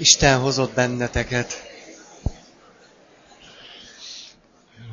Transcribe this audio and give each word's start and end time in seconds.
Isten 0.00 0.38
hozott 0.40 0.74
benneteket. 0.74 1.62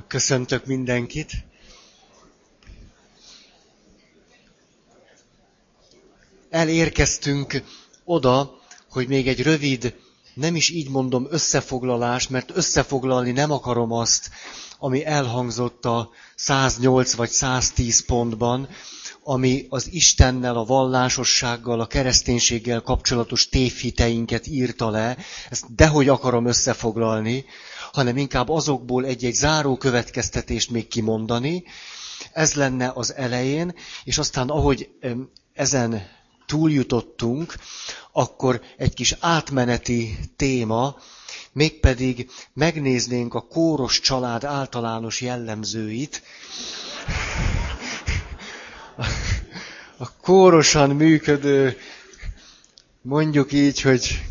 Köszöntök 0.08 0.66
mindenkit. 0.66 1.32
Elérkeztünk 6.50 7.64
oda, 8.04 8.62
hogy 8.89 9.07
még 9.07 9.28
egy 9.28 9.41
rövid, 9.43 9.96
nem 10.38 10.55
is 10.55 10.70
így 10.70 10.90
mondom 10.90 11.28
összefoglalás, 11.30 12.28
mert 12.28 12.52
összefoglalni 12.54 13.32
nem 13.32 13.52
akarom 13.52 13.92
azt, 13.92 14.30
ami 14.80 15.06
elhangzott 15.06 15.86
a 15.86 16.10
108 16.36 17.14
vagy 17.14 17.30
110 17.30 18.06
pontban, 18.06 18.70
ami 19.24 19.66
az 19.70 19.88
Istennel, 19.92 20.58
a 20.58 20.66
vallásossággal, 20.66 21.80
a 21.80 21.88
kereszténységgel 21.88 22.82
kapcsolatos 22.82 23.50
tévhiteinket 23.50 24.48
írta 24.48 24.89
le, 24.89 25.18
ezt 25.50 25.76
dehogy 25.76 26.08
akarom 26.08 26.46
összefoglalni, 26.46 27.46
hanem 27.92 28.18
inkább 28.18 28.50
azokból 28.50 29.06
egy-egy 29.06 29.33
záró 29.33 29.78
következtetést 29.78 30.69
még 30.69 30.88
kimondani. 30.88 31.64
Ez 32.31 32.53
lenne 32.53 32.91
az 32.95 33.13
elején, 33.16 33.75
és 34.03 34.17
aztán 34.17 34.49
ahogy 34.49 34.89
ezen 35.53 36.16
túljutottunk, 36.47 37.55
akkor 38.11 38.61
egy 38.77 38.93
kis 38.93 39.15
átmeneti 39.19 40.17
téma, 40.35 40.95
mégpedig 41.51 42.29
megnéznénk 42.53 43.33
a 43.33 43.41
kóros 43.41 43.99
család 43.99 44.43
általános 44.43 45.21
jellemzőit, 45.21 46.21
a 49.97 50.11
kórosan 50.21 50.89
működő, 50.89 51.77
mondjuk 53.02 53.52
így, 53.52 53.81
hogy 53.81 54.21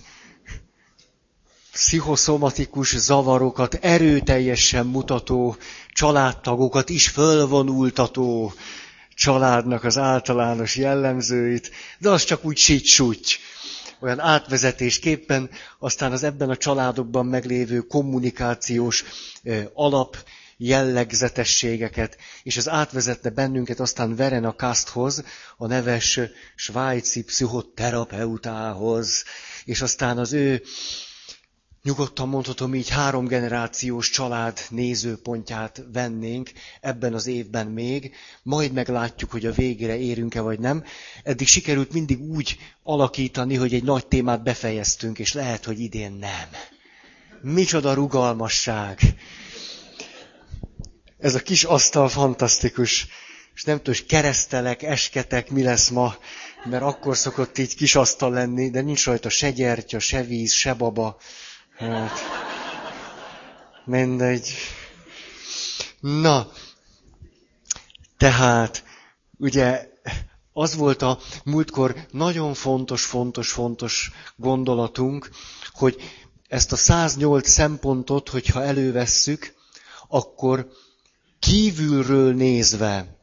pszichoszomatikus 1.72 2.96
zavarokat 2.96 3.74
erőteljesen 3.74 4.86
mutató 4.86 5.56
családtagokat 5.92 6.88
is 6.88 7.08
fölvonultató 7.08 8.52
családnak 9.16 9.84
az 9.84 9.98
általános 9.98 10.76
jellemzőit, 10.76 11.70
de 11.98 12.10
az 12.10 12.24
csak 12.24 12.44
úgy 12.44 12.56
sítsúgy, 12.56 13.38
olyan 14.00 14.20
átvezetésképpen, 14.20 15.50
aztán 15.78 16.12
az 16.12 16.22
ebben 16.22 16.50
a 16.50 16.56
családokban 16.56 17.26
meglévő 17.26 17.80
kommunikációs 17.80 19.04
alap 19.74 20.16
jellegzetességeket, 20.56 22.16
és 22.42 22.56
ez 22.56 22.68
átvezetne 22.68 23.30
bennünket 23.30 23.80
aztán 23.80 24.16
Verena 24.16 24.54
Kasthoz, 24.54 25.24
a 25.56 25.66
neves 25.66 26.20
svájci 26.54 27.24
pszichoterapeutához, 27.24 29.24
és 29.64 29.80
aztán 29.80 30.18
az 30.18 30.32
ő 30.32 30.62
nyugodtan 31.86 32.28
mondhatom 32.28 32.74
így 32.74 32.88
három 32.88 33.26
generációs 33.26 34.10
család 34.10 34.60
nézőpontját 34.70 35.82
vennénk 35.92 36.50
ebben 36.80 37.14
az 37.14 37.26
évben 37.26 37.66
még, 37.66 38.14
majd 38.42 38.72
meglátjuk, 38.72 39.30
hogy 39.30 39.46
a 39.46 39.52
végére 39.52 39.98
érünk-e 39.98 40.40
vagy 40.40 40.58
nem. 40.58 40.84
Eddig 41.22 41.46
sikerült 41.46 41.92
mindig 41.92 42.20
úgy 42.20 42.58
alakítani, 42.82 43.54
hogy 43.54 43.74
egy 43.74 43.82
nagy 43.82 44.06
témát 44.06 44.42
befejeztünk, 44.42 45.18
és 45.18 45.32
lehet, 45.32 45.64
hogy 45.64 45.80
idén 45.80 46.12
nem. 46.12 46.48
Micsoda 47.42 47.94
rugalmasság! 47.94 49.00
Ez 51.18 51.34
a 51.34 51.40
kis 51.40 51.64
asztal 51.64 52.08
fantasztikus. 52.08 53.06
És 53.54 53.64
nem 53.64 53.76
tudom, 53.76 53.94
hogy 53.94 54.06
keresztelek, 54.06 54.82
esketek, 54.82 55.50
mi 55.50 55.62
lesz 55.62 55.88
ma, 55.88 56.16
mert 56.64 56.82
akkor 56.82 57.16
szokott 57.16 57.58
így 57.58 57.74
kis 57.74 57.94
asztal 57.94 58.30
lenni, 58.30 58.70
de 58.70 58.80
nincs 58.80 59.04
rajta 59.04 59.28
se 59.28 59.50
gyertya, 59.50 59.98
se 59.98 60.22
víz, 60.22 60.52
se 60.52 60.74
baba. 60.74 61.16
Hát, 61.76 62.18
mindegy. 63.84 64.48
Na, 66.00 66.48
tehát, 68.16 68.84
ugye, 69.38 69.88
az 70.52 70.74
volt 70.76 71.02
a 71.02 71.18
múltkor 71.44 71.94
nagyon 72.10 72.54
fontos, 72.54 73.04
fontos, 73.04 73.52
fontos 73.52 74.10
gondolatunk, 74.36 75.30
hogy 75.72 75.96
ezt 76.48 76.72
a 76.72 76.76
108 76.76 77.48
szempontot, 77.48 78.28
hogyha 78.28 78.62
elővesszük, 78.62 79.54
akkor 80.08 80.68
kívülről 81.38 82.34
nézve 82.34 83.16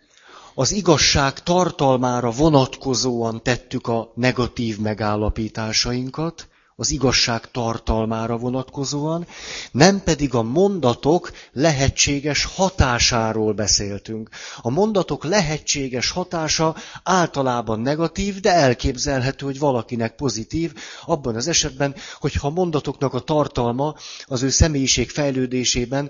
az 0.56 0.72
igazság 0.72 1.40
tartalmára 1.44 2.32
vonatkozóan 2.32 3.44
tettük 3.44 3.88
a 3.88 4.12
negatív 4.16 4.80
megállapításainkat, 4.80 6.48
az 6.76 6.92
igazság 6.92 7.52
tartalmára 7.52 8.38
vonatkozóan, 8.38 9.28
nem 9.72 10.04
pedig 10.04 10.34
a 10.34 10.42
mondatok 10.42 11.32
lehetséges 11.52 12.46
hatásáról 12.46 13.54
beszéltünk. 13.54 14.30
A 14.62 14.70
mondatok 14.70 15.24
lehetséges 15.24 16.10
hatása 16.10 16.76
általában 17.04 17.80
negatív, 17.80 18.40
de 18.40 18.52
elképzelhető, 18.52 19.46
hogy 19.46 19.60
valakinek 19.60 20.16
pozitív, 20.16 20.74
abban 21.06 21.36
az 21.36 21.48
esetben, 21.48 21.96
hogyha 22.20 22.48
a 22.48 22.52
mondatoknak 22.52 23.14
a 23.14 23.20
tartalma 23.20 23.96
az 24.26 24.42
ő 24.42 24.50
személyiség 24.50 25.10
fejlődésében 25.10 26.10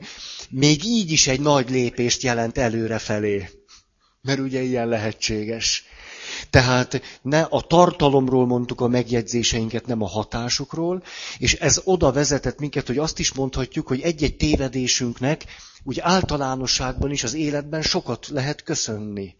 még 0.49 0.83
így 0.85 1.11
is 1.11 1.27
egy 1.27 1.39
nagy 1.39 1.69
lépést 1.69 2.21
jelent 2.23 2.57
előre 2.57 2.97
felé. 2.97 3.49
Mert 4.21 4.39
ugye 4.39 4.61
ilyen 4.61 4.87
lehetséges. 4.87 5.83
Tehát 6.49 7.01
ne 7.21 7.41
a 7.41 7.61
tartalomról 7.61 8.45
mondtuk 8.45 8.81
a 8.81 8.87
megjegyzéseinket, 8.87 9.85
nem 9.85 10.01
a 10.01 10.07
hatásukról, 10.07 11.03
és 11.37 11.53
ez 11.53 11.81
oda 11.83 12.11
vezetett 12.11 12.59
minket, 12.59 12.87
hogy 12.87 12.97
azt 12.97 13.19
is 13.19 13.33
mondhatjuk, 13.33 13.87
hogy 13.87 14.01
egy-egy 14.01 14.35
tévedésünknek 14.35 15.45
úgy 15.83 15.99
általánosságban 15.99 17.11
is 17.11 17.23
az 17.23 17.33
életben 17.33 17.81
sokat 17.81 18.27
lehet 18.27 18.63
köszönni. 18.63 19.35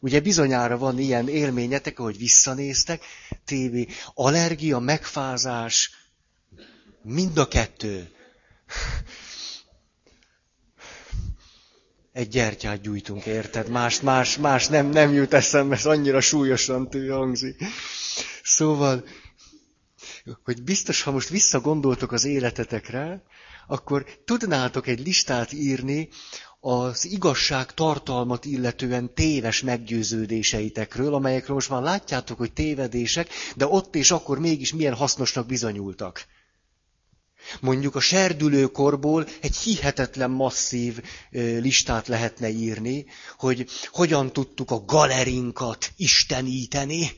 Ugye 0.00 0.20
bizonyára 0.20 0.78
van 0.78 0.98
ilyen 0.98 1.28
élményetek, 1.28 1.98
ahogy 1.98 2.18
visszanéztek, 2.18 3.04
tévé, 3.44 3.86
allergia, 4.14 4.78
megfázás, 4.78 5.90
mind 7.02 7.38
a 7.38 7.48
kettő 7.48 8.10
egy 12.18 12.28
gyertyát 12.28 12.80
gyújtunk, 12.80 13.26
érted? 13.26 13.68
Más, 13.68 14.00
más, 14.00 14.36
más 14.36 14.66
nem, 14.66 14.86
nem 14.90 15.12
jut 15.12 15.34
eszembe, 15.34 15.74
ez 15.74 15.86
annyira 15.86 16.20
súlyosan 16.20 16.90
tű 16.90 17.08
hangzik. 17.08 17.64
Szóval, 18.42 19.04
hogy 20.44 20.62
biztos, 20.62 21.02
ha 21.02 21.10
most 21.10 21.28
visszagondoltok 21.28 22.12
az 22.12 22.24
életetekre, 22.24 23.22
akkor 23.66 24.04
tudnátok 24.24 24.86
egy 24.86 25.06
listát 25.06 25.52
írni 25.52 26.08
az 26.60 27.04
igazság 27.04 27.74
tartalmat 27.74 28.44
illetően 28.44 29.14
téves 29.14 29.62
meggyőződéseitekről, 29.62 31.14
amelyekről 31.14 31.54
most 31.54 31.70
már 31.70 31.82
látjátok, 31.82 32.38
hogy 32.38 32.52
tévedések, 32.52 33.28
de 33.56 33.66
ott 33.66 33.94
és 33.94 34.10
akkor 34.10 34.38
mégis 34.38 34.72
milyen 34.72 34.94
hasznosnak 34.94 35.46
bizonyultak. 35.46 36.26
Mondjuk 37.60 37.94
a 37.94 38.00
serdülőkorból 38.00 39.26
egy 39.40 39.56
hihetetlen 39.56 40.30
masszív 40.30 41.02
listát 41.60 42.08
lehetne 42.08 42.48
írni, 42.48 43.06
hogy 43.38 43.66
hogyan 43.90 44.32
tudtuk 44.32 44.70
a 44.70 44.84
galerinkat 44.84 45.90
isteníteni, 45.96 47.10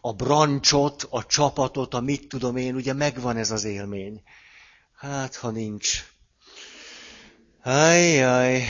a 0.00 0.12
brancsot, 0.12 1.06
a 1.10 1.26
csapatot, 1.26 1.94
a 1.94 2.00
mit 2.00 2.28
tudom 2.28 2.56
én, 2.56 2.74
ugye 2.74 2.92
megvan 2.92 3.36
ez 3.36 3.50
az 3.50 3.64
élmény. 3.64 4.22
Hát, 4.96 5.36
ha 5.36 5.50
nincs. 5.50 6.04
Ajjaj, 7.62 8.62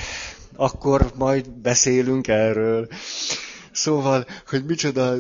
akkor 0.57 1.13
majd 1.17 1.51
beszélünk 1.51 2.29
erről. 2.29 2.89
Szóval, 3.73 4.27
hogy 4.47 4.65
micsoda 4.65 5.15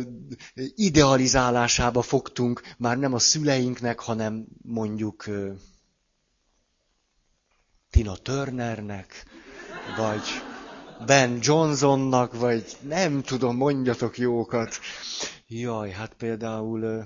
idealizálásába 0.75 2.03
fogtunk 2.03 2.63
már 2.79 2.99
nem 2.99 3.15
a 3.15 3.19
szüleinknek, 3.19 3.99
hanem 4.01 4.47
mondjuk 4.63 5.25
Tina 7.99 8.17
Turnernek, 8.17 9.25
vagy 9.97 10.23
Ben 11.07 11.39
Johnsonnak, 11.43 12.39
vagy 12.39 12.77
nem 12.81 13.23
tudom, 13.23 13.57
mondjatok 13.57 14.19
jókat. 14.19 14.79
Jaj, 15.47 15.91
hát 15.91 16.13
például 16.19 17.05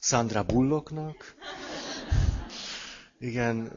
Sandra 0.00 0.42
Bullocknak. 0.42 1.34
Igen, 3.18 3.72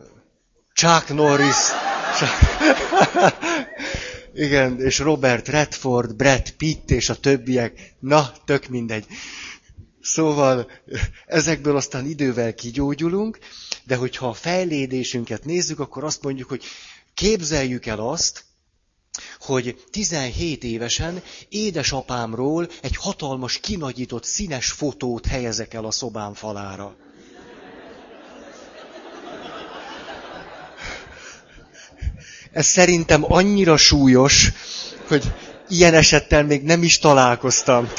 Chuck 0.74 1.14
Norris. 1.14 1.56
Igen, 4.46 4.80
és 4.82 5.00
Robert 5.00 5.48
Redford, 5.48 6.16
Brad 6.16 6.52
Pitt 6.52 6.92
és 6.92 7.10
a 7.10 7.20
többiek. 7.20 7.94
Na, 8.00 8.32
tök 8.46 8.68
mindegy. 8.68 9.06
Szóval 10.02 10.72
ezekből 11.26 11.76
aztán 11.76 12.06
idővel 12.06 12.54
kigyógyulunk, 12.54 13.40
de 13.92 13.98
hogyha 13.98 14.28
a 14.28 14.34
fejlédésünket 14.34 15.46
nézzük, 15.46 15.80
akkor 15.80 16.04
azt 16.04 16.24
mondjuk, 16.24 16.50
hogy 16.50 16.64
képzeljük 17.14 17.86
el 17.86 18.00
azt, 18.00 18.44
hogy 19.40 19.84
17 19.92 20.64
évesen 20.64 21.22
édesapámról 21.50 22.68
egy 22.82 22.96
hatalmas, 22.96 23.60
kinagyított 23.60 24.24
színes 24.24 24.72
fotót 24.72 25.26
helyezek 25.26 25.74
el 25.74 25.86
a 25.86 25.92
szobám 25.92 26.34
falára. 26.34 26.96
Ez 32.52 32.66
szerintem 32.66 33.24
annyira 33.34 33.78
súlyos, 33.78 34.52
hogy 35.08 35.34
ilyen 35.70 35.94
esettel 35.94 36.44
még 36.44 36.64
nem 36.64 36.84
is 36.84 36.98
találkoztam. 37.00 37.90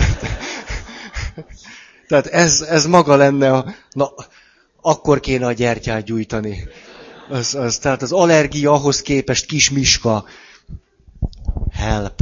Tehát 2.09 2.27
ez, 2.27 2.61
ez 2.61 2.87
maga 2.87 3.17
lenne 3.17 3.53
a... 3.53 3.75
Na, 3.91 4.13
akkor 4.85 5.21
kéne 5.21 5.47
a 5.47 5.53
gyertyát 5.53 6.05
gyújtani. 6.05 6.69
Az, 7.29 7.55
az, 7.55 7.79
tehát 7.79 8.03
az 8.03 8.13
allergia 8.13 8.73
ahhoz 8.73 9.03
képest 9.03 9.47
kis 9.47 9.71
miska. 9.71 10.25
Help. 11.73 12.21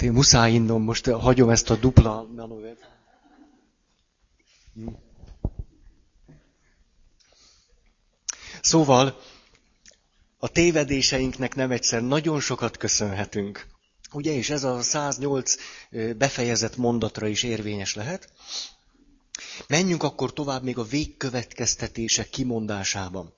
Én 0.00 0.12
muszáj 0.12 0.52
innom, 0.52 0.82
most 0.82 1.06
hagyom 1.10 1.50
ezt 1.50 1.70
a 1.70 1.76
dupla 1.76 2.26
manovert. 2.36 2.88
Szóval 8.60 9.20
a 10.38 10.48
tévedéseinknek 10.48 11.54
nem 11.54 11.70
egyszer 11.70 12.02
nagyon 12.02 12.40
sokat 12.40 12.76
köszönhetünk. 12.76 13.66
Ugye, 14.12 14.32
és 14.32 14.50
ez 14.50 14.64
a 14.64 14.82
108 14.82 15.54
befejezett 16.16 16.76
mondatra 16.76 17.26
is 17.26 17.42
érvényes 17.42 17.94
lehet. 17.94 18.32
Menjünk 19.66 20.02
akkor 20.02 20.32
tovább 20.32 20.62
még 20.62 20.78
a 20.78 20.84
végkövetkeztetések 20.84 22.28
kimondásában. 22.28 23.34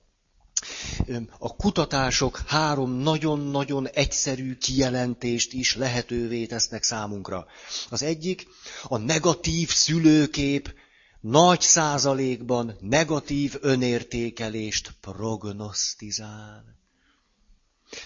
A 1.37 1.55
kutatások 1.55 2.37
három 2.47 2.91
nagyon-nagyon 2.91 3.87
egyszerű 3.87 4.55
kijelentést 4.57 5.53
is 5.53 5.75
lehetővé 5.75 6.45
tesznek 6.45 6.83
számunkra. 6.83 7.45
Az 7.89 8.01
egyik, 8.03 8.47
a 8.83 8.97
negatív 8.97 9.69
szülőkép 9.69 10.73
nagy 11.21 11.61
százalékban 11.61 12.75
negatív 12.79 13.55
önértékelést 13.61 14.93
prognosztizál. 15.01 16.78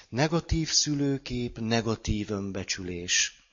Negatív 0.09 0.69
szülőkép, 0.69 1.59
negatív 1.59 2.31
önbecsülés. 2.31 3.44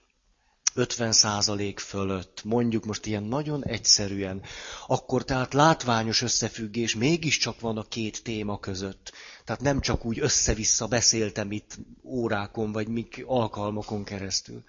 50 0.75 1.13
százalék 1.13 1.79
fölött, 1.79 2.45
mondjuk 2.45 2.85
most 2.85 3.07
ilyen 3.07 3.23
nagyon 3.23 3.65
egyszerűen, 3.65 4.43
akkor 4.87 5.25
tehát 5.25 5.53
látványos 5.53 6.23
összefüggés 6.23 6.95
mégiscsak 6.95 7.61
van 7.61 7.79
a 7.79 7.89
két 7.89 8.23
téma 8.23 8.59
között. 8.59 9.13
Tehát 9.45 9.61
nem 9.61 9.81
csak 9.81 10.05
úgy 10.05 10.19
össze-vissza 10.19 10.87
beszéltem 10.87 11.53
itt 11.53 11.79
órákon, 12.05 12.73
vagy 12.73 12.89
mik 12.89 13.23
alkalmakon 13.27 14.05
keresztül. 14.05 14.65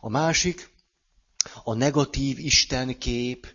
A 0.00 0.08
másik, 0.08 0.70
a 1.64 1.74
negatív 1.74 2.38
istenkép 2.38 3.54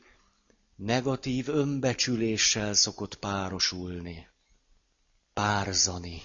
negatív 0.76 1.48
önbecsüléssel 1.48 2.74
szokott 2.74 3.16
párosulni. 3.16 4.28
Párzani. 5.34 6.22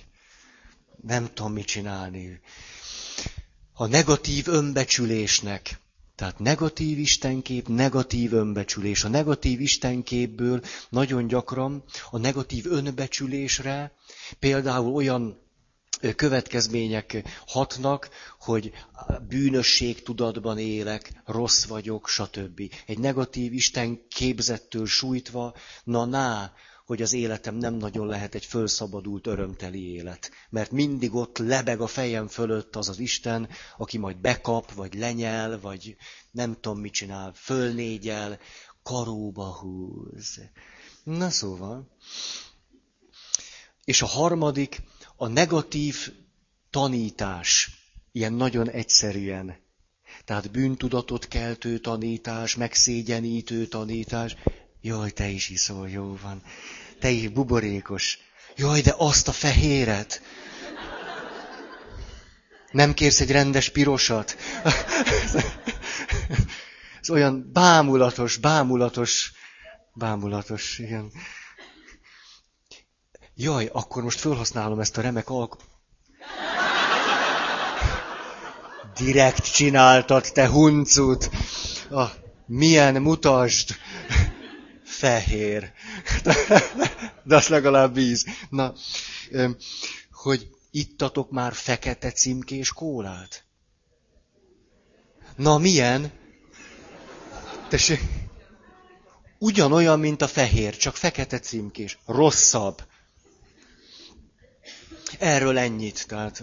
Nem 1.03 1.31
tudom, 1.35 1.53
mit 1.53 1.67
csinálni. 1.67 2.41
A 3.73 3.87
negatív 3.87 4.49
önbecsülésnek, 4.49 5.81
tehát 6.15 6.39
negatív 6.39 6.99
istenkép, 6.99 7.69
negatív 7.69 8.33
önbecsülés. 8.33 9.05
A 9.05 9.09
negatív 9.09 9.61
istenképből 9.61 10.63
nagyon 10.89 11.27
gyakran 11.27 11.85
a 12.11 12.19
negatív 12.19 12.67
önbecsülésre 12.67 13.93
például 14.39 14.95
olyan 14.95 15.41
következmények 16.17 17.23
hatnak, 17.47 18.09
hogy 18.39 18.73
bűnösség 19.29 20.03
tudatban 20.03 20.59
élek, 20.59 21.13
rossz 21.25 21.65
vagyok, 21.65 22.09
stb. 22.09 22.61
Egy 22.87 22.99
negatív 22.99 23.53
Isten 23.53 24.01
képzettől 24.09 24.87
sújtva, 24.87 25.55
na 25.85 26.05
ná, 26.05 26.53
hogy 26.91 27.03
az 27.03 27.13
életem 27.13 27.57
nem 27.57 27.75
nagyon 27.75 28.07
lehet 28.07 28.35
egy 28.35 28.45
fölszabadult, 28.45 29.27
örömteli 29.27 29.93
élet. 29.93 30.31
Mert 30.49 30.71
mindig 30.71 31.15
ott 31.15 31.39
lebeg 31.39 31.81
a 31.81 31.87
fejem 31.87 32.27
fölött 32.27 32.77
az 32.77 32.89
az 32.89 32.99
Isten, 32.99 33.49
aki 33.77 33.99
majd 33.99 34.17
bekap, 34.17 34.73
vagy 34.73 34.95
lenyel, 34.95 35.61
vagy 35.61 35.97
nem 36.31 36.57
tudom 36.61 36.81
mit 36.81 36.93
csinál, 36.93 37.33
fölnégyel, 37.35 38.39
karóba 38.83 39.59
húz. 39.59 40.41
Na 41.03 41.31
szóval. 41.31 41.97
És 43.85 44.03
a 44.03 44.07
harmadik, 44.07 44.83
a 45.17 45.27
negatív 45.27 46.13
tanítás, 46.71 47.71
ilyen 48.13 48.33
nagyon 48.33 48.71
egyszerűen. 48.71 49.57
Tehát 50.25 50.51
bűntudatot 50.51 51.29
keltő 51.29 51.79
tanítás, 51.79 52.57
megszégyenítő 52.57 53.67
tanítás. 53.67 54.37
Jaj, 54.81 55.11
te 55.11 55.27
is 55.27 55.49
iszol, 55.49 55.89
jó 55.89 56.19
van. 56.23 56.43
Te 57.01 57.09
is 57.09 57.29
buborékos. 57.29 58.19
Jaj, 58.57 58.81
de 58.81 58.95
azt 58.97 59.29
a 59.29 59.33
fehéret. 59.33 60.23
Nem 62.71 62.95
kérsz 62.95 63.21
egy 63.21 63.31
rendes 63.31 63.69
pirosat? 63.69 64.37
Ez 67.01 67.11
olyan 67.11 67.51
bámulatos, 67.53 68.37
bámulatos, 68.37 69.33
bámulatos, 69.95 70.79
igen. 70.79 71.13
Jaj, 73.35 73.69
akkor 73.73 74.03
most 74.03 74.21
felhasználom 74.21 74.81
ezt 74.81 74.97
a 74.97 75.01
remek 75.01 75.29
alk... 75.29 75.57
Direkt 78.95 79.53
csináltad, 79.53 80.31
te 80.33 80.49
huncut! 80.49 81.31
Ah, 81.91 82.11
milyen 82.47 83.03
mutasd! 83.03 83.77
Fehér. 85.01 85.73
De 87.25 87.37
az 87.37 87.49
legalább 87.49 87.95
víz. 87.95 88.27
Na, 88.51 88.75
hogy 90.13 90.49
ittatok 90.71 91.31
már 91.31 91.53
fekete 91.53 92.11
címkés 92.11 92.73
kólát? 92.73 93.45
Na, 95.37 95.59
milyen? 95.59 96.13
Tessék, 97.69 98.01
ugyanolyan, 99.39 99.99
mint 99.99 100.23
a 100.23 100.29
fehér, 100.29 100.77
csak 100.77 100.97
fekete 100.97 101.39
címkés. 101.39 101.99
Rosszabb. 102.07 102.83
Erről 105.19 105.59
ennyit. 105.59 106.07
Tehát... 106.07 106.43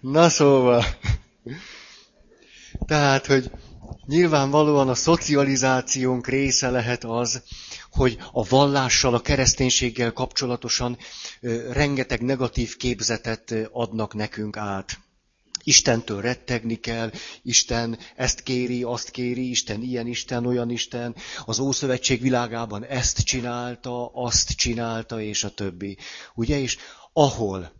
Na 0.00 0.28
szóval. 0.28 0.84
Tehát, 2.88 3.26
hogy 3.26 3.50
nyilvánvalóan 4.06 4.88
a 4.88 4.94
szocializációnk 4.94 6.26
része 6.26 6.70
lehet 6.70 7.04
az, 7.04 7.42
hogy 7.90 8.18
a 8.32 8.48
vallással, 8.48 9.14
a 9.14 9.20
kereszténységgel 9.20 10.12
kapcsolatosan 10.12 10.98
rengeteg 11.70 12.20
negatív 12.20 12.76
képzetet 12.76 13.54
adnak 13.72 14.14
nekünk 14.14 14.56
át. 14.56 14.98
Istentől 15.62 16.20
rettegni 16.20 16.74
kell, 16.74 17.10
Isten 17.42 17.98
ezt 18.16 18.40
kéri, 18.40 18.82
azt 18.82 19.10
kéri, 19.10 19.50
Isten 19.50 19.82
ilyen 19.82 20.06
Isten, 20.06 20.46
olyan 20.46 20.70
Isten, 20.70 21.14
az 21.44 21.58
Ószövetség 21.58 22.20
világában 22.20 22.84
ezt 22.84 23.18
csinálta, 23.20 24.06
azt 24.06 24.50
csinálta, 24.50 25.20
és 25.20 25.44
a 25.44 25.50
többi. 25.50 25.96
Ugye, 26.34 26.60
és 26.60 26.76
ahol 27.12 27.72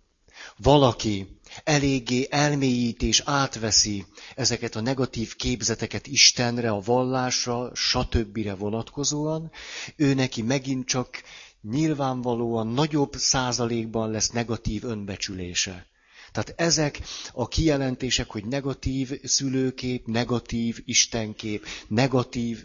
valaki 0.56 1.37
eléggé 1.64 2.26
elmélyít 2.30 3.02
és 3.02 3.22
átveszi 3.24 4.04
ezeket 4.34 4.76
a 4.76 4.80
negatív 4.80 5.36
képzeteket 5.36 6.06
Istenre, 6.06 6.70
a 6.70 6.80
vallásra, 6.80 7.70
stb. 7.74 8.58
vonatkozóan, 8.58 9.50
ő 9.96 10.14
neki 10.14 10.42
megint 10.42 10.86
csak 10.86 11.22
nyilvánvalóan 11.62 12.66
nagyobb 12.66 13.16
százalékban 13.16 14.10
lesz 14.10 14.30
negatív 14.30 14.84
önbecsülése. 14.84 15.86
Tehát 16.32 16.60
ezek 16.60 17.00
a 17.32 17.48
kijelentések, 17.48 18.30
hogy 18.30 18.44
negatív 18.44 19.20
szülőkép, 19.22 20.06
negatív 20.06 20.82
istenkép, 20.84 21.66
negatív 21.88 22.64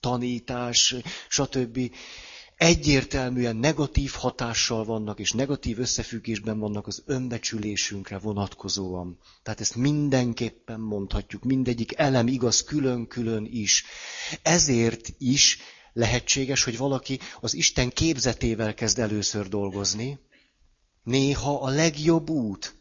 tanítás, 0.00 0.94
stb. 1.28 1.90
Egyértelműen 2.58 3.56
negatív 3.56 4.10
hatással 4.10 4.84
vannak, 4.84 5.18
és 5.18 5.32
negatív 5.32 5.78
összefüggésben 5.78 6.58
vannak 6.58 6.86
az 6.86 7.02
önbecsülésünkre 7.06 8.18
vonatkozóan. 8.18 9.18
Tehát 9.42 9.60
ezt 9.60 9.74
mindenképpen 9.74 10.80
mondhatjuk, 10.80 11.44
mindegyik 11.44 11.98
elem 11.98 12.26
igaz 12.26 12.62
külön-külön 12.62 13.48
is. 13.50 13.84
Ezért 14.42 15.12
is 15.18 15.58
lehetséges, 15.92 16.64
hogy 16.64 16.76
valaki 16.76 17.18
az 17.40 17.54
Isten 17.54 17.90
képzetével 17.90 18.74
kezd 18.74 18.98
először 18.98 19.48
dolgozni. 19.48 20.18
Néha 21.02 21.62
a 21.62 21.68
legjobb 21.68 22.30
út. 22.30 22.74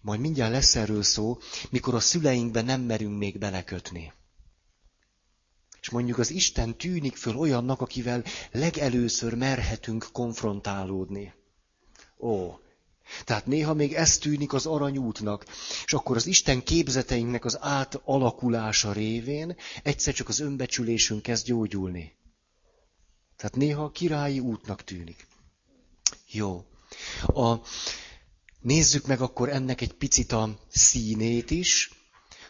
Majd 0.00 0.20
mindjárt 0.20 0.52
lesz 0.52 0.74
erről 0.76 1.02
szó, 1.02 1.38
mikor 1.70 1.94
a 1.94 2.00
szüleinkbe 2.00 2.62
nem 2.62 2.80
merünk 2.80 3.18
még 3.18 3.38
belekötni. 3.38 4.12
És 5.86 5.92
mondjuk 5.92 6.18
az 6.18 6.30
Isten 6.30 6.76
tűnik 6.76 7.16
föl 7.16 7.36
olyannak, 7.36 7.80
akivel 7.80 8.24
legelőször 8.52 9.34
merhetünk 9.34 10.08
konfrontálódni. 10.12 11.34
Ó, 12.18 12.58
Tehát 13.24 13.46
néha 13.46 13.74
még 13.74 13.92
ez 13.94 14.18
tűnik 14.18 14.52
az 14.52 14.66
aranyútnak. 14.66 15.44
És 15.84 15.92
akkor 15.92 16.16
az 16.16 16.26
Isten 16.26 16.62
képzeteinknek 16.62 17.44
az 17.44 17.58
átalakulása 17.60 18.92
révén 18.92 19.56
egyszer 19.82 20.14
csak 20.14 20.28
az 20.28 20.40
önbecsülésünk 20.40 21.22
kezd 21.22 21.46
gyógyulni. 21.46 22.16
Tehát 23.36 23.56
néha 23.56 23.84
a 23.84 23.90
királyi 23.90 24.40
útnak 24.40 24.84
tűnik. 24.84 25.26
Jó. 26.30 26.64
A, 27.26 27.54
nézzük 28.60 29.06
meg 29.06 29.20
akkor 29.20 29.48
ennek 29.48 29.80
egy 29.80 29.92
picit 29.92 30.32
a 30.32 30.58
színét 30.68 31.50
is, 31.50 31.90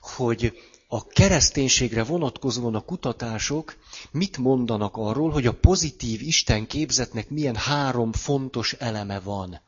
hogy 0.01 0.53
a 0.89 1.07
kereszténységre 1.07 2.05
vonatkozóan 2.05 2.75
a 2.75 2.81
kutatások 2.81 3.77
mit 4.11 4.37
mondanak 4.37 4.97
arról, 4.97 5.31
hogy 5.31 5.47
a 5.47 5.55
pozitív 5.55 6.23
Isten 6.23 6.67
képzetnek 6.67 7.29
milyen 7.31 7.57
három 7.57 8.13
fontos 8.13 8.73
eleme 8.73 9.21
van. 9.21 9.61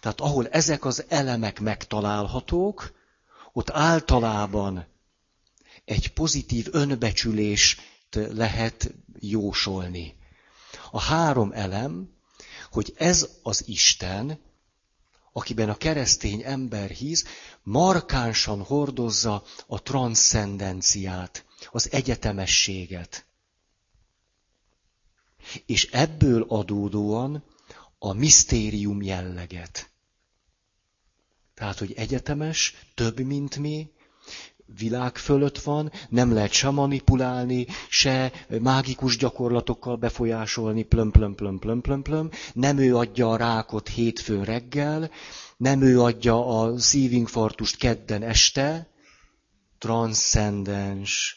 Tehát 0.00 0.20
ahol 0.20 0.48
ezek 0.48 0.84
az 0.84 1.04
elemek 1.08 1.60
megtalálhatók, 1.60 2.92
ott 3.52 3.70
általában 3.70 4.86
egy 5.84 6.12
pozitív 6.12 6.68
önbecsülést 6.70 7.80
lehet 8.12 8.94
jósolni. 9.18 10.14
A 10.90 11.00
három 11.00 11.52
elem, 11.52 12.08
hogy 12.70 12.94
ez 12.96 13.28
az 13.42 13.68
Isten, 13.68 14.40
akiben 15.36 15.68
a 15.68 15.76
keresztény 15.76 16.42
ember 16.42 16.90
hisz, 16.90 17.24
markánsan 17.62 18.62
hordozza 18.62 19.44
a 19.66 19.82
transzcendenciát, 19.82 21.44
az 21.70 21.92
egyetemességet. 21.92 23.26
És 25.66 25.90
ebből 25.90 26.42
adódóan 26.48 27.44
a 27.98 28.12
misztérium 28.12 29.02
jelleget. 29.02 29.90
Tehát, 31.54 31.78
hogy 31.78 31.92
egyetemes, 31.92 32.74
több, 32.94 33.20
mint 33.20 33.56
mi, 33.56 33.90
világ 34.66 35.16
fölött 35.16 35.58
van, 35.58 35.92
nem 36.08 36.32
lehet 36.32 36.52
se 36.52 36.70
manipulálni, 36.70 37.66
se 37.88 38.32
mágikus 38.60 39.16
gyakorlatokkal 39.16 39.96
befolyásolni, 39.96 40.82
plöm, 40.82 41.10
plöm, 41.10 41.34
plöm, 41.34 41.58
plöm, 41.58 41.80
plöm, 41.80 42.02
plöm. 42.02 42.30
Nem 42.52 42.78
ő 42.78 42.96
adja 42.96 43.30
a 43.30 43.36
rákot 43.36 43.88
hétfőn 43.88 44.44
reggel, 44.44 45.10
nem 45.56 45.82
ő 45.82 46.00
adja 46.00 46.60
a 46.60 46.78
szívinfarktust 46.78 47.76
kedden 47.76 48.22
este, 48.22 48.88
transzcendens. 49.78 51.36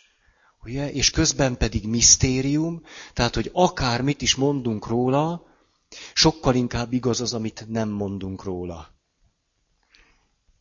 Ugye? 0.63 0.91
És 0.91 1.09
közben 1.11 1.57
pedig 1.57 1.87
misztérium, 1.87 2.81
tehát, 3.13 3.35
hogy 3.35 3.49
akármit 3.53 4.21
is 4.21 4.35
mondunk 4.35 4.87
róla, 4.87 5.45
sokkal 6.13 6.55
inkább 6.55 6.93
igaz 6.93 7.21
az, 7.21 7.33
amit 7.33 7.65
nem 7.69 7.89
mondunk 7.89 8.43
róla. 8.43 8.96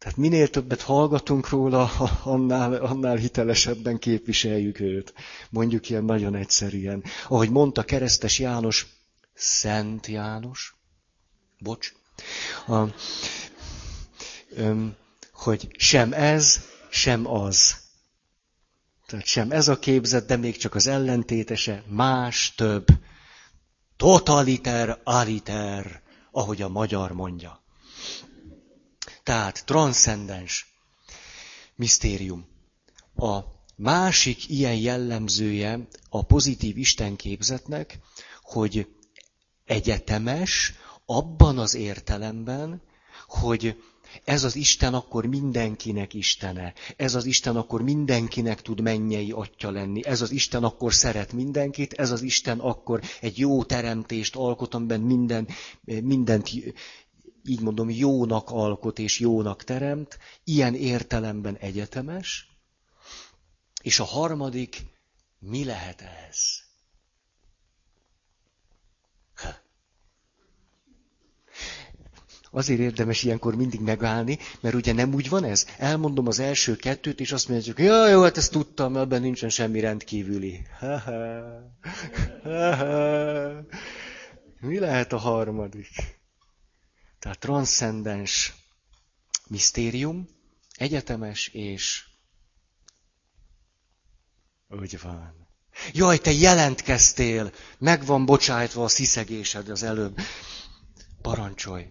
Tehát 0.06 0.20
minél 0.20 0.48
többet 0.48 0.82
hallgatunk 0.82 1.48
róla, 1.48 1.90
annál, 2.24 2.74
annál 2.74 3.16
hitelesebben 3.16 3.98
képviseljük 3.98 4.80
őt. 4.80 5.14
Mondjuk 5.50 5.90
ilyen 5.90 6.04
nagyon 6.04 6.34
egyszerűen. 6.34 7.04
Ahogy 7.28 7.50
mondta 7.50 7.82
keresztes 7.82 8.38
János, 8.38 8.86
Szent 9.34 10.06
János, 10.06 10.76
bocs, 11.58 11.92
a, 12.66 12.82
öm, 14.50 14.96
hogy 15.32 15.68
sem 15.78 16.12
ez, 16.12 16.60
sem 16.90 17.26
az. 17.30 17.76
Tehát 19.06 19.26
sem 19.26 19.50
ez 19.50 19.68
a 19.68 19.78
képzet, 19.78 20.26
de 20.26 20.36
még 20.36 20.56
csak 20.56 20.74
az 20.74 20.86
ellentétese, 20.86 21.82
más, 21.88 22.54
több. 22.56 22.86
Totaliter, 23.96 25.00
aliter, 25.04 26.02
ahogy 26.30 26.62
a 26.62 26.68
magyar 26.68 27.12
mondja. 27.12 27.64
Tehát 29.26 29.64
transzcendens 29.64 30.66
misztérium. 31.74 32.46
A 33.16 33.38
másik 33.76 34.48
ilyen 34.48 34.76
jellemzője 34.76 35.88
a 36.08 36.22
pozitív 36.22 36.78
istenképzetnek, 36.78 37.98
hogy 38.42 38.86
egyetemes 39.64 40.72
abban 41.06 41.58
az 41.58 41.74
értelemben, 41.74 42.82
hogy 43.28 43.82
ez 44.24 44.44
az 44.44 44.56
Isten 44.56 44.94
akkor 44.94 45.26
mindenkinek 45.26 46.14
Istene. 46.14 46.72
Ez 46.96 47.14
az 47.14 47.24
Isten 47.24 47.56
akkor 47.56 47.82
mindenkinek 47.82 48.62
tud 48.62 48.80
mennyei 48.80 49.30
atya 49.30 49.70
lenni. 49.70 50.04
Ez 50.04 50.20
az 50.20 50.30
Isten 50.30 50.64
akkor 50.64 50.94
szeret 50.94 51.32
mindenkit. 51.32 51.92
Ez 51.92 52.10
az 52.10 52.22
Isten 52.22 52.58
akkor 52.58 53.00
egy 53.20 53.38
jó 53.38 53.64
teremtést 53.64 54.36
alkot, 54.36 54.74
amiben 54.74 55.00
minden, 55.00 55.48
mindent 55.84 56.50
így 57.48 57.60
mondom, 57.60 57.90
jónak 57.90 58.50
alkot 58.50 58.98
és 58.98 59.18
jónak 59.18 59.64
teremt, 59.64 60.18
ilyen 60.44 60.74
értelemben 60.74 61.56
egyetemes, 61.56 62.48
és 63.82 64.00
a 64.00 64.04
harmadik, 64.04 64.82
mi 65.38 65.64
lehet 65.64 66.00
ez? 66.00 66.64
Azért 72.50 72.80
érdemes 72.80 73.22
ilyenkor 73.22 73.56
mindig 73.56 73.80
megállni, 73.80 74.38
mert 74.60 74.74
ugye 74.74 74.92
nem 74.92 75.14
úgy 75.14 75.28
van 75.28 75.44
ez. 75.44 75.66
Elmondom 75.78 76.26
az 76.26 76.38
első 76.38 76.76
kettőt, 76.76 77.20
és 77.20 77.32
azt 77.32 77.48
mondjuk, 77.48 77.78
ja, 77.78 78.08
jó, 78.08 78.22
hát 78.22 78.36
ezt 78.36 78.50
tudtam, 78.50 78.96
ebben 78.96 79.20
nincsen 79.20 79.48
semmi 79.48 79.80
rendkívüli. 79.80 80.66
Mi 84.60 84.78
lehet 84.78 85.12
a 85.12 85.16
harmadik? 85.16 86.15
Tehát 87.26 87.40
transzcendens 87.40 88.54
misztérium, 89.48 90.28
egyetemes 90.76 91.48
és 91.48 92.04
úgy 94.68 95.00
van. 95.00 95.48
Jaj, 95.92 96.18
te 96.18 96.30
jelentkeztél, 96.30 97.52
meg 97.78 98.04
van 98.04 98.24
bocsájtva 98.26 98.84
a 98.84 98.88
sziszegésed 98.88 99.68
az 99.68 99.82
előbb. 99.82 100.18
Parancsolj. 101.22 101.86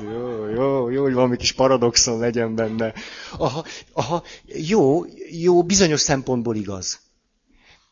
jó, 0.00 0.46
jó, 0.48 0.90
jó, 0.90 1.02
hogy 1.02 1.14
valami 1.14 1.36
kis 1.36 1.52
paradoxon 1.52 2.18
legyen 2.18 2.54
benne. 2.54 2.94
Aha, 3.32 3.64
aha, 3.92 4.22
jó, 4.44 5.04
jó, 5.30 5.62
bizonyos 5.62 6.00
szempontból 6.00 6.56
igaz. 6.56 7.00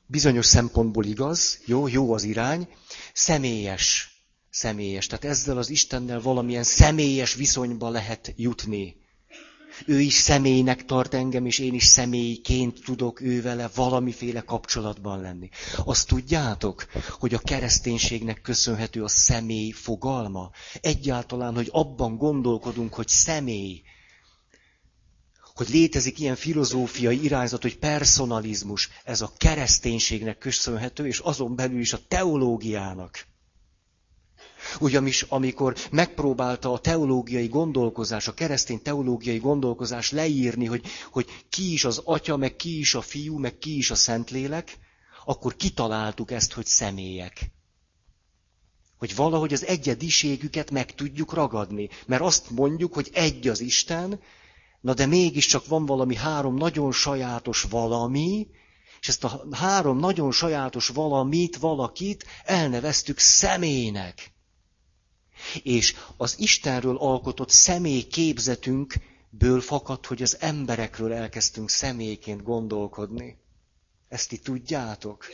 Bizonyos 0.06 0.46
szempontból 0.46 1.04
igaz, 1.04 1.60
jó, 1.64 1.88
jó 1.88 2.12
az 2.12 2.22
irány, 2.22 2.68
személyes 3.12 4.11
személyes. 4.52 5.06
Tehát 5.06 5.24
ezzel 5.24 5.58
az 5.58 5.70
Istennel 5.70 6.20
valamilyen 6.20 6.62
személyes 6.62 7.34
viszonyba 7.34 7.88
lehet 7.88 8.32
jutni. 8.36 8.96
Ő 9.86 10.00
is 10.00 10.14
személynek 10.14 10.84
tart 10.84 11.14
engem, 11.14 11.46
és 11.46 11.58
én 11.58 11.74
is 11.74 11.84
személyként 11.84 12.84
tudok 12.84 13.20
ő 13.20 13.42
vele 13.42 13.70
valamiféle 13.74 14.40
kapcsolatban 14.40 15.20
lenni. 15.20 15.48
Azt 15.84 16.06
tudjátok, 16.06 16.86
hogy 17.18 17.34
a 17.34 17.38
kereszténységnek 17.38 18.40
köszönhető 18.40 19.02
a 19.02 19.08
személy 19.08 19.70
fogalma? 19.70 20.50
Egyáltalán, 20.80 21.54
hogy 21.54 21.68
abban 21.72 22.16
gondolkodunk, 22.16 22.94
hogy 22.94 23.08
személy, 23.08 23.82
hogy 25.54 25.68
létezik 25.68 26.18
ilyen 26.18 26.36
filozófiai 26.36 27.24
irányzat, 27.24 27.62
hogy 27.62 27.78
personalizmus, 27.78 28.88
ez 29.04 29.20
a 29.20 29.32
kereszténységnek 29.36 30.38
köszönhető, 30.38 31.06
és 31.06 31.18
azon 31.18 31.56
belül 31.56 31.80
is 31.80 31.92
a 31.92 32.00
teológiának. 32.08 33.30
Ugyanis 34.80 35.22
amikor 35.22 35.76
megpróbálta 35.90 36.72
a 36.72 36.78
teológiai 36.78 37.48
gondolkozás, 37.48 38.28
a 38.28 38.34
keresztény 38.34 38.82
teológiai 38.82 39.38
gondolkozás 39.38 40.10
leírni, 40.10 40.66
hogy, 40.66 40.84
hogy 41.10 41.26
ki 41.48 41.72
is 41.72 41.84
az 41.84 42.00
atya, 42.04 42.36
meg 42.36 42.56
ki 42.56 42.78
is 42.78 42.94
a 42.94 43.00
fiú, 43.00 43.38
meg 43.38 43.58
ki 43.58 43.76
is 43.76 43.90
a 43.90 43.94
szentlélek, 43.94 44.78
akkor 45.24 45.56
kitaláltuk 45.56 46.30
ezt, 46.30 46.52
hogy 46.52 46.66
személyek. 46.66 47.50
Hogy 48.98 49.14
valahogy 49.14 49.52
az 49.52 49.66
egyediségüket 49.66 50.70
meg 50.70 50.94
tudjuk 50.94 51.32
ragadni. 51.34 51.88
Mert 52.06 52.22
azt 52.22 52.50
mondjuk, 52.50 52.94
hogy 52.94 53.10
egy 53.12 53.48
az 53.48 53.60
Isten, 53.60 54.20
na 54.80 54.94
de 54.94 55.06
mégiscsak 55.06 55.66
van 55.66 55.86
valami 55.86 56.14
három 56.16 56.54
nagyon 56.54 56.92
sajátos 56.92 57.62
valami, 57.62 58.46
és 59.00 59.08
ezt 59.08 59.24
a 59.24 59.44
három 59.50 59.98
nagyon 59.98 60.32
sajátos 60.32 60.88
valamit, 60.88 61.56
valakit 61.56 62.24
elneveztük 62.44 63.18
személynek. 63.18 64.31
És 65.62 65.94
az 66.16 66.34
Istenről 66.38 66.96
alkotott 66.96 67.50
személy 67.50 68.02
képzetünkből 68.02 69.60
fakad, 69.60 70.06
hogy 70.06 70.22
az 70.22 70.36
emberekről 70.40 71.12
elkezdtünk 71.12 71.70
személyként 71.70 72.42
gondolkodni. 72.42 73.36
Ezt 74.08 74.28
ti 74.28 74.38
tudjátok? 74.38 75.24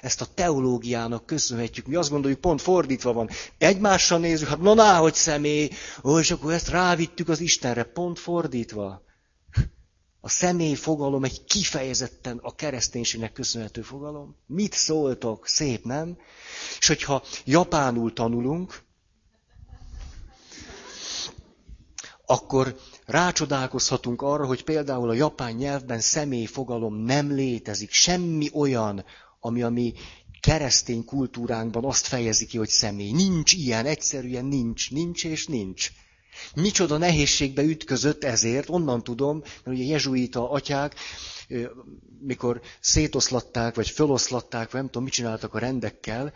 Ezt 0.00 0.20
a 0.20 0.26
teológiának 0.34 1.26
köszönhetjük. 1.26 1.86
Mi 1.86 1.94
azt 1.94 2.10
gondoljuk, 2.10 2.40
pont 2.40 2.60
fordítva 2.60 3.12
van. 3.12 3.30
Egymással 3.58 4.18
nézzük, 4.18 4.48
hát 4.48 4.60
na, 4.60 4.74
na 4.74 4.96
hogy 4.96 5.14
személy, 5.14 5.70
ó, 6.04 6.18
és 6.18 6.30
akkor 6.30 6.52
ezt 6.52 6.68
rávittük 6.68 7.28
az 7.28 7.40
Istenre, 7.40 7.82
pont 7.84 8.18
fordítva. 8.18 9.02
A 10.20 10.28
személy 10.28 10.74
fogalom 10.74 11.24
egy 11.24 11.44
kifejezetten 11.44 12.38
a 12.42 12.54
kereszténységnek 12.54 13.32
köszönhető 13.32 13.82
fogalom. 13.82 14.36
Mit 14.46 14.72
szóltok? 14.72 15.46
Szép, 15.46 15.84
nem? 15.84 16.16
És 16.78 16.86
hogyha 16.86 17.22
japánul 17.44 18.12
tanulunk, 18.12 18.82
akkor 22.26 22.76
rácsodálkozhatunk 23.06 24.22
arra, 24.22 24.46
hogy 24.46 24.64
például 24.64 25.08
a 25.08 25.14
japán 25.14 25.52
nyelvben 25.52 26.00
személyfogalom 26.00 26.94
nem 26.94 27.32
létezik. 27.32 27.90
Semmi 27.90 28.50
olyan, 28.52 29.04
ami 29.40 29.62
a 29.62 29.68
mi 29.68 29.94
keresztény 30.40 31.04
kultúránkban 31.04 31.84
azt 31.84 32.06
fejezi 32.06 32.46
ki, 32.46 32.58
hogy 32.58 32.68
személy. 32.68 33.12
Nincs 33.12 33.52
ilyen, 33.52 33.86
egyszerűen 33.86 34.44
nincs, 34.44 34.90
nincs 34.90 35.24
és 35.24 35.46
nincs. 35.46 35.90
Micsoda 36.54 36.96
nehézségbe 36.96 37.62
ütközött 37.62 38.24
ezért, 38.24 38.68
onnan 38.68 39.02
tudom, 39.02 39.38
mert 39.38 39.78
ugye 39.78 39.84
jezsuita 39.84 40.50
atyák, 40.50 40.94
mikor 42.20 42.60
szétoszlatták, 42.80 43.74
vagy 43.74 43.88
föloszlatták, 43.88 44.70
vagy 44.70 44.80
nem 44.80 44.86
tudom, 44.86 45.02
mit 45.02 45.12
csináltak 45.12 45.54
a 45.54 45.58
rendekkel, 45.58 46.32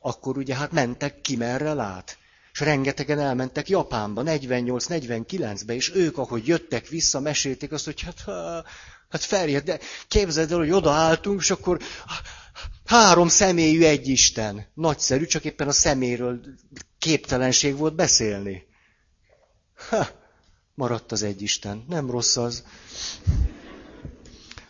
akkor 0.00 0.36
ugye 0.36 0.54
hát 0.54 0.72
mentek 0.72 1.20
ki 1.20 1.36
merre 1.36 1.72
lát. 1.72 2.18
És 2.56 2.62
rengetegen 2.62 3.18
elmentek 3.18 3.68
Japánba, 3.68 4.22
48-49-be, 4.24 5.74
és 5.74 5.94
ők, 5.94 6.18
ahogy 6.18 6.46
jöttek 6.46 6.88
vissza, 6.88 7.20
mesélték 7.20 7.72
azt, 7.72 7.84
hogy 7.84 8.00
hát, 8.00 8.24
hát 9.08 9.24
Ferjed, 9.24 9.64
de 9.64 9.78
képzeld 10.08 10.52
el, 10.52 10.58
hogy 10.58 10.70
odaálltunk, 10.70 11.40
és 11.40 11.50
akkor 11.50 11.80
három 12.86 13.28
személyű 13.28 13.84
egy 13.84 14.08
Isten. 14.08 14.66
Nagyszerű, 14.74 15.24
csak 15.24 15.44
éppen 15.44 15.68
a 15.68 15.72
szeméről 15.72 16.40
képtelenség 16.98 17.76
volt 17.76 17.94
beszélni. 17.94 18.66
Ha, 19.88 20.08
maradt 20.74 21.12
az 21.12 21.22
egy 21.22 21.42
Isten. 21.42 21.84
Nem 21.88 22.10
rossz 22.10 22.36
az. 22.36 22.64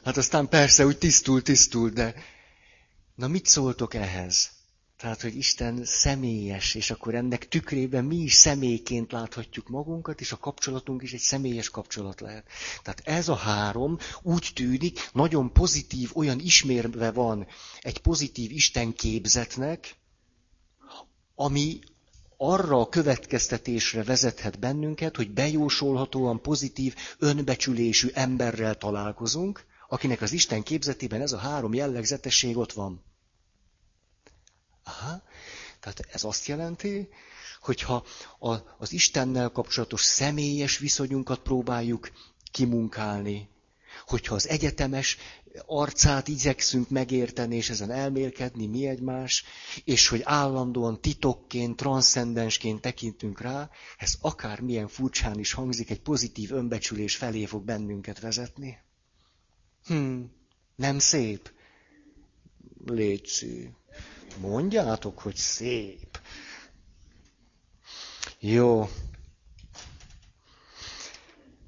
Hát 0.05 0.16
aztán 0.16 0.49
persze 0.49 0.87
úgy 0.87 0.99
tisztul, 0.99 1.43
tisztul, 1.43 1.90
de 1.90 2.14
na 3.14 3.28
mit 3.28 3.47
szóltok 3.47 3.95
ehhez? 3.95 4.56
Tehát, 4.97 5.21
hogy 5.23 5.37
Isten 5.37 5.85
személyes, 5.85 6.75
és 6.75 6.91
akkor 6.91 7.15
ennek 7.15 7.49
tükrében 7.49 8.05
mi 8.05 8.17
is 8.17 8.33
személyként 8.33 9.12
láthatjuk 9.12 9.69
magunkat, 9.69 10.21
és 10.21 10.33
a 10.33 10.37
kapcsolatunk 10.37 11.03
is 11.03 11.12
egy 11.12 11.21
személyes 11.21 11.71
kapcsolat 11.71 12.21
lehet. 12.21 12.47
Tehát 12.83 13.03
ez 13.05 13.29
a 13.29 13.35
három 13.35 13.99
úgy 14.23 14.50
tűnik, 14.55 15.11
nagyon 15.12 15.53
pozitív, 15.53 16.11
olyan 16.15 16.41
ismérve 16.41 17.11
van 17.11 17.47
egy 17.81 17.99
pozitív 17.99 18.50
Isten 18.50 18.93
képzetnek, 18.93 19.97
ami 21.35 21.79
arra 22.37 22.81
a 22.81 22.88
következtetésre 22.88 24.05
vezethet 24.05 24.59
bennünket, 24.59 25.17
hogy 25.17 25.31
bejósolhatóan 25.31 26.41
pozitív, 26.41 26.95
önbecsülésű 27.19 28.09
emberrel 28.15 28.75
találkozunk, 28.75 29.65
akinek 29.88 30.21
az 30.21 30.33
Isten 30.33 30.62
képzetében 30.62 31.21
ez 31.21 31.33
a 31.33 31.38
három 31.38 31.75
jellegzetesség 31.75 32.57
ott 32.57 32.73
van. 32.73 33.05
Aha, 34.87 35.23
tehát 35.81 36.07
ez 36.11 36.25
azt 36.25 36.47
jelenti, 36.47 37.09
hogyha 37.61 38.05
a, 38.38 38.55
az 38.78 38.93
Istennel 38.93 39.49
kapcsolatos 39.49 40.00
személyes 40.02 40.78
viszonyunkat 40.78 41.38
próbáljuk 41.38 42.11
kimunkálni, 42.50 43.49
hogyha 44.07 44.35
az 44.35 44.49
egyetemes 44.49 45.16
arcát 45.66 46.28
igyekszünk 46.28 46.88
megérteni, 46.88 47.57
és 47.57 47.71
ezen 47.71 47.90
elmélkedni, 47.90 48.66
mi 48.66 48.87
egymás, 48.87 49.45
és 49.85 50.09
hogy 50.09 50.21
állandóan 50.25 51.00
titokként, 51.00 51.76
transzcendensként 51.76 52.81
tekintünk 52.81 53.40
rá, 53.40 53.71
ez 53.99 54.14
akármilyen 54.21 54.88
furcsán 54.88 55.38
is 55.38 55.52
hangzik, 55.52 55.90
egy 55.90 56.00
pozitív 56.00 56.52
önbecsülés 56.52 57.16
felé 57.16 57.45
fog 57.45 57.64
bennünket 57.64 58.21
vezetni. 58.21 58.78
Hm, 59.87 60.21
nem 60.76 60.99
szép? 60.99 61.52
Légy 62.85 63.26
Mondjátok, 64.40 65.19
hogy 65.19 65.37
szép. 65.37 66.21
Jó. 68.38 68.88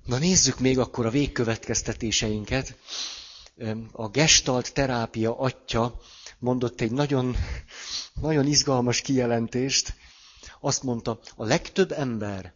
Na 0.04 0.18
nézzük 0.18 0.58
még 0.58 0.78
akkor 0.78 1.06
a 1.06 1.10
végkövetkeztetéseinket. 1.10 2.78
A 3.92 4.08
gestalt 4.08 4.72
terápia 4.72 5.38
atya 5.38 6.00
mondott 6.38 6.80
egy 6.80 6.90
nagyon, 6.90 7.36
nagyon 8.20 8.46
izgalmas 8.46 9.00
kijelentést. 9.00 9.94
Azt 10.60 10.82
mondta, 10.82 11.18
a 11.36 11.44
legtöbb 11.44 11.92
ember, 11.92 12.54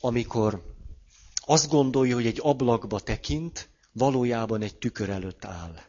amikor 0.00 0.74
azt 1.46 1.68
gondolja, 1.68 2.14
hogy 2.14 2.26
egy 2.26 2.38
ablakba 2.42 3.00
tekint, 3.00 3.68
valójában 3.92 4.62
egy 4.62 4.76
tükör 4.78 5.08
előtt 5.10 5.44
áll. 5.44 5.80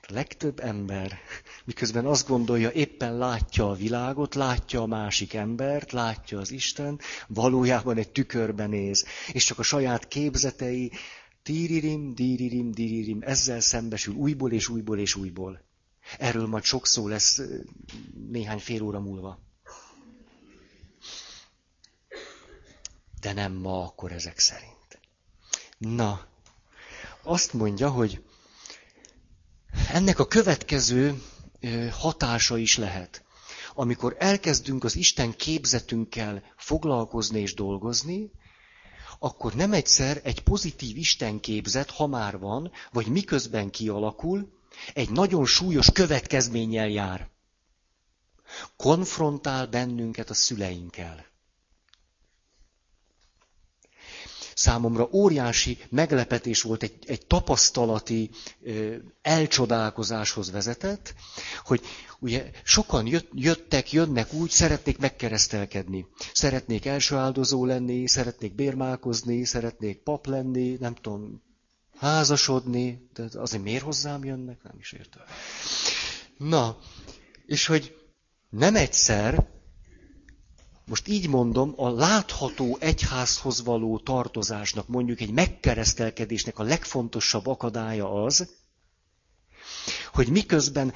A 0.00 0.01
legtöbb 0.12 0.60
ember, 0.60 1.18
miközben 1.64 2.06
azt 2.06 2.28
gondolja, 2.28 2.70
éppen 2.70 3.16
látja 3.16 3.70
a 3.70 3.74
világot, 3.74 4.34
látja 4.34 4.82
a 4.82 4.86
másik 4.86 5.34
embert, 5.34 5.92
látja 5.92 6.38
az 6.38 6.50
Isten, 6.50 7.00
valójában 7.28 7.96
egy 7.96 8.10
tükörben 8.10 8.68
néz, 8.68 9.04
és 9.32 9.44
csak 9.44 9.58
a 9.58 9.62
saját 9.62 10.08
képzetei, 10.08 10.92
tíririm, 11.42 12.14
díririm, 12.14 12.70
díririm, 12.70 13.18
ezzel 13.20 13.60
szembesül 13.60 14.14
újból 14.14 14.52
és 14.52 14.68
újból 14.68 14.98
és 14.98 15.14
újból. 15.14 15.64
Erről 16.18 16.46
majd 16.46 16.64
sok 16.64 16.86
szó 16.86 17.08
lesz 17.08 17.40
néhány 18.30 18.58
fél 18.58 18.82
óra 18.82 19.00
múlva. 19.00 19.38
De 23.20 23.32
nem 23.32 23.52
ma 23.52 23.84
akkor 23.84 24.12
ezek 24.12 24.38
szerint. 24.38 25.00
Na, 25.78 26.26
azt 27.22 27.52
mondja, 27.52 27.90
hogy 27.90 28.22
ennek 29.92 30.18
a 30.18 30.26
következő 30.26 31.22
hatása 31.90 32.56
is 32.58 32.76
lehet. 32.76 33.24
Amikor 33.74 34.16
elkezdünk 34.18 34.84
az 34.84 34.96
Isten 34.96 35.36
képzetünkkel 35.36 36.42
foglalkozni 36.56 37.40
és 37.40 37.54
dolgozni, 37.54 38.30
akkor 39.18 39.54
nem 39.54 39.72
egyszer 39.72 40.20
egy 40.24 40.42
pozitív 40.42 40.96
Isten 40.96 41.40
képzet, 41.40 41.90
ha 41.90 42.06
már 42.06 42.38
van, 42.38 42.70
vagy 42.92 43.06
miközben 43.06 43.70
kialakul, 43.70 44.52
egy 44.94 45.10
nagyon 45.10 45.46
súlyos 45.46 45.90
következménnyel 45.92 46.88
jár. 46.88 47.28
Konfrontál 48.76 49.66
bennünket 49.66 50.30
a 50.30 50.34
szüleinkkel. 50.34 51.31
Számomra 54.62 55.08
óriási 55.12 55.78
meglepetés 55.90 56.62
volt, 56.62 56.82
egy, 56.82 56.94
egy 57.06 57.26
tapasztalati 57.26 58.30
elcsodálkozáshoz 59.22 60.50
vezetett, 60.50 61.14
hogy 61.64 61.80
ugye 62.18 62.50
sokan 62.64 63.06
jött, 63.06 63.28
jöttek, 63.34 63.92
jönnek 63.92 64.32
úgy, 64.32 64.50
szeretnék 64.50 64.98
megkeresztelkedni. 64.98 66.06
Szeretnék 66.32 66.86
első 66.86 67.16
áldozó 67.16 67.64
lenni, 67.64 68.06
szeretnék 68.08 68.54
bérmálkozni, 68.54 69.44
szeretnék 69.44 69.98
pap 70.02 70.26
lenni, 70.26 70.76
nem 70.80 70.94
tudom, 70.94 71.42
házasodni, 71.96 73.08
de 73.14 73.24
azért 73.34 73.62
miért 73.62 73.82
hozzám 73.82 74.24
jönnek, 74.24 74.62
nem 74.62 74.74
is 74.78 74.92
értem. 74.92 75.22
Na, 76.36 76.78
és 77.46 77.66
hogy 77.66 77.96
nem 78.50 78.76
egyszer, 78.76 79.46
most 80.92 81.08
így 81.08 81.28
mondom, 81.28 81.74
a 81.76 81.90
látható 81.90 82.76
egyházhoz 82.80 83.64
való 83.64 83.98
tartozásnak, 83.98 84.88
mondjuk 84.88 85.20
egy 85.20 85.30
megkeresztelkedésnek 85.30 86.58
a 86.58 86.62
legfontosabb 86.62 87.46
akadálya 87.46 88.24
az, 88.24 88.48
hogy 90.12 90.28
miközben 90.28 90.92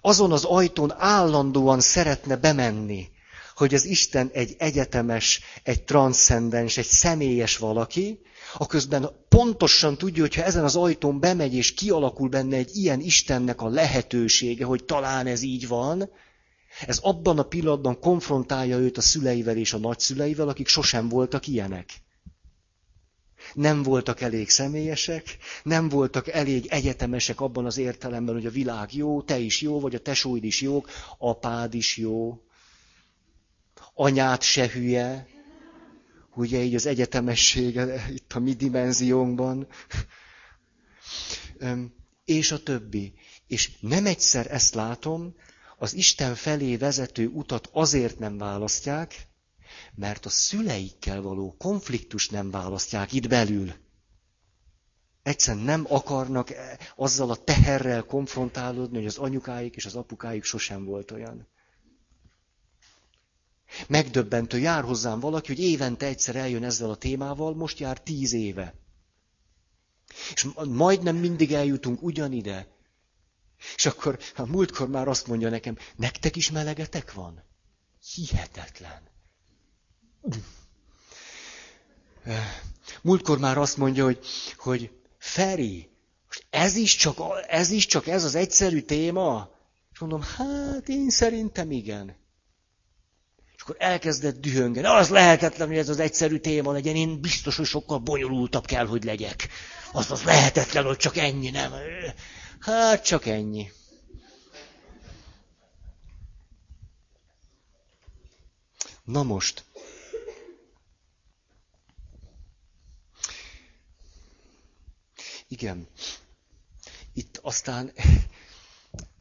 azon 0.00 0.32
az 0.32 0.44
ajtón 0.44 0.94
állandóan 0.98 1.80
szeretne 1.80 2.36
bemenni, 2.36 3.08
hogy 3.54 3.74
az 3.74 3.84
Isten 3.84 4.30
egy 4.32 4.54
egyetemes, 4.58 5.40
egy 5.62 5.82
transzcendens, 5.82 6.76
egy 6.76 6.86
személyes 6.86 7.56
valaki, 7.56 8.20
aközben 8.54 9.10
pontosan 9.28 9.98
tudja, 9.98 10.22
hogy 10.22 10.34
ha 10.34 10.42
ezen 10.42 10.64
az 10.64 10.76
ajtón 10.76 11.20
bemegy, 11.20 11.54
és 11.54 11.74
kialakul 11.74 12.28
benne 12.28 12.56
egy 12.56 12.76
ilyen 12.76 13.00
Istennek 13.00 13.60
a 13.60 13.68
lehetősége, 13.68 14.64
hogy 14.64 14.84
talán 14.84 15.26
ez 15.26 15.42
így 15.42 15.68
van, 15.68 16.10
ez 16.80 16.98
abban 16.98 17.38
a 17.38 17.42
pillanatban 17.42 18.00
konfrontálja 18.00 18.78
őt 18.78 18.96
a 18.96 19.00
szüleivel 19.00 19.56
és 19.56 19.72
a 19.72 19.78
nagyszüleivel, 19.78 20.48
akik 20.48 20.68
sosem 20.68 21.08
voltak 21.08 21.46
ilyenek. 21.46 21.90
Nem 23.54 23.82
voltak 23.82 24.20
elég 24.20 24.50
személyesek, 24.50 25.24
nem 25.62 25.88
voltak 25.88 26.28
elég 26.28 26.66
egyetemesek 26.66 27.40
abban 27.40 27.66
az 27.66 27.76
értelemben, 27.76 28.34
hogy 28.34 28.46
a 28.46 28.50
világ 28.50 28.94
jó, 28.94 29.22
te 29.22 29.38
is 29.38 29.60
jó, 29.60 29.80
vagy 29.80 29.94
a 29.94 30.00
tesóid 30.00 30.44
is 30.44 30.60
jók, 30.60 30.88
apád 31.18 31.74
is 31.74 31.96
jó, 31.96 32.40
anyád 33.94 34.42
se 34.42 34.68
hülye, 34.68 35.26
ugye 36.34 36.62
így 36.62 36.74
az 36.74 36.86
egyetemessége 36.86 38.06
itt 38.10 38.32
a 38.32 38.38
mi 38.38 38.52
dimenziónkban, 38.52 39.66
és 42.24 42.52
a 42.52 42.62
többi. 42.62 43.12
És 43.46 43.70
nem 43.80 44.06
egyszer 44.06 44.46
ezt 44.50 44.74
látom, 44.74 45.34
az 45.76 45.94
Isten 45.94 46.34
felé 46.34 46.76
vezető 46.76 47.26
utat 47.26 47.68
azért 47.72 48.18
nem 48.18 48.38
választják, 48.38 49.28
mert 49.94 50.26
a 50.26 50.28
szüleikkel 50.28 51.22
való 51.22 51.54
konfliktus 51.58 52.28
nem 52.28 52.50
választják 52.50 53.12
itt 53.12 53.28
belül. 53.28 53.72
Egyszerűen 55.22 55.64
nem 55.64 55.86
akarnak 55.88 56.52
azzal 56.96 57.30
a 57.30 57.44
teherrel 57.44 58.02
konfrontálódni, 58.04 58.96
hogy 58.96 59.06
az 59.06 59.18
anyukáik 59.18 59.76
és 59.76 59.86
az 59.86 59.94
apukáik 59.94 60.44
sosem 60.44 60.84
volt 60.84 61.10
olyan. 61.10 61.46
Megdöbbentő, 63.88 64.58
jár 64.58 64.84
hozzám 64.84 65.20
valaki, 65.20 65.46
hogy 65.46 65.62
évente 65.62 66.06
egyszer 66.06 66.36
eljön 66.36 66.64
ezzel 66.64 66.90
a 66.90 66.96
témával, 66.96 67.54
most 67.54 67.78
jár 67.78 68.00
tíz 68.02 68.32
éve. 68.32 68.74
És 70.32 70.46
majdnem 70.68 71.16
mindig 71.16 71.52
eljutunk 71.52 72.02
ugyanide. 72.02 72.75
És 73.76 73.86
akkor 73.86 74.18
a 74.36 74.46
múltkor 74.46 74.88
már 74.88 75.08
azt 75.08 75.26
mondja 75.26 75.48
nekem, 75.48 75.76
nektek 75.96 76.36
is 76.36 76.50
melegetek 76.50 77.12
van? 77.12 77.44
Hihetetlen. 78.14 79.02
Múltkor 83.02 83.38
már 83.38 83.58
azt 83.58 83.76
mondja, 83.76 84.04
hogy, 84.04 84.18
hogy 84.56 84.90
Feri, 85.18 85.90
most 86.26 86.46
ez 86.50 86.76
is, 86.76 86.96
csak, 86.96 87.16
ez 87.48 87.70
is 87.70 87.86
csak 87.86 88.06
ez 88.06 88.24
az 88.24 88.34
egyszerű 88.34 88.80
téma? 88.80 89.50
És 89.92 89.98
mondom, 89.98 90.22
hát 90.22 90.88
én 90.88 91.10
szerintem 91.10 91.70
igen. 91.70 92.16
És 93.56 93.62
akkor 93.62 93.76
elkezdett 93.78 94.40
dühöngeni. 94.40 94.86
Az 94.86 95.08
lehetetlen, 95.08 95.68
hogy 95.68 95.76
ez 95.76 95.88
az 95.88 95.98
egyszerű 95.98 96.38
téma 96.38 96.72
legyen. 96.72 96.96
Én 96.96 97.20
biztos, 97.20 97.56
hogy 97.56 97.66
sokkal 97.66 97.98
bonyolultabb 97.98 98.66
kell, 98.66 98.86
hogy 98.86 99.04
legyek. 99.04 99.48
Az 99.92 100.10
az 100.10 100.22
lehetetlen, 100.22 100.84
hogy 100.84 100.96
csak 100.96 101.16
ennyi, 101.16 101.50
nem? 101.50 101.72
Hát 102.60 103.04
csak 103.04 103.26
ennyi. 103.26 103.72
Na 109.04 109.22
most. 109.22 109.64
Igen. 115.48 115.88
Itt 117.12 117.38
aztán 117.42 117.92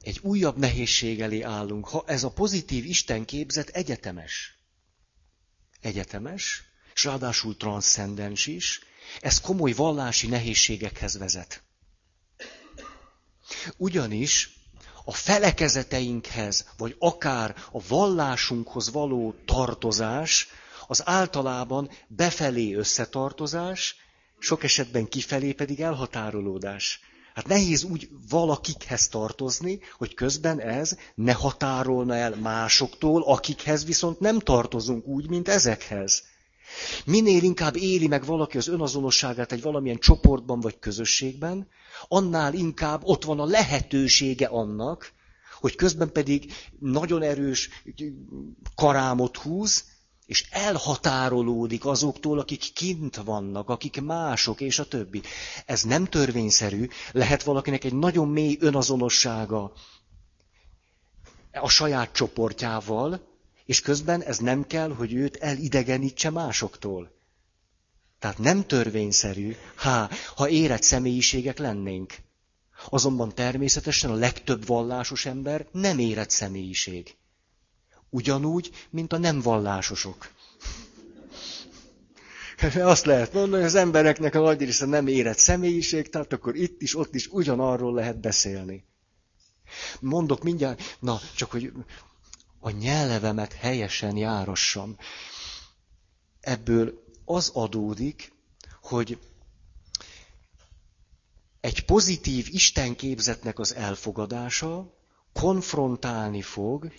egy 0.01 0.19
újabb 0.21 0.57
nehézség 0.57 1.21
elé 1.21 1.41
állunk. 1.41 1.87
Ha 1.87 2.03
ez 2.07 2.23
a 2.23 2.31
pozitív 2.31 2.85
Isten 2.85 3.25
képzet 3.25 3.69
egyetemes. 3.69 4.57
Egyetemes, 5.81 6.63
és 6.93 7.03
ráadásul 7.03 7.57
transzcendens 7.57 8.47
is, 8.47 8.79
ez 9.19 9.41
komoly 9.41 9.71
vallási 9.71 10.27
nehézségekhez 10.27 11.17
vezet. 11.17 11.63
Ugyanis 13.77 14.53
a 15.05 15.11
felekezeteinkhez, 15.11 16.65
vagy 16.77 16.95
akár 16.99 17.55
a 17.71 17.81
vallásunkhoz 17.87 18.91
való 18.91 19.35
tartozás, 19.45 20.47
az 20.87 21.01
általában 21.05 21.89
befelé 22.07 22.73
összetartozás, 22.73 23.95
sok 24.39 24.63
esetben 24.63 25.07
kifelé 25.07 25.51
pedig 25.51 25.81
elhatárolódás. 25.81 26.99
Hát 27.33 27.47
nehéz 27.47 27.83
úgy 27.83 28.09
valakikhez 28.29 29.07
tartozni, 29.07 29.79
hogy 29.97 30.13
közben 30.13 30.61
ez 30.61 30.97
ne 31.15 31.33
határolna 31.33 32.15
el 32.15 32.35
másoktól, 32.35 33.23
akikhez 33.23 33.85
viszont 33.85 34.19
nem 34.19 34.39
tartozunk 34.39 35.05
úgy, 35.05 35.29
mint 35.29 35.47
ezekhez. 35.47 36.23
Minél 37.05 37.43
inkább 37.43 37.75
éli 37.75 38.07
meg 38.07 38.25
valaki 38.25 38.57
az 38.57 38.67
önazonosságát 38.67 39.51
egy 39.51 39.61
valamilyen 39.61 39.99
csoportban 39.99 40.59
vagy 40.59 40.79
közösségben, 40.79 41.67
annál 42.07 42.53
inkább 42.53 43.01
ott 43.03 43.23
van 43.23 43.39
a 43.39 43.45
lehetősége 43.45 44.45
annak, 44.45 45.13
hogy 45.59 45.75
közben 45.75 46.11
pedig 46.11 46.53
nagyon 46.79 47.21
erős 47.21 47.69
karámot 48.75 49.37
húz, 49.37 49.83
és 50.25 50.47
elhatárolódik 50.49 51.85
azoktól, 51.85 52.39
akik 52.39 52.73
kint 52.73 53.15
vannak, 53.15 53.69
akik 53.69 54.01
mások, 54.01 54.61
és 54.61 54.79
a 54.79 54.87
többi. 54.87 55.21
Ez 55.65 55.81
nem 55.83 56.05
törvényszerű, 56.05 56.87
lehet 57.11 57.43
valakinek 57.43 57.83
egy 57.83 57.93
nagyon 57.93 58.27
mély 58.27 58.57
önazonossága 58.59 59.71
a 61.51 61.69
saját 61.69 62.11
csoportjával, 62.11 63.34
és 63.65 63.81
közben 63.81 64.21
ez 64.21 64.37
nem 64.37 64.67
kell, 64.67 64.93
hogy 64.93 65.13
őt 65.13 65.35
elidegenítse 65.35 66.29
másoktól. 66.29 67.13
Tehát 68.19 68.37
nem 68.37 68.65
törvényszerű, 68.65 69.55
ha, 69.75 70.09
ha 70.35 70.49
érett 70.49 70.83
személyiségek 70.83 71.57
lennénk. 71.57 72.13
Azonban 72.89 73.35
természetesen 73.35 74.11
a 74.11 74.15
legtöbb 74.15 74.65
vallásos 74.65 75.25
ember 75.25 75.67
nem 75.71 75.99
érett 75.99 76.29
személyiség. 76.29 77.15
Ugyanúgy, 78.09 78.69
mint 78.89 79.13
a 79.13 79.17
nem 79.17 79.41
vallásosok. 79.41 80.29
Azt 82.75 83.05
lehet 83.05 83.33
mondani, 83.33 83.61
hogy 83.61 83.71
az 83.71 83.75
embereknek 83.75 84.35
a 84.35 84.39
nagy 84.39 84.59
része 84.59 84.85
nem 84.85 85.07
érett 85.07 85.37
személyiség, 85.37 86.09
tehát 86.09 86.33
akkor 86.33 86.55
itt 86.55 86.81
is, 86.81 86.95
ott 86.97 87.15
is 87.15 87.27
ugyanarról 87.27 87.93
lehet 87.93 88.19
beszélni. 88.19 88.85
Mondok 89.99 90.43
mindjárt, 90.43 90.97
na, 90.99 91.19
csak 91.35 91.51
hogy 91.51 91.71
a 92.65 92.69
nyelvemet 92.71 93.53
helyesen 93.53 94.17
járassam. 94.17 94.97
Ebből 96.39 97.03
az 97.25 97.49
adódik, 97.53 98.33
hogy 98.81 99.19
egy 101.61 101.85
pozitív 101.85 102.47
istenképzetnek 102.49 103.59
az 103.59 103.75
elfogadása 103.75 104.93
konfrontálni 105.33 106.41
fog 106.41 106.91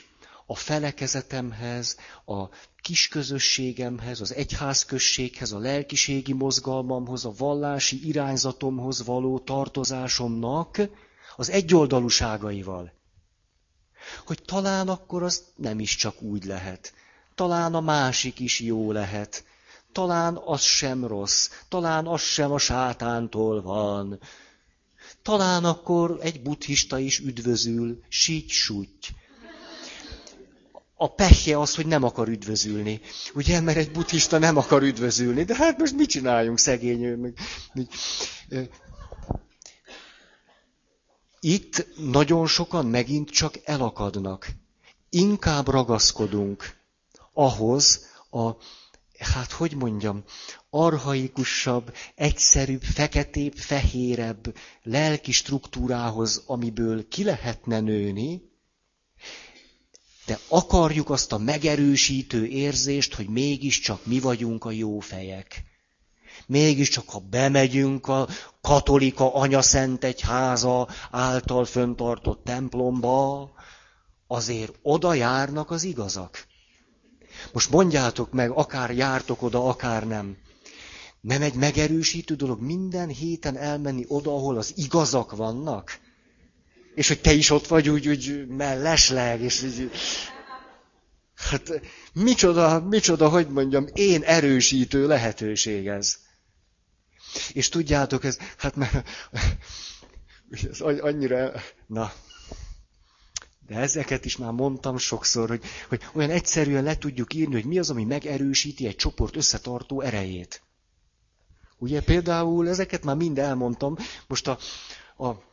a 0.47 0.55
felekezetemhez, 0.57 1.97
a 2.27 2.49
kisközösségemhez, 2.81 4.21
az 4.21 4.35
egyházközséghez, 4.35 5.53
a 5.53 5.59
lelkiségi 5.59 6.33
mozgalmamhoz, 6.33 7.25
a 7.25 7.33
vallási 7.37 8.07
irányzatomhoz 8.07 9.05
való 9.05 9.39
tartozásomnak 9.39 10.81
az 11.37 11.51
egyoldalúságaival. 11.51 12.96
Hogy 14.27 14.43
talán 14.45 14.89
akkor 14.89 15.23
az 15.23 15.43
nem 15.57 15.81
is 15.81 15.97
csak 15.97 16.23
úgy 16.23 16.45
lehet. 16.45 16.93
Talán 17.35 17.75
a 17.75 17.81
másik 17.81 18.39
is 18.39 18.61
jó 18.61 18.93
lehet. 18.93 19.45
Talán 19.93 20.41
az 20.45 20.63
sem 20.63 21.07
rossz. 21.07 21.51
Talán 21.69 22.07
az 22.07 22.21
sem 22.21 22.53
a 22.53 22.59
sátántól 22.59 23.63
van. 23.63 24.19
Talán 25.23 25.65
akkor 25.65 26.19
egy 26.21 26.43
buddhista 26.43 26.99
is 26.99 27.19
üdvözül, 27.19 28.03
sígy 28.09 28.49
súgy 28.51 29.15
a 30.99 31.15
pehje 31.15 31.59
az, 31.61 31.75
hogy 31.75 31.87
nem 31.87 32.03
akar 32.03 32.29
üdvözülni. 32.29 33.01
Ugye, 33.35 33.61
mert 33.61 33.77
egy 33.77 33.91
buddhista 33.91 34.39
nem 34.39 34.57
akar 34.57 34.83
üdvözülni, 34.83 35.45
de 35.45 35.55
hát 35.55 35.79
most 35.79 35.97
mit 35.97 36.09
csináljunk, 36.09 36.59
szegény 36.59 37.35
Itt 41.49 41.87
nagyon 41.97 42.47
sokan 42.47 42.87
megint 42.87 43.31
csak 43.31 43.61
elakadnak. 43.65 44.49
Inkább 45.11 45.69
ragaszkodunk 45.69 46.77
ahhoz 47.33 48.01
a, 48.31 48.51
hát 49.19 49.51
hogy 49.53 49.75
mondjam, 49.75 50.25
arhaikusabb, 50.71 51.95
egyszerűbb, 52.15 52.83
feketébb, 52.83 53.55
fehérebb 53.57 54.55
lelki 54.83 55.33
struktúrához, 55.33 56.43
amiből 56.47 57.09
ki 57.09 57.25
lehetne 57.25 57.81
nőni, 57.81 58.43
de 60.27 60.39
akarjuk 60.49 61.11
azt 61.11 61.33
a 61.33 61.39
megerősítő 61.39 62.47
érzést, 62.47 63.15
hogy 63.15 63.29
mégiscsak 63.29 64.07
mi 64.07 64.19
vagyunk 64.21 64.65
a 64.65 64.71
jó 64.71 64.99
fejek. 64.99 65.63
Mégiscsak, 66.47 67.09
ha 67.09 67.19
bemegyünk 67.31 68.09
a 68.09 68.29
katolika 68.61 69.35
anyaszent 69.35 70.05
egyháza 70.05 70.89
által 71.11 71.65
föntartott 71.65 72.45
templomba, 72.45 73.51
azért 74.27 74.79
oda 74.83 75.15
járnak 75.15 75.71
az 75.71 75.85
igazak. 75.85 76.47
Most 77.53 77.71
mondjátok 77.71 78.33
meg, 78.33 78.51
akár 78.51 78.91
jártok 78.91 79.43
oda, 79.43 79.69
akár 79.69 80.07
nem. 80.07 80.37
Nem 81.21 81.43
egy 81.43 81.55
megerősítő 81.55 82.35
dolog 82.35 82.61
minden 82.61 83.09
héten 83.09 83.57
elmenni 83.57 84.05
oda, 84.09 84.35
ahol 84.35 84.57
az 84.57 84.73
igazak 84.77 85.37
vannak? 85.37 86.05
és 86.97 87.09
hogy 87.09 87.21
te 87.21 87.33
is 87.33 87.51
ott 87.51 87.67
vagy 87.67 87.89
úgy, 87.89 88.09
úgy 88.09 88.47
mellesleg, 88.49 89.41
és 89.41 89.63
úgy, 89.63 89.91
hát 91.35 91.81
micsoda, 92.13 92.81
micsoda, 92.81 93.29
hogy 93.29 93.49
mondjam, 93.49 93.87
én 93.93 94.23
erősítő 94.23 95.07
lehetőség 95.07 95.87
ez. 95.87 96.17
És 97.53 97.69
tudjátok, 97.69 98.25
ez, 98.25 98.39
hát 98.57 98.77
mert, 98.77 99.09
ez 100.71 100.81
annyira, 100.81 101.53
na, 101.87 102.13
de 103.67 103.75
ezeket 103.75 104.25
is 104.25 104.37
már 104.37 104.53
mondtam 104.53 104.99
sokszor, 104.99 105.49
hogy, 105.49 105.65
hogy 105.89 106.03
olyan 106.13 106.31
egyszerűen 106.31 106.83
le 106.83 106.97
tudjuk 106.99 107.35
írni, 107.35 107.55
hogy 107.55 107.65
mi 107.65 107.79
az, 107.79 107.91
ami 107.91 108.05
megerősíti 108.05 108.87
egy 108.87 108.97
csoport 108.97 109.37
összetartó 109.37 110.01
erejét. 110.01 110.63
Ugye 111.79 112.01
például 112.03 112.69
ezeket 112.69 113.05
már 113.05 113.17
mind 113.17 113.39
elmondtam, 113.39 113.97
most 114.27 114.47
a, 114.49 114.59
a 115.25 115.45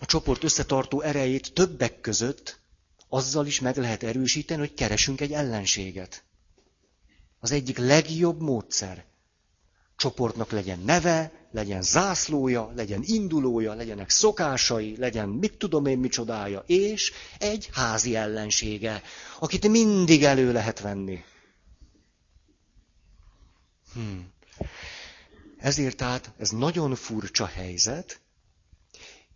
a 0.00 0.06
csoport 0.06 0.44
összetartó 0.44 1.00
erejét 1.00 1.52
többek 1.52 2.00
között 2.00 2.58
azzal 3.08 3.46
is 3.46 3.60
meg 3.60 3.76
lehet 3.76 4.02
erősíteni, 4.02 4.60
hogy 4.60 4.74
keresünk 4.74 5.20
egy 5.20 5.32
ellenséget. 5.32 6.24
Az 7.38 7.50
egyik 7.50 7.78
legjobb 7.78 8.40
módszer. 8.40 9.04
Csoportnak 9.96 10.50
legyen 10.50 10.78
neve, 10.78 11.32
legyen 11.50 11.82
zászlója, 11.82 12.72
legyen 12.74 13.02
indulója, 13.04 13.74
legyenek 13.74 14.10
szokásai, 14.10 14.96
legyen 14.96 15.28
mit 15.28 15.56
tudom 15.58 15.86
én 15.86 15.98
micsodája, 15.98 16.62
és 16.66 17.12
egy 17.38 17.68
házi 17.72 18.16
ellensége, 18.16 19.02
akit 19.38 19.68
mindig 19.68 20.24
elő 20.24 20.52
lehet 20.52 20.80
venni. 20.80 21.24
Hmm. 23.92 24.32
Ezért 25.58 25.96
tehát 25.96 26.32
ez 26.38 26.50
nagyon 26.50 26.94
furcsa 26.94 27.46
helyzet. 27.46 28.20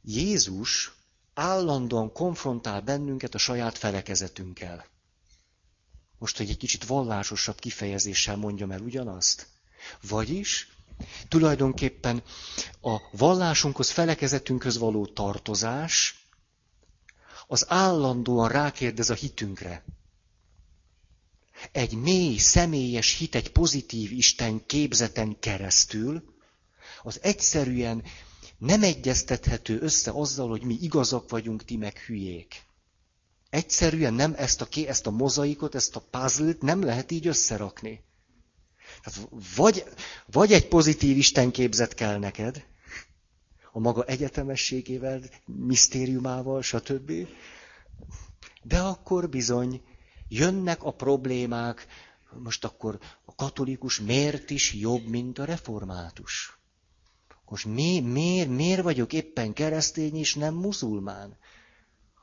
Jézus 0.02 0.92
állandóan 1.34 2.12
konfrontál 2.12 2.80
bennünket 2.80 3.34
a 3.34 3.38
saját 3.38 3.78
felekezetünkkel. 3.78 4.86
Most, 6.18 6.36
hogy 6.36 6.50
egy 6.50 6.56
kicsit 6.56 6.84
vallásosabb 6.84 7.58
kifejezéssel 7.58 8.36
mondjam 8.36 8.70
el 8.70 8.80
ugyanazt. 8.80 9.46
Vagyis 10.08 10.68
tulajdonképpen 11.28 12.22
a 12.82 12.96
vallásunkhoz, 13.12 13.90
felekezetünkhöz 13.90 14.78
való 14.78 15.06
tartozás 15.06 16.24
az 17.46 17.64
állandóan 17.68 18.48
rákérdez 18.48 19.10
a 19.10 19.14
hitünkre. 19.14 19.84
Egy 21.72 21.94
mély, 21.94 22.36
személyes 22.36 23.16
hit, 23.16 23.34
egy 23.34 23.52
pozitív 23.52 24.12
Isten 24.12 24.66
képzeten 24.66 25.38
keresztül, 25.38 26.34
az 27.02 27.18
egyszerűen 27.22 28.02
nem 28.58 28.82
egyeztethető 28.82 29.80
össze 29.80 30.10
azzal, 30.10 30.48
hogy 30.48 30.62
mi 30.62 30.78
igazak 30.80 31.30
vagyunk, 31.30 31.64
ti 31.64 31.76
meg 31.76 31.98
hülyék. 31.98 32.62
Egyszerűen 33.50 34.14
nem 34.14 34.34
ezt 34.36 34.60
a, 34.60 34.68
ezt 34.86 35.06
a 35.06 35.10
mozaikot, 35.10 35.74
ezt 35.74 35.96
a 35.96 36.00
puzzle 36.10 36.52
nem 36.60 36.82
lehet 36.82 37.10
így 37.10 37.26
összerakni. 37.26 38.02
Tehát 39.02 39.28
vagy, 39.56 39.84
vagy 40.26 40.52
egy 40.52 40.68
pozitív 40.68 41.16
istenképzet 41.16 41.94
kell 41.94 42.18
neked, 42.18 42.64
a 43.72 43.78
maga 43.78 44.04
egyetemességével, 44.04 45.20
misztériumával, 45.46 46.62
stb. 46.62 47.12
De 48.62 48.78
akkor 48.78 49.28
bizony 49.28 49.82
jönnek 50.28 50.82
a 50.82 50.90
problémák, 50.90 51.86
most 52.38 52.64
akkor 52.64 52.98
a 53.24 53.34
katolikus 53.34 54.00
miért 54.00 54.50
is 54.50 54.72
jobb, 54.72 55.06
mint 55.06 55.38
a 55.38 55.44
református? 55.44 56.58
Most 57.48 57.64
mi, 57.64 58.00
miért, 58.00 58.48
miért 58.48 58.82
vagyok 58.82 59.12
éppen 59.12 59.52
keresztény 59.52 60.16
és 60.16 60.34
nem 60.34 60.54
muzulmán? 60.54 61.36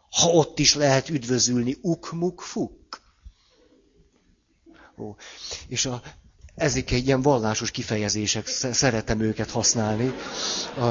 Ha 0.10 0.30
ott 0.30 0.60
is 0.60 0.76
lehet 0.76 1.10
üdvözülni, 1.10 1.78
ukmuk 1.82 2.42
fuk. 2.42 3.02
Ó, 4.98 5.16
és 5.68 5.86
a, 5.86 6.02
ezek 6.58 6.92
egy 6.92 7.06
ilyen 7.06 7.22
vallásos 7.22 7.72
kifejezések, 7.72 8.48
szeretem 8.48 9.20
őket 9.20 9.50
használni. 9.50 10.14
A 10.78 10.90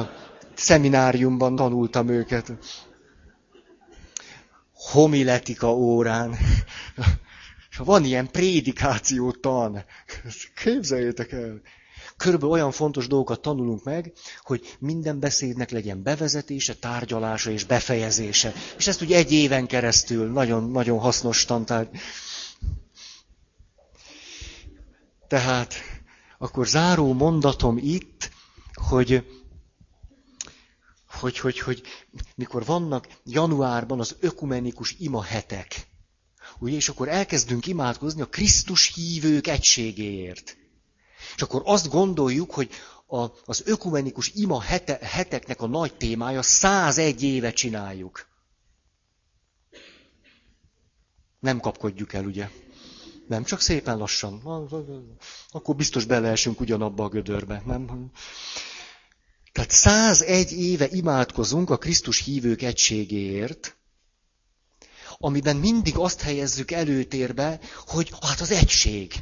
szemináriumban 0.53 1.55
tanultam 1.55 2.09
őket. 2.09 2.51
Homiletika 4.73 5.73
órán. 5.75 6.35
Van 7.77 8.03
ilyen 8.03 8.31
prédikáció 8.31 9.31
tan. 9.31 9.83
Képzeljétek 10.63 11.31
el. 11.31 11.61
Körülbelül 12.17 12.53
olyan 12.53 12.71
fontos 12.71 13.07
dolgokat 13.07 13.41
tanulunk 13.41 13.83
meg, 13.83 14.11
hogy 14.41 14.75
minden 14.79 15.19
beszédnek 15.19 15.69
legyen 15.69 16.03
bevezetése, 16.03 16.73
tárgyalása 16.73 17.51
és 17.51 17.63
befejezése. 17.63 18.53
És 18.77 18.87
ezt 18.87 19.01
ugye 19.01 19.17
egy 19.17 19.31
éven 19.31 19.67
keresztül 19.67 20.31
nagyon, 20.31 20.71
nagyon 20.71 20.99
hasznos 20.99 21.45
tantárgy. 21.45 21.89
Tehát 25.27 25.73
akkor 26.37 26.67
záró 26.67 27.13
mondatom 27.13 27.77
itt, 27.77 28.29
hogy, 28.73 29.25
hogy, 31.07 31.37
hogy, 31.39 31.59
hogy 31.59 31.81
mikor 32.35 32.65
vannak 32.65 33.07
januárban 33.23 33.99
az 33.99 34.15
ökumenikus 34.19 34.95
ima 34.99 35.23
hetek, 35.23 35.87
ugye, 36.59 36.75
és 36.75 36.89
akkor 36.89 37.07
elkezdünk 37.07 37.65
imádkozni 37.65 38.21
a 38.21 38.29
Krisztus 38.29 38.93
hívők 38.93 39.47
egységéért. 39.47 40.57
És 41.35 41.41
akkor 41.41 41.61
azt 41.65 41.89
gondoljuk, 41.89 42.51
hogy 42.51 42.69
a, 43.07 43.25
az 43.45 43.61
ökumenikus 43.65 44.31
ima 44.33 44.61
hete, 44.61 44.99
heteknek 45.01 45.61
a 45.61 45.67
nagy 45.67 45.95
témája 45.95 46.41
101 46.41 47.23
éve 47.23 47.51
csináljuk. 47.51 48.27
Nem 51.39 51.59
kapkodjuk 51.59 52.13
el, 52.13 52.25
ugye? 52.25 52.49
Nem, 53.27 53.43
csak 53.43 53.61
szépen 53.61 53.97
lassan. 53.97 54.41
Akkor 55.49 55.75
biztos 55.75 56.05
beleesünk 56.05 56.59
ugyanabba 56.59 57.03
a 57.03 57.09
gödörbe. 57.09 57.61
Nem? 57.65 58.11
Tehát 59.51 59.71
101 59.71 60.51
éve 60.51 60.87
imádkozunk 60.91 61.69
a 61.69 61.77
Krisztus 61.77 62.23
hívők 62.23 62.61
egységéért, 62.61 63.77
amiben 65.17 65.55
mindig 65.55 65.97
azt 65.97 66.21
helyezzük 66.21 66.71
előtérbe, 66.71 67.59
hogy 67.85 68.11
hát 68.21 68.39
az 68.39 68.51
egység. 68.51 69.13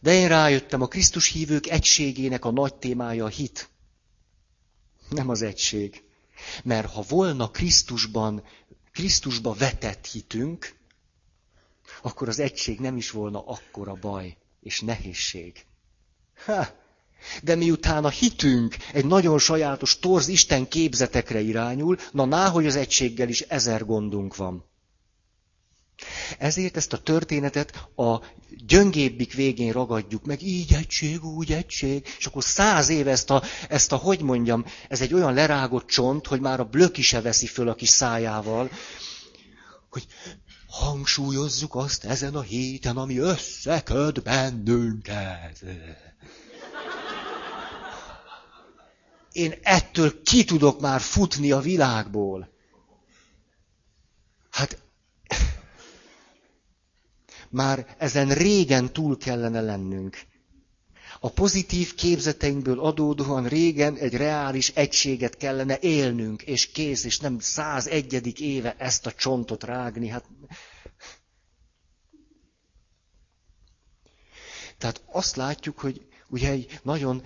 De 0.00 0.12
én 0.12 0.28
rájöttem, 0.28 0.82
a 0.82 0.86
Krisztus 0.86 1.28
hívők 1.28 1.66
egységének 1.66 2.44
a 2.44 2.50
nagy 2.50 2.74
témája 2.74 3.24
a 3.24 3.28
hit. 3.28 3.70
Nem 5.08 5.28
az 5.28 5.42
egység. 5.42 6.02
Mert 6.64 6.92
ha 6.92 7.04
volna 7.08 7.50
Krisztusban, 7.50 8.44
Krisztusba 8.92 9.52
vetett 9.52 10.06
hitünk, 10.06 10.79
akkor 12.02 12.28
az 12.28 12.38
egység 12.38 12.80
nem 12.80 12.96
is 12.96 13.10
volna 13.10 13.44
akkora 13.46 13.94
baj 13.94 14.36
és 14.62 14.80
nehézség. 14.80 15.64
Ha, 16.44 16.66
de 17.42 17.54
miután 17.54 18.04
a 18.04 18.08
hitünk 18.08 18.76
egy 18.92 19.06
nagyon 19.06 19.38
sajátos 19.38 19.98
torz 19.98 20.28
Isten 20.28 20.68
képzetekre 20.68 21.40
irányul, 21.40 21.96
na 22.12 22.24
náhogy 22.24 22.66
az 22.66 22.76
egységgel 22.76 23.28
is 23.28 23.40
ezer 23.40 23.84
gondunk 23.84 24.36
van. 24.36 24.68
Ezért 26.38 26.76
ezt 26.76 26.92
a 26.92 27.02
történetet 27.02 27.88
a 27.96 28.22
gyöngébbik 28.66 29.34
végén 29.34 29.72
ragadjuk 29.72 30.24
meg, 30.24 30.42
így 30.42 30.72
egység, 30.72 31.24
úgy 31.24 31.52
egység, 31.52 32.06
és 32.18 32.26
akkor 32.26 32.44
száz 32.44 32.88
év 32.88 33.08
ezt 33.08 33.30
a, 33.30 33.42
ezt 33.68 33.92
a, 33.92 33.96
hogy 33.96 34.20
mondjam, 34.20 34.64
ez 34.88 35.00
egy 35.00 35.14
olyan 35.14 35.34
lerágott 35.34 35.86
csont, 35.86 36.26
hogy 36.26 36.40
már 36.40 36.60
a 36.60 36.64
blöki 36.64 37.02
se 37.02 37.20
veszi 37.20 37.46
föl 37.46 37.68
a 37.68 37.74
kis 37.74 37.88
szájával, 37.88 38.70
hogy 39.90 40.06
hangsúlyozzuk 40.70 41.74
azt 41.74 42.04
ezen 42.04 42.34
a 42.34 42.40
héten, 42.40 42.96
ami 42.96 43.18
összeköd 43.18 44.22
bennünket. 44.22 45.64
Én 49.32 49.54
ettől 49.62 50.22
ki 50.22 50.44
tudok 50.44 50.80
már 50.80 51.00
futni 51.00 51.50
a 51.50 51.60
világból. 51.60 52.48
Hát 54.50 54.82
már 57.48 57.94
ezen 57.98 58.28
régen 58.28 58.92
túl 58.92 59.16
kellene 59.16 59.60
lennünk. 59.60 60.28
A 61.20 61.30
pozitív 61.30 61.94
képzeteinkből 61.94 62.80
adódóan 62.80 63.48
régen 63.48 63.96
egy 63.96 64.14
reális 64.14 64.68
egységet 64.68 65.36
kellene 65.36 65.78
élnünk, 65.80 66.42
és 66.42 66.70
kész, 66.70 67.04
és 67.04 67.18
nem 67.18 67.38
száz 67.38 67.86
egyedik 67.86 68.40
éve 68.40 68.74
ezt 68.78 69.06
a 69.06 69.12
csontot 69.12 69.64
rágni. 69.64 70.08
Hát... 70.08 70.24
Tehát 74.80 75.02
azt 75.06 75.36
látjuk, 75.36 75.78
hogy 75.78 76.06
ugye 76.28 76.56
nagyon 76.82 77.22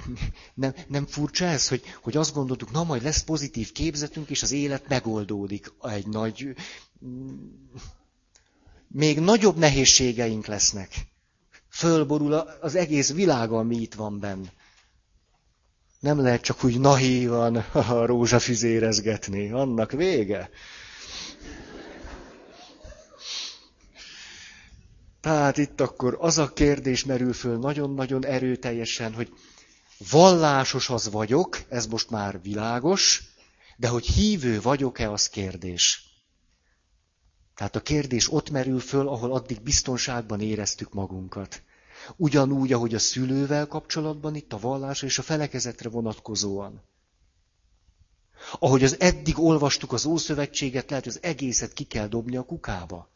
nem, 0.54 0.74
nem 0.88 1.06
furcsa 1.06 1.44
ez, 1.44 1.68
hogy, 1.68 1.82
hogy 2.02 2.16
azt 2.16 2.34
gondoltuk, 2.34 2.70
na 2.70 2.84
majd 2.84 3.02
lesz 3.02 3.22
pozitív 3.22 3.72
képzetünk, 3.72 4.30
és 4.30 4.42
az 4.42 4.52
élet 4.52 4.88
megoldódik. 4.88 5.72
Egy 5.82 6.06
nagy, 6.06 6.54
még 8.88 9.20
nagyobb 9.20 9.56
nehézségeink 9.56 10.46
lesznek. 10.46 10.88
Fölborul 11.68 12.32
az 12.34 12.74
egész 12.74 13.12
világ, 13.12 13.52
ami 13.52 13.76
itt 13.76 13.94
van 13.94 14.18
benn. 14.20 14.44
Nem 16.00 16.20
lehet 16.20 16.42
csak 16.42 16.64
úgy 16.64 16.80
naívan 16.80 17.56
a 17.96 18.06
rózsafüzérezgetni. 18.06 19.50
Annak 19.50 19.92
vége. 19.92 20.50
Tehát 25.22 25.56
itt 25.58 25.80
akkor 25.80 26.16
az 26.20 26.38
a 26.38 26.52
kérdés 26.52 27.04
merül 27.04 27.32
föl 27.32 27.58
nagyon-nagyon 27.58 28.24
erőteljesen, 28.24 29.14
hogy 29.14 29.32
vallásos 30.10 30.90
az 30.90 31.10
vagyok, 31.10 31.58
ez 31.68 31.86
most 31.86 32.10
már 32.10 32.42
világos, 32.42 33.22
de 33.76 33.88
hogy 33.88 34.06
hívő 34.06 34.60
vagyok-e, 34.60 35.10
az 35.10 35.28
kérdés. 35.28 36.04
Tehát 37.54 37.76
a 37.76 37.80
kérdés 37.80 38.32
ott 38.32 38.50
merül 38.50 38.80
föl, 38.80 39.08
ahol 39.08 39.32
addig 39.32 39.60
biztonságban 39.60 40.40
éreztük 40.40 40.92
magunkat. 40.92 41.62
Ugyanúgy, 42.16 42.72
ahogy 42.72 42.94
a 42.94 42.98
szülővel 42.98 43.66
kapcsolatban, 43.66 44.34
itt 44.34 44.52
a 44.52 44.58
vallás 44.58 45.02
és 45.02 45.18
a 45.18 45.22
felekezetre 45.22 45.88
vonatkozóan. 45.88 46.82
Ahogy 48.58 48.84
az 48.84 49.00
eddig 49.00 49.38
olvastuk 49.38 49.92
az 49.92 50.04
Ószövetséget, 50.04 50.88
lehet, 50.90 51.04
hogy 51.04 51.14
az 51.16 51.22
egészet 51.22 51.72
ki 51.72 51.84
kell 51.84 52.06
dobni 52.06 52.36
a 52.36 52.42
kukába. 52.42 53.10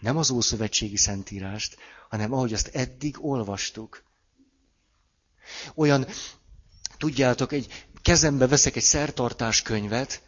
Nem 0.00 0.16
az 0.16 0.30
Ószövetségi 0.30 0.96
Szentírást, 0.96 1.76
hanem 2.08 2.32
ahogy 2.32 2.52
azt 2.52 2.68
eddig 2.68 3.16
olvastuk. 3.24 4.02
Olyan, 5.74 6.06
tudjátok, 6.98 7.52
egy 7.52 7.86
kezembe 8.02 8.46
veszek 8.46 8.76
egy 8.76 8.82
szertartás 8.82 9.62
könyvet, 9.62 10.22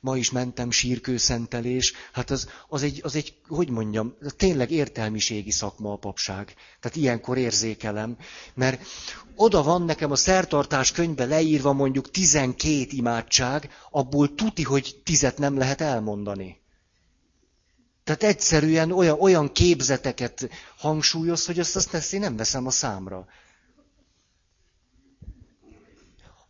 ma 0.00 0.16
is 0.16 0.30
mentem 0.30 0.70
sírkőszentelés, 0.70 1.92
hát 2.12 2.30
az, 2.30 2.48
az, 2.68 2.82
egy, 2.82 3.00
az 3.02 3.14
egy, 3.14 3.34
hogy 3.48 3.68
mondjam, 3.68 4.14
tényleg 4.36 4.70
értelmiségi 4.70 5.50
szakma 5.50 5.92
a 5.92 5.96
papság. 5.96 6.54
Tehát 6.80 6.96
ilyenkor 6.96 7.38
érzékelem, 7.38 8.16
mert 8.54 8.86
oda 9.34 9.62
van 9.62 9.82
nekem 9.82 10.10
a 10.10 10.16
szertartás 10.16 10.92
könyvbe 10.92 11.24
leírva 11.24 11.72
mondjuk 11.72 12.10
12 12.10 12.86
imádság, 12.90 13.70
abból 13.90 14.34
tuti, 14.34 14.62
hogy 14.62 15.00
tizet 15.04 15.38
nem 15.38 15.58
lehet 15.58 15.80
elmondani. 15.80 16.60
Tehát 18.08 18.22
egyszerűen 18.22 18.92
olyan, 18.92 19.20
olyan 19.20 19.52
képzeteket 19.52 20.48
hangsúlyoz, 20.76 21.46
hogy 21.46 21.58
azt, 21.58 21.76
azt, 21.76 21.94
ezt 21.94 22.12
én 22.12 22.20
nem 22.20 22.36
veszem 22.36 22.66
a 22.66 22.70
számra. 22.70 23.26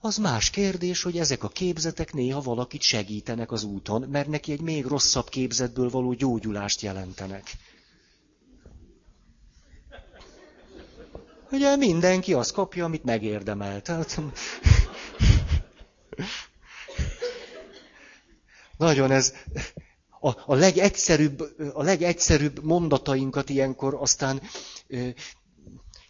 Az 0.00 0.16
más 0.16 0.50
kérdés, 0.50 1.02
hogy 1.02 1.18
ezek 1.18 1.42
a 1.42 1.48
képzetek 1.48 2.12
néha 2.12 2.40
valakit 2.40 2.80
segítenek 2.82 3.52
az 3.52 3.62
úton, 3.64 4.08
mert 4.10 4.28
neki 4.28 4.52
egy 4.52 4.60
még 4.60 4.84
rosszabb 4.84 5.28
képzetből 5.28 5.90
való 5.90 6.12
gyógyulást 6.12 6.80
jelentenek. 6.80 7.50
Ugye 11.50 11.76
mindenki 11.76 12.32
azt 12.34 12.52
kapja, 12.52 12.84
amit 12.84 13.04
megérdemel. 13.04 13.82
Tehát... 13.82 14.20
Nagyon 18.76 19.10
ez 19.10 19.32
a, 20.20 20.28
a, 20.46 20.54
legegyszerűbb, 20.54 21.40
a 21.72 21.82
legegyszerűbb 21.82 22.64
mondatainkat 22.64 23.48
ilyenkor 23.50 23.94
aztán 24.00 24.40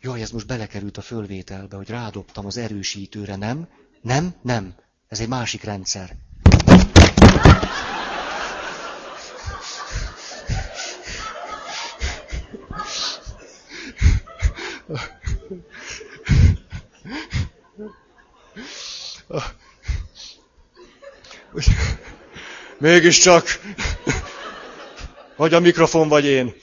Jaj, 0.01 0.21
ez 0.23 0.31
most 0.31 0.47
belekerült 0.47 0.97
a 0.97 1.01
fölvételbe, 1.01 1.77
hogy 1.77 1.88
rádobtam 1.88 2.47
az 2.47 2.57
erősítőre, 2.57 3.37
nem? 3.37 3.68
Nem? 4.03 4.35
Nem. 4.42 4.75
Ez 5.09 5.21
egy 5.21 5.29
másik 5.29 5.62
rendszer. 5.62 6.16
Mégiscsak, 22.79 23.44
vagy 25.38 25.55
a 25.55 25.61
mikrofon, 25.61 26.09
vagy 26.09 26.24
én. 26.24 26.55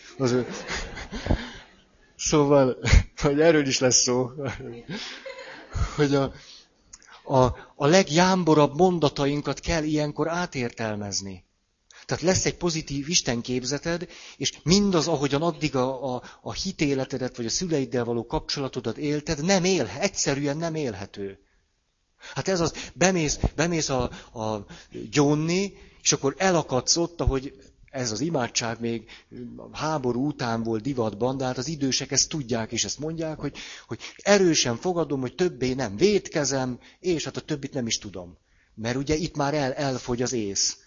Szóval, 2.16 2.78
hogy 3.22 3.42
erről 3.42 3.68
is 3.68 3.80
lesz 3.80 4.02
szó, 4.02 4.32
hogy 5.96 6.16
a, 6.16 6.34
a, 7.24 7.44
a 7.76 7.86
legjámborabb 7.86 8.76
mondatainkat 8.78 9.60
kell 9.60 9.84
ilyenkor 9.84 10.30
átértelmezni. 10.30 11.44
Tehát 12.06 12.24
lesz 12.24 12.46
egy 12.46 12.58
pozitív 12.58 13.10
istenképzeted, 13.10 14.08
és 14.38 14.54
mindaz, 14.64 15.08
ahogyan 15.08 15.42
addig 15.42 15.76
a, 15.76 16.16
a, 16.16 16.24
a 16.42 16.54
hitéletedet, 16.54 17.38
vagy 17.38 17.46
a 17.46 17.50
szüleiddel 17.50 18.04
való 18.04 18.26
kapcsolatodat 18.26 18.98
élted, 18.98 19.44
nem 19.44 19.64
él, 19.64 19.90
egyszerűen 20.00 20.58
nem 20.58 20.76
élhető. 20.76 21.40
Hát 22.34 22.48
ez 22.48 22.60
az, 22.60 22.74
bemész, 22.94 23.40
bemész 23.56 23.90
a, 23.90 24.04
a 24.40 24.66
gyónni, 25.12 25.74
és 26.02 26.12
akkor 26.12 26.36
elakadsz 26.38 26.98
ott, 26.98 27.22
ahogy 27.22 27.54
ez 27.96 28.12
az 28.12 28.20
imádság 28.22 28.80
még 28.80 29.10
háború 29.72 30.28
után 30.28 30.64
volt 30.64 30.82
divatban, 30.82 31.38
de 31.38 31.46
hát 31.46 31.58
az 31.58 31.68
idősek 31.68 32.12
ezt 32.12 32.30
tudják 32.30 32.72
és 32.72 32.84
ezt 32.84 33.00
mondják, 33.00 33.40
hogy, 33.40 33.58
hogy 33.88 34.00
erősen 34.18 34.78
fogadom, 34.78 35.22
hogy 35.22 35.36
többé 35.36 35.74
nem 35.74 35.98
vétkezem, 35.98 36.80
és 37.00 37.24
hát 37.24 37.38
a 37.38 37.42
többit 37.42 37.74
nem 37.74 37.88
is 37.88 37.98
tudom. 37.98 38.38
Mert 38.76 38.96
ugye 38.96 39.16
itt 39.16 39.36
már 39.36 39.54
el, 39.54 39.74
elfogy 39.74 40.22
az 40.22 40.34
ész. 40.34 40.78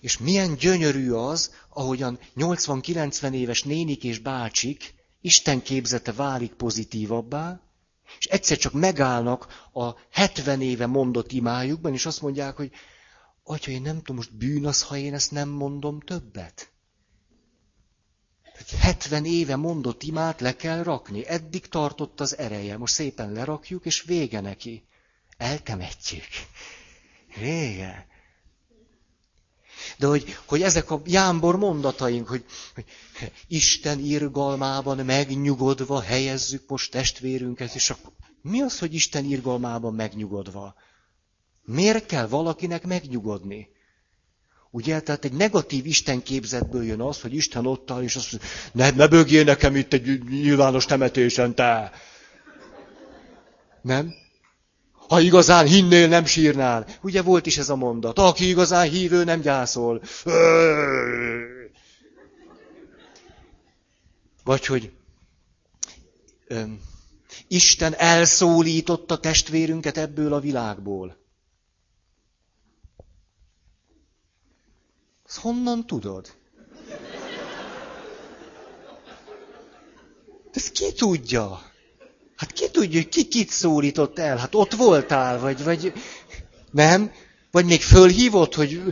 És 0.00 0.18
milyen 0.18 0.54
gyönyörű 0.54 1.10
az, 1.10 1.54
ahogyan 1.68 2.18
80-90 2.36 3.32
éves 3.32 3.62
nénik 3.62 4.04
és 4.04 4.18
bácsik 4.18 4.94
Isten 5.20 5.62
képzete 5.62 6.12
válik 6.12 6.52
pozitívabbá, 6.52 7.60
és 8.18 8.24
egyszer 8.26 8.56
csak 8.56 8.72
megállnak 8.72 9.68
a 9.72 9.94
70 10.10 10.60
éve 10.60 10.86
mondott 10.86 11.32
imájukban, 11.32 11.92
és 11.92 12.06
azt 12.06 12.22
mondják, 12.22 12.56
hogy 12.56 12.70
Atya, 13.50 13.70
én 13.70 13.82
nem 13.82 13.96
tudom, 13.96 14.16
most 14.16 14.36
bűn 14.36 14.66
az, 14.66 14.82
ha 14.82 14.96
én 14.96 15.14
ezt 15.14 15.30
nem 15.30 15.48
mondom 15.48 16.00
többet. 16.00 16.70
70 18.80 19.24
éve 19.24 19.56
mondott 19.56 20.02
imát 20.02 20.40
le 20.40 20.56
kell 20.56 20.82
rakni. 20.82 21.26
Eddig 21.26 21.68
tartott 21.68 22.20
az 22.20 22.38
ereje. 22.38 22.76
Most 22.76 22.94
szépen 22.94 23.32
lerakjuk, 23.32 23.84
és 23.84 24.02
vége 24.02 24.40
neki. 24.40 24.84
Eltemetjük. 25.36 26.24
Vége. 27.36 28.06
De 29.98 30.06
hogy, 30.06 30.36
hogy 30.44 30.62
ezek 30.62 30.90
a 30.90 31.02
jámbor 31.04 31.56
mondataink, 31.56 32.28
hogy, 32.28 32.44
hogy 32.74 32.84
Isten 33.46 33.98
irgalmában 33.98 35.04
megnyugodva 35.04 36.00
helyezzük 36.00 36.68
most 36.68 36.90
testvérünket, 36.90 37.74
és 37.74 37.90
akkor 37.90 38.12
mi 38.42 38.60
az, 38.60 38.78
hogy 38.78 38.94
Isten 38.94 39.24
irgalmában 39.24 39.94
megnyugodva? 39.94 40.74
Miért 41.72 42.06
kell 42.06 42.26
valakinek 42.26 42.86
megnyugodni? 42.86 43.68
Ugye, 44.70 45.00
tehát 45.00 45.24
egy 45.24 45.32
negatív 45.32 45.86
Isten 45.86 46.22
képzetből 46.22 46.84
jön 46.84 47.00
az, 47.00 47.20
hogy 47.20 47.34
Isten 47.34 47.66
ott 47.66 47.90
áll, 47.90 48.02
és 48.02 48.16
azt 48.16 48.32
mondja, 48.32 48.50
ne, 48.72 48.90
ne 48.90 49.08
bögjél 49.08 49.44
nekem 49.44 49.76
itt 49.76 49.92
egy 49.92 50.22
nyilvános 50.28 50.84
temetésen, 50.84 51.54
te! 51.54 51.92
Nem? 53.82 54.14
Ha 55.08 55.20
igazán 55.20 55.66
hinnél, 55.66 56.08
nem 56.08 56.24
sírnál. 56.24 56.86
Ugye 57.02 57.22
volt 57.22 57.46
is 57.46 57.58
ez 57.58 57.68
a 57.68 57.76
mondat. 57.76 58.18
Aki 58.18 58.48
igazán 58.48 58.88
hívő, 58.88 59.24
nem 59.24 59.40
gyászol. 59.40 60.02
Vagy 64.44 64.66
hogy 64.66 64.92
öm, 66.46 66.80
Isten 67.48 67.94
elszólította 67.94 69.18
testvérünket 69.18 69.96
ebből 69.96 70.32
a 70.32 70.40
világból. 70.40 71.18
Honnan 75.40 75.86
tudod? 75.86 76.38
Ezt 80.52 80.72
ki 80.72 80.92
tudja? 80.92 81.62
Hát 82.36 82.52
ki 82.52 82.70
tudja, 82.70 83.00
hogy 83.00 83.08
ki 83.08 83.28
kit 83.28 83.50
szólított 83.50 84.18
el? 84.18 84.36
Hát 84.36 84.54
ott 84.54 84.74
voltál, 84.74 85.38
vagy, 85.38 85.64
vagy 85.64 85.92
nem? 86.70 87.12
Vagy 87.50 87.64
még 87.64 87.82
fölhívott, 87.82 88.54
hogy... 88.54 88.82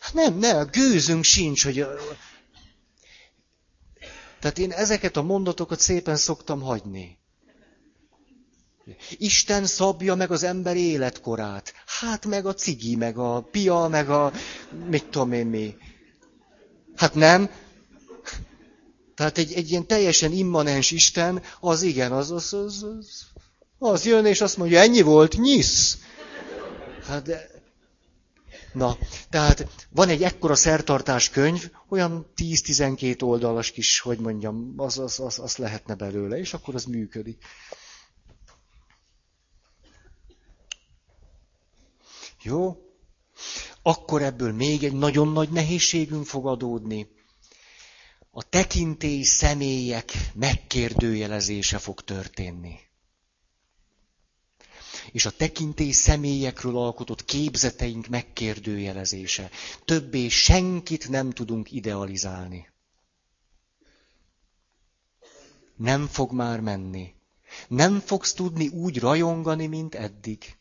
Hát 0.00 0.14
nem, 0.14 0.38
nem, 0.38 0.56
a 0.56 0.64
gőzünk 0.64 1.24
sincs, 1.24 1.64
hogy... 1.64 1.86
Tehát 4.40 4.58
én 4.58 4.72
ezeket 4.72 5.16
a 5.16 5.22
mondatokat 5.22 5.80
szépen 5.80 6.16
szoktam 6.16 6.60
hagyni. 6.60 7.18
Isten 9.16 9.66
szabja 9.66 10.14
meg 10.14 10.30
az 10.30 10.42
ember 10.42 10.76
életkorát. 10.76 11.72
Hát 12.00 12.26
meg 12.26 12.46
a 12.46 12.54
cigi, 12.54 12.96
meg 12.96 13.18
a 13.18 13.40
pia, 13.50 13.88
meg 13.88 14.10
a 14.10 14.32
mit 14.88 15.04
tudom 15.04 15.32
én 15.32 15.46
mi. 15.46 15.76
Hát 16.96 17.14
nem. 17.14 17.50
Tehát 19.14 19.38
egy, 19.38 19.52
egy 19.52 19.70
ilyen 19.70 19.86
teljesen 19.86 20.32
immanens 20.32 20.90
Isten, 20.90 21.42
az 21.60 21.82
igen, 21.82 22.12
az, 22.12 22.30
az, 22.30 22.52
az, 22.52 22.82
az, 22.82 23.26
az 23.78 24.04
jön 24.04 24.26
és 24.26 24.40
azt 24.40 24.56
mondja, 24.56 24.80
ennyi 24.80 25.02
volt, 25.02 25.36
nyisz. 25.36 25.98
Hát 27.06 27.22
de... 27.22 27.50
Na, 28.72 28.96
tehát 29.30 29.66
van 29.90 30.08
egy 30.08 30.22
ekkora 30.22 30.54
szertartás 30.54 31.30
könyv, 31.30 31.70
olyan 31.88 32.26
10-12 32.36 33.22
oldalas 33.22 33.70
kis, 33.70 34.00
hogy 34.00 34.18
mondjam, 34.18 34.74
az, 34.76 34.98
az, 34.98 35.20
az, 35.20 35.38
az 35.38 35.56
lehetne 35.56 35.94
belőle, 35.94 36.38
és 36.38 36.54
akkor 36.54 36.74
az 36.74 36.84
működik. 36.84 37.44
Jó? 42.42 42.76
Akkor 43.82 44.22
ebből 44.22 44.52
még 44.52 44.84
egy 44.84 44.92
nagyon 44.92 45.28
nagy 45.28 45.48
nehézségünk 45.48 46.26
fog 46.26 46.46
adódni. 46.46 47.08
A 48.30 48.42
tekintély 48.42 49.22
személyek 49.22 50.12
megkérdőjelezése 50.34 51.78
fog 51.78 52.00
történni. 52.00 52.78
És 55.12 55.26
a 55.26 55.30
tekintély 55.30 55.90
személyekről 55.90 56.76
alkotott 56.76 57.24
képzeteink 57.24 58.06
megkérdőjelezése. 58.06 59.50
Többé 59.84 60.28
senkit 60.28 61.08
nem 61.08 61.30
tudunk 61.30 61.72
idealizálni. 61.72 62.68
Nem 65.76 66.06
fog 66.06 66.32
már 66.32 66.60
menni. 66.60 67.14
Nem 67.68 68.00
fogsz 68.00 68.32
tudni 68.32 68.68
úgy 68.68 68.98
rajongani, 68.98 69.66
mint 69.66 69.94
eddig. 69.94 70.59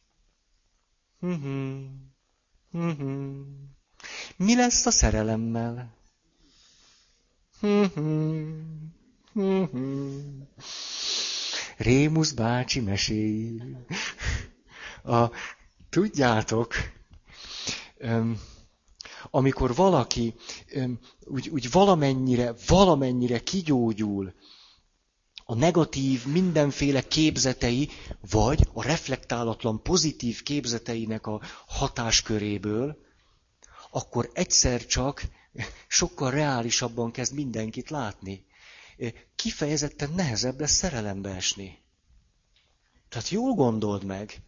Mi 4.38 4.56
lesz 4.56 4.86
a 4.86 4.92
szerelemmel? 4.92 5.94
Rémusz 11.78 12.32
bácsi 12.32 12.80
meséi. 12.80 13.62
A, 15.04 15.26
tudjátok, 15.90 16.74
amikor 19.32 19.76
valaki 19.76 20.34
úgy, 21.26 21.50
úgy 21.50 21.72
valamennyire, 21.72 22.54
valamennyire 22.68 23.40
kigyógyul 23.40 24.34
a 25.50 25.56
negatív 25.56 26.26
mindenféle 26.26 27.02
képzetei, 27.08 27.90
vagy 28.30 28.68
a 28.74 28.84
reflektálatlan 28.84 29.82
pozitív 29.82 30.44
képzeteinek 30.44 31.28
a 31.28 31.42
hatásköréből, 31.68 32.98
akkor 33.92 34.30
egyszer 34.34 34.86
csak 34.86 35.24
sokkal 35.88 36.32
reálisabban 36.32 37.12
kezd 37.12 37.34
mindenkit 37.34 37.90
látni. 37.90 38.46
Kifejezetten 39.36 40.12
nehezebb 40.16 40.60
lesz 40.60 40.76
szerelembe 40.76 41.30
esni. 41.30 41.78
Tehát 43.10 43.30
jól 43.30 43.54
gondold 43.54 44.04
meg. 44.04 44.42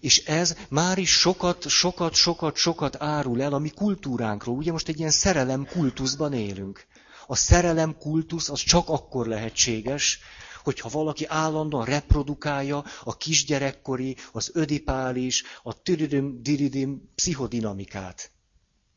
És 0.00 0.24
ez 0.24 0.56
már 0.68 0.98
is 0.98 1.10
sokat, 1.18 1.68
sokat, 1.68 2.14
sokat, 2.14 2.56
sokat 2.56 3.02
árul 3.02 3.42
el 3.42 3.52
a 3.52 3.58
mi 3.58 3.70
kultúránkról. 3.70 4.56
Ugye 4.56 4.72
most 4.72 4.88
egy 4.88 4.98
ilyen 4.98 5.10
szerelem 5.10 5.66
kultuszban 5.66 6.32
élünk. 6.32 6.86
A 7.30 7.36
szerelem 7.36 7.96
kultusz 7.98 8.48
az 8.48 8.60
csak 8.60 8.88
akkor 8.88 9.26
lehetséges, 9.26 10.18
hogyha 10.64 10.88
valaki 10.88 11.24
állandóan 11.28 11.84
reprodukálja 11.84 12.84
a 13.04 13.16
kisgyerekkori, 13.16 14.16
az 14.32 14.50
ödipális, 14.54 15.42
a 15.62 15.82
tüdidim, 15.82 16.42
diridim 16.42 17.10
pszichodinamikát. 17.14 18.30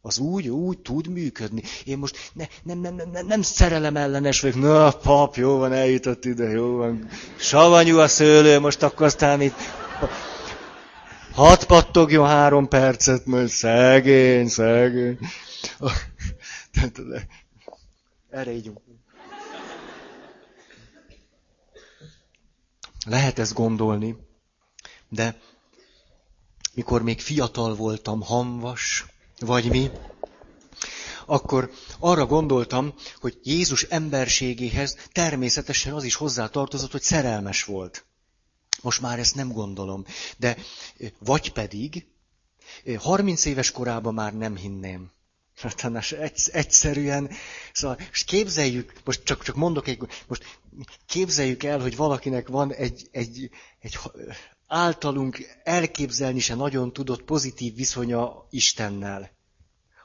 Az 0.02 0.18
úgy, 0.18 0.48
úgy 0.48 0.80
tud 0.80 1.08
működni. 1.08 1.62
Én 1.86 1.98
most 1.98 2.32
ne, 2.34 2.46
nem, 2.64 2.80
nem, 2.80 2.96
nem, 2.96 3.26
nem 3.26 3.42
szerelem 3.42 3.96
ellenes 3.98 4.42
vagyok. 4.42 4.62
Na, 4.62 4.92
pap, 4.92 5.36
jó 5.36 5.58
van, 5.58 5.74
eljutott 5.74 6.26
ide, 6.26 6.50
jó 6.50 6.76
van. 6.76 7.10
Savanyú 7.38 7.98
a 7.98 8.08
szőlő, 8.08 8.60
most 8.60 8.84
akkor 8.84 9.06
aztán 9.06 9.42
itt... 9.42 9.56
Hat 11.34 11.66
pattogjon 11.66 12.28
három 12.28 12.68
percet, 12.68 13.26
majd 13.26 13.48
szegény, 13.48 14.48
szegény. 14.48 15.18
Erre 18.34 18.52
így. 18.52 18.72
Lehet 23.06 23.40
ezt 23.40 23.54
gondolni, 23.54 24.16
de 25.10 25.40
mikor 26.74 27.02
még 27.02 27.22
fiatal 27.22 27.76
voltam, 27.76 28.22
hamvas, 28.22 29.06
vagy 29.40 29.70
mi, 29.70 29.90
akkor 31.26 31.72
arra 32.00 32.26
gondoltam, 32.26 32.94
hogy 33.20 33.40
Jézus 33.44 33.84
emberségéhez 33.84 34.98
természetesen 35.12 35.94
az 35.94 36.04
is 36.04 36.16
hozzátartozott, 36.16 36.92
hogy 36.92 37.02
szerelmes 37.02 37.64
volt. 37.64 38.06
Most 38.82 39.02
már 39.02 39.20
ezt 39.20 39.36
nem 39.36 39.52
gondolom. 39.52 40.06
De 40.38 40.58
vagy 41.20 41.52
pedig 41.52 42.08
30 42.98 43.46
éves 43.46 43.72
korában 43.72 44.14
már 44.14 44.34
nem 44.34 44.56
hinném. 44.56 45.12
Satanás 45.70 46.12
egyszerűen, 46.52 47.30
szóval 47.74 47.98
most 48.08 48.26
képzeljük, 48.26 48.94
most 49.04 49.24
csak, 49.24 49.44
csak 49.44 49.56
mondok 49.56 49.88
egy, 49.88 50.00
most 50.28 50.60
képzeljük 51.06 51.64
el, 51.64 51.80
hogy 51.80 51.96
valakinek 51.96 52.48
van 52.48 52.74
egy, 52.74 53.08
egy, 53.12 53.50
egy 53.80 54.00
általunk 54.68 55.60
elképzelni 55.64 56.40
se 56.40 56.56
nagyon 56.56 56.94
tudott 56.94 57.24
pozitív 57.24 57.76
viszonya 57.76 58.48
Istennel. 58.50 59.32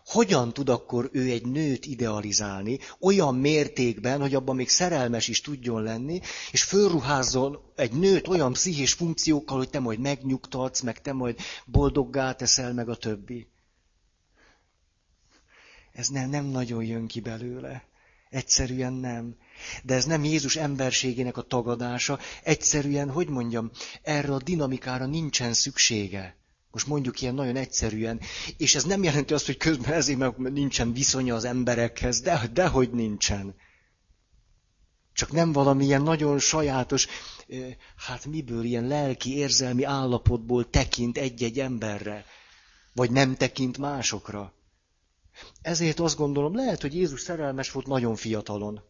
Hogyan 0.05 0.53
tud 0.53 0.69
akkor 0.69 1.09
ő 1.13 1.31
egy 1.31 1.47
nőt 1.47 1.87
idealizálni 1.87 2.79
olyan 3.01 3.35
mértékben, 3.35 4.21
hogy 4.21 4.35
abban 4.35 4.57
még 4.57 4.69
szerelmes 4.69 5.29
is 5.29 5.41
tudjon 5.41 5.83
lenni, 5.83 6.21
és 6.51 6.63
fölruházzon 6.63 7.59
egy 7.77 7.93
nőt 7.93 8.29
olyan 8.29 8.53
pszichés 8.53 8.93
funkciókkal, 8.93 9.57
hogy 9.57 9.71
te 9.71 9.79
majd 9.79 9.99
megnyugtatsz, 9.99 10.81
meg 10.81 11.01
te 11.01 11.13
majd 11.13 11.39
boldoggá 11.65 12.33
teszel, 12.33 12.73
meg 12.73 12.89
a 12.89 12.97
többi. 12.97 13.49
Ez 15.99 16.09
nem, 16.09 16.31
nem 16.31 16.45
nagyon 16.45 16.85
jön 16.85 17.07
ki 17.07 17.21
belőle. 17.21 17.85
Egyszerűen 18.31 18.93
nem. 18.93 19.37
De 19.83 19.95
ez 19.95 20.05
nem 20.05 20.25
Jézus 20.25 20.57
emberségének 20.57 21.37
a 21.37 21.43
tagadása. 21.43 22.19
Egyszerűen, 22.43 23.11
hogy 23.11 23.29
mondjam, 23.29 23.71
erre 24.03 24.33
a 24.33 24.43
dinamikára 24.43 25.07
nincsen 25.07 25.53
szüksége. 25.53 26.37
Most 26.71 26.87
mondjuk 26.87 27.21
ilyen 27.21 27.35
nagyon 27.35 27.57
egyszerűen. 27.57 28.21
És 28.57 28.75
ez 28.75 28.85
nem 28.85 29.03
jelenti 29.03 29.33
azt, 29.33 29.47
hogy 29.47 29.57
közben 29.57 29.93
ezért 29.93 30.19
mert 30.19 30.39
nincsen 30.39 30.93
viszonya 30.93 31.35
az 31.35 31.45
emberekhez. 31.45 32.21
De, 32.21 32.51
dehogy 32.53 32.91
nincsen. 32.91 33.55
Csak 35.13 35.33
nem 35.33 35.53
valami 35.53 35.85
ilyen 35.85 36.03
nagyon 36.03 36.39
sajátos, 36.39 37.07
hát 37.97 38.27
miből 38.27 38.65
ilyen 38.65 38.87
lelki, 38.87 39.37
érzelmi 39.37 39.85
állapotból 39.85 40.71
tekint 40.71 41.19
egy-egy 41.19 41.61
emberre. 41.61 42.25
Vagy 42.93 43.11
nem 43.11 43.37
tekint 43.37 43.79
másokra. 43.79 44.53
Ezért 45.63 46.01
azt 46.01 46.17
gondolom, 46.17 46.55
lehet, 46.55 46.81
hogy 46.81 46.95
Jézus 46.95 47.21
szerelmes 47.21 47.71
volt 47.71 47.87
nagyon 47.87 48.17
fiatalon. 48.17 48.81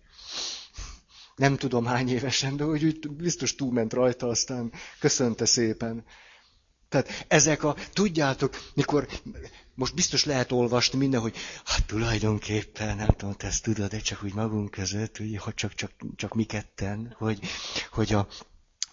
Nem 1.36 1.56
tudom 1.56 1.84
hány 1.84 2.08
évesen, 2.08 2.56
de 2.56 2.64
hogy 2.64 2.84
úgy 2.84 3.10
biztos 3.10 3.54
túlment 3.54 3.92
rajta, 3.92 4.26
aztán 4.26 4.72
köszönte 4.98 5.44
szépen. 5.44 6.04
Tehát 6.88 7.24
ezek 7.28 7.62
a, 7.62 7.76
tudjátok, 7.92 8.70
mikor, 8.74 9.08
most 9.74 9.94
biztos 9.94 10.24
lehet 10.24 10.52
olvasni 10.52 10.98
minden, 10.98 11.20
hogy 11.20 11.36
hát 11.64 11.86
tulajdonképpen, 11.86 12.96
nem 12.96 13.06
tudom, 13.06 13.34
te 13.34 13.46
ezt 13.46 13.62
tudod, 13.62 13.90
de 13.90 13.98
csak 13.98 14.22
úgy 14.22 14.34
magunk 14.34 14.70
között, 14.70 15.16
hogy 15.16 15.54
csak, 15.54 15.74
csak, 15.74 15.90
csak 16.16 16.34
mi 16.34 16.44
ketten, 16.44 17.14
hogy, 17.18 17.40
hogy 17.90 18.12
a 18.12 18.28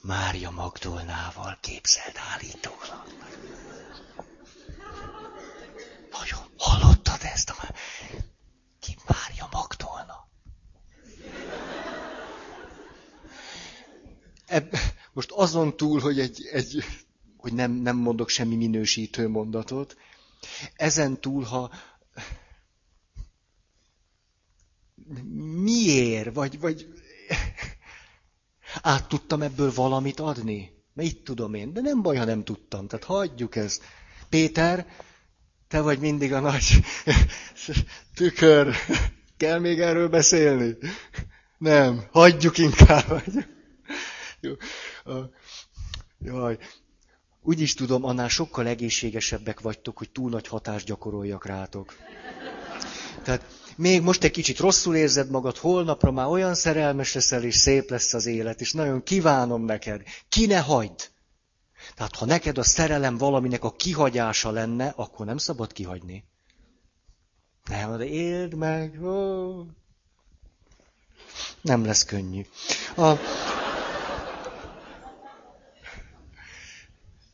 Mária 0.01 0.49
Magdolnával 0.49 1.57
képzeld 1.61 2.15
állítólag. 2.33 3.03
Nagyon 6.11 6.43
hallottad 7.05 7.29
ezt 7.33 7.49
a... 7.49 7.73
Ki 8.79 8.95
Mária 9.07 9.47
Magdolna? 9.51 10.27
Ebb, 14.45 14.73
most 15.13 15.31
azon 15.31 15.77
túl, 15.77 15.99
hogy 15.99 16.19
egy, 16.19 16.49
egy 16.51 16.83
hogy 17.37 17.53
nem, 17.53 17.71
nem 17.71 17.97
mondok 17.97 18.29
semmi 18.29 18.55
minősítő 18.55 19.27
mondatot, 19.27 19.97
ezen 20.75 21.21
túl, 21.21 21.43
ha 21.43 21.71
miért, 25.63 26.33
vagy, 26.33 26.59
vagy 26.59 26.87
át 28.81 29.07
tudtam 29.07 29.41
ebből 29.41 29.73
valamit 29.73 30.19
adni? 30.19 30.73
Itt 30.95 31.23
tudom 31.23 31.53
én, 31.53 31.73
de 31.73 31.81
nem 31.81 32.01
baj, 32.01 32.15
ha 32.17 32.25
nem 32.25 32.43
tudtam, 32.43 32.87
tehát 32.87 33.05
hagyjuk 33.05 33.55
ezt. 33.55 33.83
Péter, 34.29 34.87
te 35.67 35.81
vagy 35.81 35.99
mindig 35.99 36.33
a 36.33 36.39
nagy 36.39 36.63
tükör. 38.15 38.75
Kell 39.37 39.59
még 39.59 39.79
erről 39.79 40.09
beszélni? 40.09 40.77
Nem, 41.57 42.03
hagyjuk 42.11 42.57
inkább. 42.57 43.23
Jó. 44.41 44.51
Jaj. 46.19 46.57
Úgy 47.41 47.61
is 47.61 47.73
tudom, 47.73 48.03
annál 48.03 48.27
sokkal 48.27 48.67
egészségesebbek 48.67 49.59
vagytok, 49.59 49.97
hogy 49.97 50.09
túl 50.09 50.29
nagy 50.29 50.47
hatást 50.47 50.85
gyakoroljak 50.85 51.45
rátok. 51.45 51.95
Tehát 53.23 53.45
még 53.75 54.01
most 54.01 54.23
egy 54.23 54.31
kicsit 54.31 54.59
rosszul 54.59 54.95
érzed 54.95 55.29
magad, 55.29 55.57
holnapra 55.57 56.11
már 56.11 56.27
olyan 56.27 56.55
szerelmes 56.55 57.13
leszel, 57.13 57.43
és 57.43 57.55
szép 57.55 57.89
lesz 57.89 58.13
az 58.13 58.25
élet, 58.25 58.61
és 58.61 58.73
nagyon 58.73 59.03
kívánom 59.03 59.65
neked. 59.65 60.01
Ki 60.29 60.45
ne 60.45 60.59
hagyd! 60.59 61.13
Tehát 61.95 62.15
ha 62.15 62.25
neked 62.25 62.57
a 62.57 62.63
szerelem 62.63 63.17
valaminek 63.17 63.63
a 63.63 63.71
kihagyása 63.71 64.51
lenne, 64.51 64.93
akkor 64.95 65.25
nem 65.25 65.37
szabad 65.37 65.71
kihagyni. 65.73 66.23
Nem, 67.69 67.97
de 67.97 68.05
éld 68.05 68.53
meg. 68.53 68.99
Nem 71.61 71.85
lesz 71.85 72.03
könnyű. 72.05 72.45
A... 72.95 73.13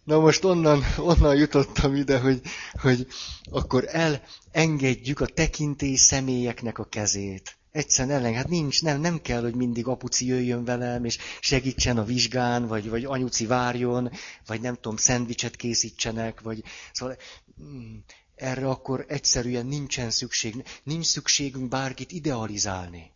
Na 0.04 0.20
most 0.20 0.44
onnan, 0.44 0.84
onnan 0.98 1.36
jutottam 1.36 1.96
ide, 1.96 2.20
hogy, 2.20 2.42
hogy 2.82 3.08
akkor 3.52 3.86
elengedjük 3.88 5.20
a 5.20 5.26
tekintély 5.26 5.96
személyeknek 5.96 6.78
a 6.80 6.84
kezét. 6.84 7.58
Egyszerűen 7.72 8.18
ellen, 8.18 8.34
hát 8.34 8.48
nincs, 8.48 8.82
nem, 8.82 9.02
nem 9.02 9.22
kell, 9.22 9.42
hogy 9.42 9.56
mindig 9.56 9.88
apuci 9.88 10.26
jöjjön 10.26 10.64
velem, 10.64 11.06
és 11.06 11.18
segítsen 11.40 11.98
a 11.98 12.04
vizsgán, 12.04 12.68
vagy, 12.68 12.90
vagy 12.90 13.06
anyuci 13.06 13.46
várjon, 13.46 14.12
vagy 14.46 14.62
nem 14.62 14.76
tudom, 14.76 14.98
szendvicset 14.98 15.56
készítsenek, 15.56 16.42
vagy 16.42 16.64
szóval 16.94 17.18
mm, 17.64 17.98
erre 18.36 18.70
akkor 18.70 19.06
egyszerűen 19.08 19.66
nincsen 19.66 20.10
szükség. 20.12 20.64
Nincs 20.84 21.06
szükségünk 21.06 21.70
bárkit 21.70 22.12
idealizálni. 22.12 23.12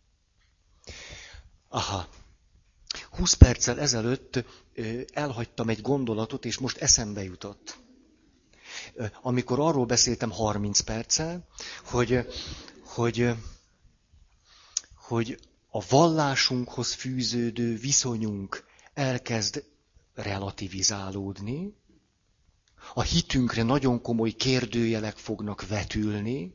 Aha. 1.68 2.08
20 3.10 3.32
perccel 3.32 3.80
ezelőtt 3.80 4.44
elhagytam 5.12 5.68
egy 5.68 5.80
gondolatot, 5.80 6.44
és 6.44 6.58
most 6.58 6.76
eszembe 6.76 7.22
jutott. 7.22 7.78
Amikor 9.22 9.60
arról 9.60 9.86
beszéltem 9.86 10.30
30 10.30 10.80
perccel, 10.80 11.46
hogy, 11.84 12.26
hogy 12.84 13.34
hogy 15.06 15.38
a 15.70 15.84
vallásunkhoz 15.88 16.92
fűződő 16.92 17.76
viszonyunk 17.76 18.64
elkezd 18.94 19.64
relativizálódni, 20.14 21.74
a 22.94 23.02
hitünkre 23.02 23.62
nagyon 23.62 24.00
komoly 24.02 24.30
kérdőjelek 24.30 25.16
fognak 25.16 25.66
vetülni, 25.66 26.54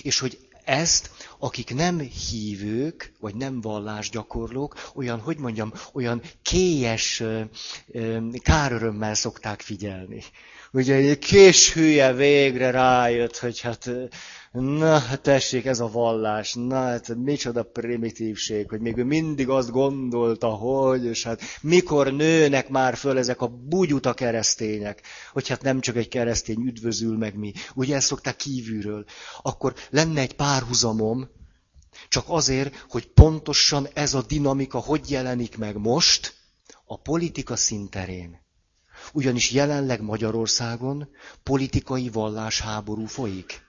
és 0.00 0.18
hogy 0.18 0.48
ezt, 0.64 1.10
akik 1.38 1.74
nem 1.74 1.98
hívők, 1.98 3.12
vagy 3.20 3.34
nem 3.34 3.60
vallásgyakorlók, 3.60 4.90
olyan, 4.94 5.20
hogy 5.20 5.38
mondjam, 5.38 5.72
olyan 5.92 6.22
kélyes 6.42 7.22
kárörömmel 8.42 9.14
szokták 9.14 9.60
figyelni. 9.60 10.22
Ugye 10.76 10.94
egy 10.94 11.18
kés 11.18 11.72
hülye 11.72 12.12
végre 12.12 12.70
rájött, 12.70 13.36
hogy 13.36 13.60
hát 13.60 13.90
Na, 14.52 15.16
tessék, 15.16 15.64
ez 15.64 15.80
a 15.80 15.88
vallás, 15.88 16.54
na, 16.54 16.74
hát 16.74 17.14
micsoda 17.14 17.62
primitívség, 17.62 18.68
hogy 18.68 18.80
még 18.80 18.96
ő 18.96 19.04
mindig 19.04 19.48
azt 19.48 19.70
gondolta, 19.70 20.48
hogy, 20.48 21.04
és 21.04 21.22
hát 21.22 21.40
mikor 21.60 22.12
nőnek 22.12 22.68
már 22.68 22.96
föl 22.96 23.18
ezek 23.18 23.40
a 23.40 23.48
bugyuta 23.48 24.14
keresztények, 24.14 25.02
hogy 25.32 25.48
hát 25.48 25.62
nem 25.62 25.80
csak 25.80 25.96
egy 25.96 26.08
keresztény 26.08 26.66
üdvözül 26.66 27.16
meg 27.16 27.36
mi. 27.36 27.52
Ugye 27.74 27.94
ezt 27.94 28.06
szokták 28.06 28.36
kívülről. 28.36 29.04
Akkor 29.42 29.74
lenne 29.90 30.20
egy 30.20 30.34
párhuzamom, 30.34 31.28
csak 32.08 32.24
azért, 32.26 32.86
hogy 32.88 33.06
pontosan 33.06 33.88
ez 33.94 34.14
a 34.14 34.22
dinamika 34.22 34.78
hogy 34.78 35.10
jelenik 35.10 35.58
meg 35.58 35.76
most 35.76 36.34
a 36.84 37.00
politika 37.00 37.56
szinterén. 37.56 38.45
Ugyanis 39.12 39.50
jelenleg 39.52 40.02
Magyarországon 40.02 41.08
politikai 41.42 42.08
vallásháború 42.08 43.06
folyik. 43.06 43.64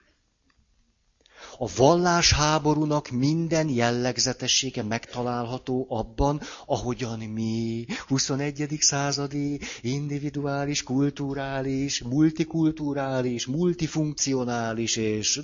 A 1.58 1.70
vallásháborúnak 1.76 3.10
minden 3.10 3.68
jellegzetessége 3.68 4.82
megtalálható 4.82 5.86
abban, 5.88 6.40
ahogyan 6.66 7.18
mi 7.18 7.86
21. 8.06 8.76
századi, 8.80 9.60
individuális, 9.80 10.82
kulturális, 10.82 12.02
multikulturális, 12.02 13.46
multifunkcionális 13.46 14.96
és 14.96 15.40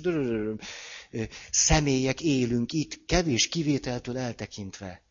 személyek 1.51 2.21
élünk 2.21 2.71
itt, 2.71 3.05
kevés 3.05 3.47
kivételtől 3.47 4.17
eltekintve. 4.17 5.01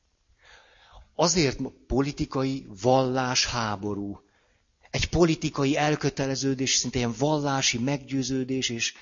Azért 1.14 1.58
politikai 1.86 2.66
vallásháború. 2.82 4.23
Egy 4.94 5.08
politikai 5.08 5.76
elköteleződés, 5.76 6.74
szinte 6.74 6.98
ilyen 6.98 7.14
vallási 7.18 7.78
meggyőződés 7.78 8.68
és 8.68 8.94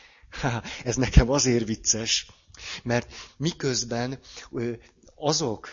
ez 0.84 0.97
nekem 0.97 1.30
azért 1.30 1.66
vicces, 1.66 2.26
mert 2.82 3.12
miközben 3.36 4.18
azok, 5.14 5.72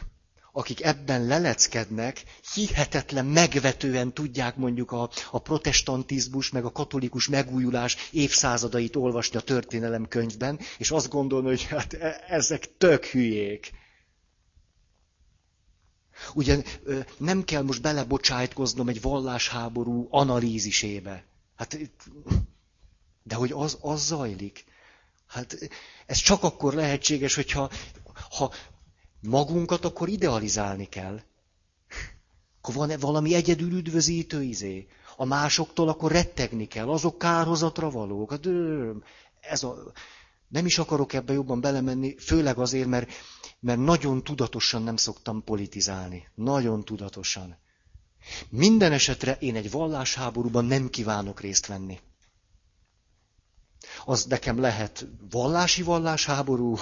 akik 0.51 0.83
ebben 0.83 1.25
leleckednek, 1.25 2.23
hihetetlen 2.53 3.25
megvetően 3.25 4.13
tudják 4.13 4.55
mondjuk 4.55 4.91
a, 4.91 5.09
a 5.31 5.39
protestantizmus, 5.39 6.49
meg 6.49 6.65
a 6.65 6.71
katolikus 6.71 7.27
megújulás 7.27 7.95
évszázadait 8.11 8.95
olvasni 8.95 9.37
a 9.37 9.41
történelemkönyvben, 9.41 10.59
és 10.77 10.91
azt 10.91 11.09
gondolni, 11.09 11.47
hogy 11.47 11.63
hát 11.63 11.93
e, 11.93 12.23
ezek 12.27 12.77
tök 12.77 13.05
hülyék. 13.05 13.71
Ugye 16.33 16.63
nem 17.17 17.43
kell 17.43 17.61
most 17.61 17.81
belebocsájtkoznom 17.81 18.87
egy 18.89 19.01
vallásháború 19.01 20.07
analízisébe. 20.11 21.23
Hát 21.55 21.77
de 23.23 23.35
hogy 23.35 23.51
az, 23.51 23.77
az 23.81 24.05
zajlik. 24.05 24.65
Hát 25.27 25.57
ez 26.05 26.17
csak 26.17 26.43
akkor 26.43 26.73
lehetséges, 26.73 27.35
hogyha 27.35 27.69
ha 28.29 28.51
magunkat 29.21 29.85
akkor 29.85 30.09
idealizálni 30.09 30.85
kell. 30.89 31.21
Akkor 32.61 32.73
van 32.75 32.99
valami 32.99 33.33
egyedül 33.33 33.71
üdvözítő 33.71 34.43
izé. 34.43 34.87
A 35.17 35.25
másoktól 35.25 35.89
akkor 35.89 36.11
rettegni 36.11 36.67
kell, 36.67 36.89
azok 36.89 37.17
kárhozatra 37.17 37.89
valók. 37.89 38.29
Hát, 38.31 38.47
ez 39.39 39.63
a, 39.63 39.91
nem 40.49 40.65
is 40.65 40.77
akarok 40.77 41.13
ebbe 41.13 41.33
jobban 41.33 41.61
belemenni, 41.61 42.15
főleg 42.17 42.57
azért, 42.57 42.87
mert, 42.87 43.11
mert 43.59 43.79
nagyon 43.79 44.23
tudatosan 44.23 44.83
nem 44.83 44.95
szoktam 44.95 45.43
politizálni. 45.43 46.27
Nagyon 46.35 46.85
tudatosan. 46.85 47.57
Minden 48.49 48.91
esetre 48.91 49.37
én 49.39 49.55
egy 49.55 49.71
vallásháborúban 49.71 50.65
nem 50.65 50.89
kívánok 50.89 51.39
részt 51.39 51.65
venni 51.65 51.99
az 54.05 54.25
nekem 54.25 54.59
lehet 54.59 55.07
vallási 55.29 55.83
vallásháború, 55.83 56.77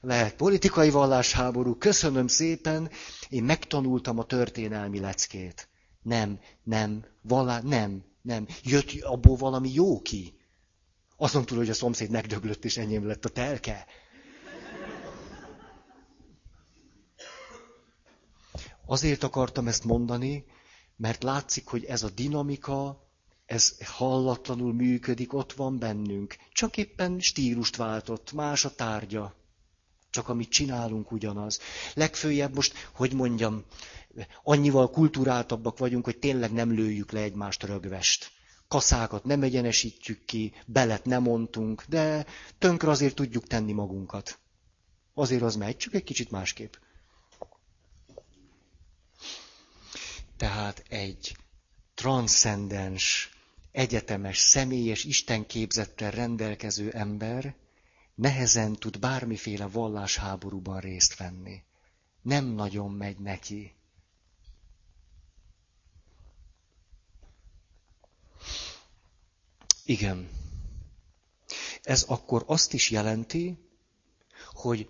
lehet 0.00 0.34
politikai 0.34 0.90
vallásháború, 0.90 1.76
köszönöm 1.76 2.26
szépen, 2.26 2.90
én 3.28 3.44
megtanultam 3.44 4.18
a 4.18 4.24
történelmi 4.24 5.00
leckét. 5.00 5.68
Nem, 6.02 6.40
nem, 6.62 7.04
vallá, 7.22 7.60
nem, 7.60 8.04
nem. 8.22 8.46
Jött 8.62 9.02
abból 9.02 9.36
valami 9.36 9.72
jó 9.72 10.00
ki. 10.00 10.39
Azon 11.22 11.44
túl, 11.44 11.58
hogy 11.58 11.70
a 11.70 11.74
szomszéd 11.74 12.10
megdöglött, 12.10 12.64
és 12.64 12.76
enyém 12.76 13.06
lett 13.06 13.24
a 13.24 13.28
telke. 13.28 13.86
Azért 18.86 19.22
akartam 19.22 19.68
ezt 19.68 19.84
mondani, 19.84 20.44
mert 20.96 21.22
látszik, 21.22 21.66
hogy 21.66 21.84
ez 21.84 22.02
a 22.02 22.10
dinamika 22.10 23.08
ez 23.46 23.76
hallatlanul 23.84 24.72
működik, 24.72 25.32
ott 25.32 25.52
van 25.52 25.78
bennünk. 25.78 26.36
Csak 26.52 26.76
éppen 26.76 27.20
stílust 27.20 27.76
váltott, 27.76 28.32
más 28.32 28.64
a 28.64 28.74
tárgya. 28.74 29.34
Csak 30.10 30.28
amit 30.28 30.50
csinálunk 30.50 31.12
ugyanaz. 31.12 31.60
Legfőjebb 31.94 32.54
most, 32.54 32.88
hogy 32.92 33.12
mondjam, 33.12 33.64
annyival 34.42 34.90
kulturáltabbak 34.90 35.78
vagyunk, 35.78 36.04
hogy 36.04 36.18
tényleg 36.18 36.52
nem 36.52 36.72
lőjük 36.72 37.10
le 37.12 37.20
egymást 37.20 37.62
rögvest. 37.62 38.39
Kaszákat 38.70 39.24
nem 39.24 39.42
egyenesítjük 39.42 40.24
ki, 40.24 40.52
belet 40.66 41.04
nem 41.04 41.22
mondtunk, 41.22 41.84
de 41.88 42.26
tönkre 42.58 42.90
azért 42.90 43.14
tudjuk 43.14 43.46
tenni 43.46 43.72
magunkat. 43.72 44.38
Azért 45.14 45.42
az 45.42 45.56
megy, 45.56 45.76
csak 45.76 45.94
egy 45.94 46.04
kicsit 46.04 46.30
másképp. 46.30 46.74
Tehát 50.36 50.84
egy 50.88 51.36
transzcendens 51.94 53.30
egyetemes, 53.72 54.38
személyes, 54.38 55.04
istenképzettel 55.04 56.10
rendelkező 56.10 56.90
ember 56.90 57.54
nehezen 58.14 58.72
tud 58.72 58.98
bármiféle 58.98 59.66
vallásháborúban 59.66 60.80
részt 60.80 61.16
venni. 61.16 61.62
Nem 62.22 62.44
nagyon 62.44 62.90
megy 62.90 63.18
neki. 63.18 63.74
Igen. 69.90 70.28
Ez 71.82 72.02
akkor 72.02 72.44
azt 72.46 72.72
is 72.72 72.90
jelenti, 72.90 73.58
hogy 74.52 74.88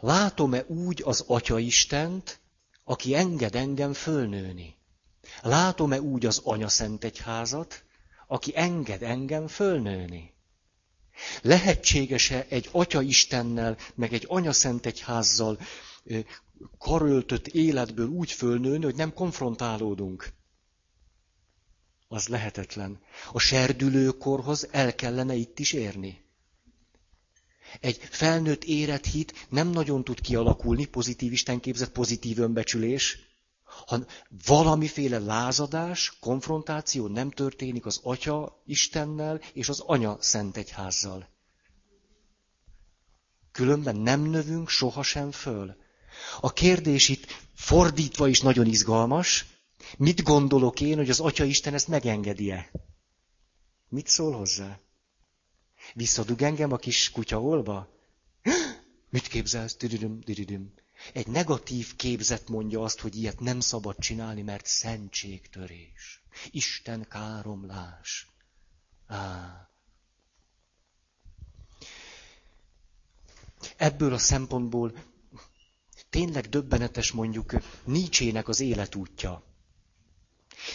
látom-e 0.00 0.64
úgy 0.66 1.02
az 1.04 1.24
Atya 1.26 1.58
Istent, 1.58 2.40
aki 2.84 3.14
enged 3.14 3.54
engem 3.54 3.92
fölnőni? 3.92 4.76
Látom-e 5.42 6.00
úgy 6.00 6.26
az 6.26 6.40
Anya 6.44 6.68
Szent 6.68 7.04
Egyházat, 7.04 7.84
aki 8.26 8.52
enged 8.54 9.02
engem 9.02 9.46
fölnőni? 9.46 10.34
Lehetséges-e 11.42 12.46
egy 12.48 12.68
Atya 12.72 13.02
Istennel, 13.02 13.76
meg 13.94 14.12
egy 14.12 14.24
Anya 14.28 14.52
Szent 14.52 14.86
Egyházzal 14.86 15.58
karöltött 16.78 17.46
életből 17.46 18.08
úgy 18.08 18.30
fölnőni, 18.30 18.84
hogy 18.84 18.96
nem 18.96 19.12
konfrontálódunk? 19.12 20.35
Az 22.16 22.28
lehetetlen. 22.28 23.00
A 23.32 23.38
serdülőkorhoz 23.38 24.68
el 24.70 24.94
kellene 24.94 25.34
itt 25.34 25.58
is 25.58 25.72
érni. 25.72 26.24
Egy 27.80 27.98
felnőtt 28.10 28.64
érett 28.64 29.04
hit 29.04 29.46
nem 29.48 29.68
nagyon 29.68 30.04
tud 30.04 30.20
kialakulni, 30.20 30.84
pozitív 30.84 31.32
istenképzet, 31.32 31.88
pozitív 31.88 32.38
önbecsülés, 32.38 33.18
ha 33.86 34.04
valamiféle 34.46 35.18
lázadás, 35.18 36.16
konfrontáció 36.20 37.06
nem 37.06 37.30
történik 37.30 37.86
az 37.86 38.00
Atya 38.02 38.62
Istennel 38.66 39.40
és 39.52 39.68
az 39.68 39.80
Anya 39.80 40.16
Szent 40.20 40.56
Egyházzal. 40.56 41.28
Különben 43.52 43.96
nem 43.96 44.20
növünk 44.20 44.68
sohasem 44.68 45.30
föl. 45.30 45.76
A 46.40 46.52
kérdés 46.52 47.08
itt 47.08 47.26
fordítva 47.54 48.28
is 48.28 48.40
nagyon 48.40 48.66
izgalmas. 48.66 49.55
Mit 49.98 50.22
gondolok 50.22 50.80
én, 50.80 50.96
hogy 50.96 51.10
az 51.10 51.20
Atya 51.20 51.44
Isten 51.44 51.74
ezt 51.74 51.88
megengedi-e? 51.88 52.70
Mit 53.88 54.06
szól 54.06 54.32
hozzá? 54.32 54.78
Visszadug 55.94 56.42
engem 56.42 56.72
a 56.72 56.76
kis 56.76 57.10
kutyaolba? 57.10 57.88
Mit 59.10 59.26
képzelsz? 59.26 59.76
Dididüm, 59.76 60.20
dididüm. 60.20 60.72
Egy 61.12 61.26
negatív 61.26 61.96
képzet 61.96 62.48
mondja 62.48 62.82
azt, 62.82 63.00
hogy 63.00 63.16
ilyet 63.16 63.40
nem 63.40 63.60
szabad 63.60 63.98
csinálni, 63.98 64.42
mert 64.42 64.66
szentségtörés. 64.66 66.22
Isten 66.50 67.06
káromlás. 67.08 68.28
Á. 69.06 69.70
Ebből 73.76 74.12
a 74.12 74.18
szempontból 74.18 74.92
tényleg 76.10 76.48
döbbenetes 76.48 77.12
mondjuk 77.12 77.52
Nietzsének 77.84 78.48
az 78.48 78.60
életútja. 78.60 79.55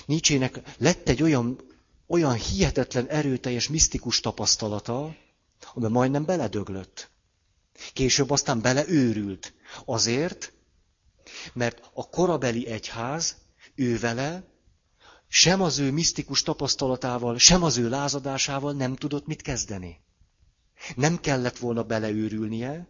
Nietzsének 0.05 0.61
lett 0.77 1.09
egy 1.09 1.23
olyan 1.23 1.69
olyan 2.11 2.33
hihetetlen 2.33 3.07
erőteljes, 3.07 3.67
misztikus 3.67 4.19
tapasztalata, 4.19 5.15
amiben 5.73 5.91
majdnem 5.91 6.25
beledöglött. 6.25 7.09
Később 7.93 8.29
aztán 8.29 8.61
beleőrült. 8.61 9.53
Azért, 9.85 10.53
mert 11.53 11.89
a 11.93 12.09
korabeli 12.09 12.67
egyház, 12.67 13.35
ő 13.75 13.99
vele, 13.99 14.43
sem 15.27 15.61
az 15.61 15.79
ő 15.79 15.91
misztikus 15.91 16.43
tapasztalatával, 16.43 17.37
sem 17.37 17.63
az 17.63 17.77
ő 17.77 17.89
lázadásával 17.89 18.73
nem 18.73 18.95
tudott 18.95 19.25
mit 19.25 19.41
kezdeni. 19.41 19.99
Nem 20.95 21.19
kellett 21.19 21.57
volna 21.57 21.83
beleőrülnie, 21.83 22.87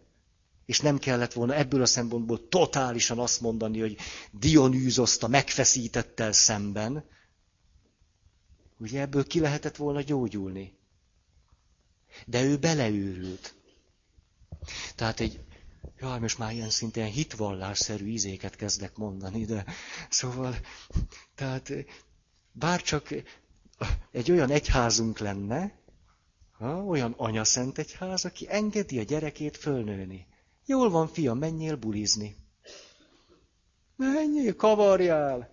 és 0.72 0.80
nem 0.80 0.98
kellett 0.98 1.32
volna 1.32 1.54
ebből 1.54 1.82
a 1.82 1.86
szempontból 1.86 2.48
totálisan 2.48 3.18
azt 3.18 3.40
mondani, 3.40 3.80
hogy 3.80 3.96
Dionűzoszt 4.30 5.22
a 5.22 5.28
megfeszítettel 5.28 6.32
szemben. 6.32 7.04
Ugye 8.78 9.00
ebből 9.00 9.26
ki 9.26 9.40
lehetett 9.40 9.76
volna 9.76 10.00
gyógyulni. 10.00 10.78
De 12.26 12.42
ő 12.42 12.56
beleőrült. 12.58 13.54
Tehát 14.94 15.20
egy, 15.20 15.40
jaj, 15.98 16.18
most 16.18 16.38
már 16.38 16.52
ilyen 16.52 16.70
szintén 16.70 17.06
hitvallásszerű 17.06 18.06
izéket 18.06 18.56
kezdek 18.56 18.96
mondani, 18.96 19.44
de 19.44 19.64
szóval, 20.08 20.56
tehát 21.34 21.72
bárcsak 22.52 23.08
egy 24.10 24.30
olyan 24.30 24.50
egyházunk 24.50 25.18
lenne, 25.18 25.78
ha, 26.52 26.84
olyan 26.84 27.14
anyaszent 27.16 27.78
egyház, 27.78 28.24
aki 28.24 28.46
engedi 28.50 28.98
a 28.98 29.02
gyerekét 29.02 29.56
fölnőni. 29.56 30.30
Jól 30.66 30.90
van, 30.90 31.08
fiam, 31.08 31.38
menjél 31.38 31.76
bulizni. 31.76 32.36
Menjél, 33.96 34.56
kavarjál! 34.56 35.50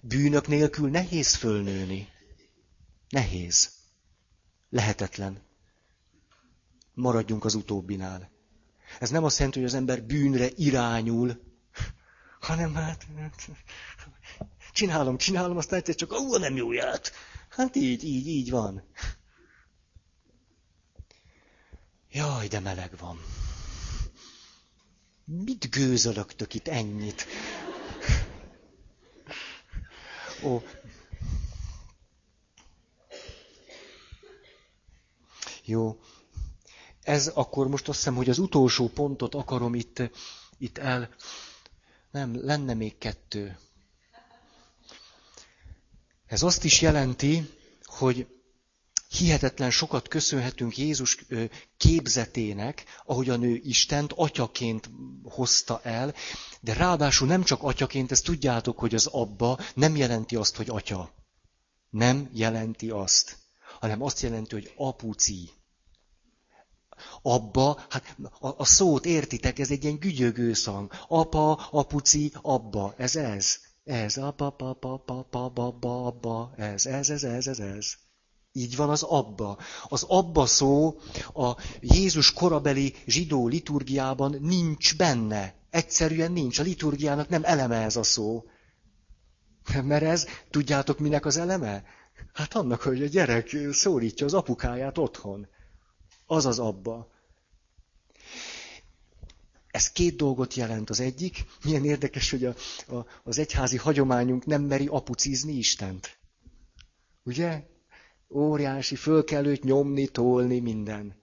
Bűnök 0.00 0.46
nélkül 0.46 0.90
nehéz 0.90 1.34
fölnőni. 1.34 2.08
Nehéz. 3.08 3.70
Lehetetlen. 4.70 5.42
Maradjunk 6.94 7.44
az 7.44 7.54
utóbbinál. 7.54 8.30
Ez 9.00 9.10
nem 9.10 9.24
azt 9.24 9.36
jelenti, 9.36 9.58
hogy 9.58 9.68
az 9.68 9.74
ember 9.74 10.02
bűnre 10.02 10.48
irányul, 10.56 11.40
hanem 12.40 12.74
hát 12.74 13.06
csinálom, 14.72 15.16
csinálom, 15.16 15.56
aztán 15.56 15.78
egyszer 15.78 15.94
csak, 15.94 16.12
ó, 16.12 16.36
nem 16.36 16.56
jó 16.56 16.72
ját. 16.72 17.12
Hát 17.48 17.76
így, 17.76 18.04
így, 18.04 18.26
így 18.26 18.50
van. 18.50 18.82
Jaj, 22.14 22.48
de 22.48 22.60
meleg 22.60 22.96
van. 22.98 23.20
Mit 25.24 25.70
gőzölögtök 25.70 26.54
itt 26.54 26.68
ennyit? 26.68 27.26
Ó. 30.44 30.60
Jó. 35.64 36.00
Ez 37.02 37.26
akkor 37.28 37.68
most 37.68 37.88
azt 37.88 37.98
hiszem, 37.98 38.14
hogy 38.14 38.28
az 38.28 38.38
utolsó 38.38 38.88
pontot 38.88 39.34
akarom 39.34 39.74
itt, 39.74 40.02
itt 40.58 40.78
el. 40.78 41.14
Nem, 42.10 42.44
lenne 42.44 42.74
még 42.74 42.98
kettő. 42.98 43.58
Ez 46.26 46.42
azt 46.42 46.64
is 46.64 46.80
jelenti, 46.80 47.50
hogy 47.84 48.41
hihetetlen 49.12 49.70
sokat 49.70 50.08
köszönhetünk 50.08 50.76
Jézus 50.78 51.24
képzetének, 51.76 52.84
ahogyan 53.04 53.42
ő 53.42 53.60
Istent 53.64 54.12
atyaként 54.12 54.90
hozta 55.24 55.80
el, 55.82 56.14
de 56.60 56.72
ráadásul 56.72 57.28
nem 57.28 57.42
csak 57.42 57.62
atyaként, 57.62 58.10
ezt 58.10 58.24
tudjátok, 58.24 58.78
hogy 58.78 58.94
az 58.94 59.06
abba 59.06 59.58
nem 59.74 59.96
jelenti 59.96 60.36
azt, 60.36 60.56
hogy 60.56 60.68
atya. 60.70 61.10
Nem 61.90 62.28
jelenti 62.32 62.90
azt, 62.90 63.36
hanem 63.80 64.02
azt 64.02 64.20
jelenti, 64.20 64.54
hogy 64.54 64.72
apuci. 64.76 65.50
Abba, 67.22 67.84
hát 67.88 68.16
a, 68.38 68.48
a 68.48 68.64
szót 68.64 69.06
értitek, 69.06 69.58
ez 69.58 69.70
egy 69.70 69.84
ilyen 69.84 69.98
gügyögő 69.98 70.52
szang. 70.52 70.92
Apa, 71.08 71.52
apuci, 71.52 72.32
abba, 72.42 72.94
ez 72.96 73.16
ez. 73.16 73.58
Ez, 73.84 74.16
apa, 74.16 74.50
pa, 74.50 74.72
pa, 74.72 74.96
pa, 74.96 75.22
pa, 75.30 75.48
ba, 75.48 75.70
ba, 75.70 76.18
ba, 76.20 76.52
ez, 76.56 76.86
ez, 76.86 77.10
ez, 77.10 77.22
ez, 77.22 77.46
ez, 77.46 77.58
ez. 77.58 77.96
Így 78.52 78.76
van 78.76 78.90
az 78.90 79.02
abba. 79.02 79.58
Az 79.88 80.02
abba 80.02 80.46
szó 80.46 80.98
a 81.34 81.56
Jézus 81.80 82.32
korabeli 82.32 82.94
zsidó 83.06 83.48
liturgiában 83.48 84.36
nincs 84.40 84.96
benne. 84.96 85.54
Egyszerűen 85.70 86.32
nincs. 86.32 86.58
A 86.58 86.62
liturgiának 86.62 87.28
nem 87.28 87.44
eleme 87.44 87.76
ez 87.76 87.96
a 87.96 88.02
szó. 88.02 88.44
Mert 89.82 90.02
ez, 90.02 90.26
tudjátok 90.50 90.98
minek 90.98 91.26
az 91.26 91.36
eleme? 91.36 91.84
Hát 92.32 92.54
annak, 92.54 92.80
hogy 92.80 93.02
a 93.02 93.06
gyerek 93.06 93.56
szólítja 93.70 94.26
az 94.26 94.34
apukáját 94.34 94.98
otthon. 94.98 95.46
Az 96.26 96.46
az 96.46 96.58
abba. 96.58 97.10
Ez 99.66 99.90
két 99.90 100.16
dolgot 100.16 100.54
jelent. 100.54 100.90
Az 100.90 101.00
egyik, 101.00 101.44
milyen 101.64 101.84
érdekes, 101.84 102.30
hogy 102.30 102.44
a, 102.44 102.54
a, 102.94 103.06
az 103.24 103.38
egyházi 103.38 103.76
hagyományunk 103.76 104.46
nem 104.46 104.62
meri 104.62 104.86
apucizni 104.86 105.52
Istent. 105.52 106.18
Ugye? 107.22 107.70
Óriási, 108.32 108.96
föl 108.96 109.24
kell 109.24 109.46
őt 109.46 109.62
nyomni, 109.64 110.06
tolni, 110.06 110.58
minden. 110.60 111.14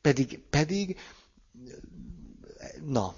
Pedig, 0.00 0.38
pedig, 0.50 0.98
na. 2.84 3.14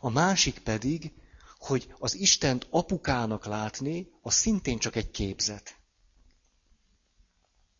A 0.00 0.10
másik 0.10 0.58
pedig, 0.58 1.12
hogy 1.58 1.94
az 1.98 2.14
Istent 2.14 2.66
apukának 2.70 3.44
látni, 3.46 4.08
az 4.22 4.34
szintén 4.34 4.78
csak 4.78 4.96
egy 4.96 5.10
képzet. 5.10 5.76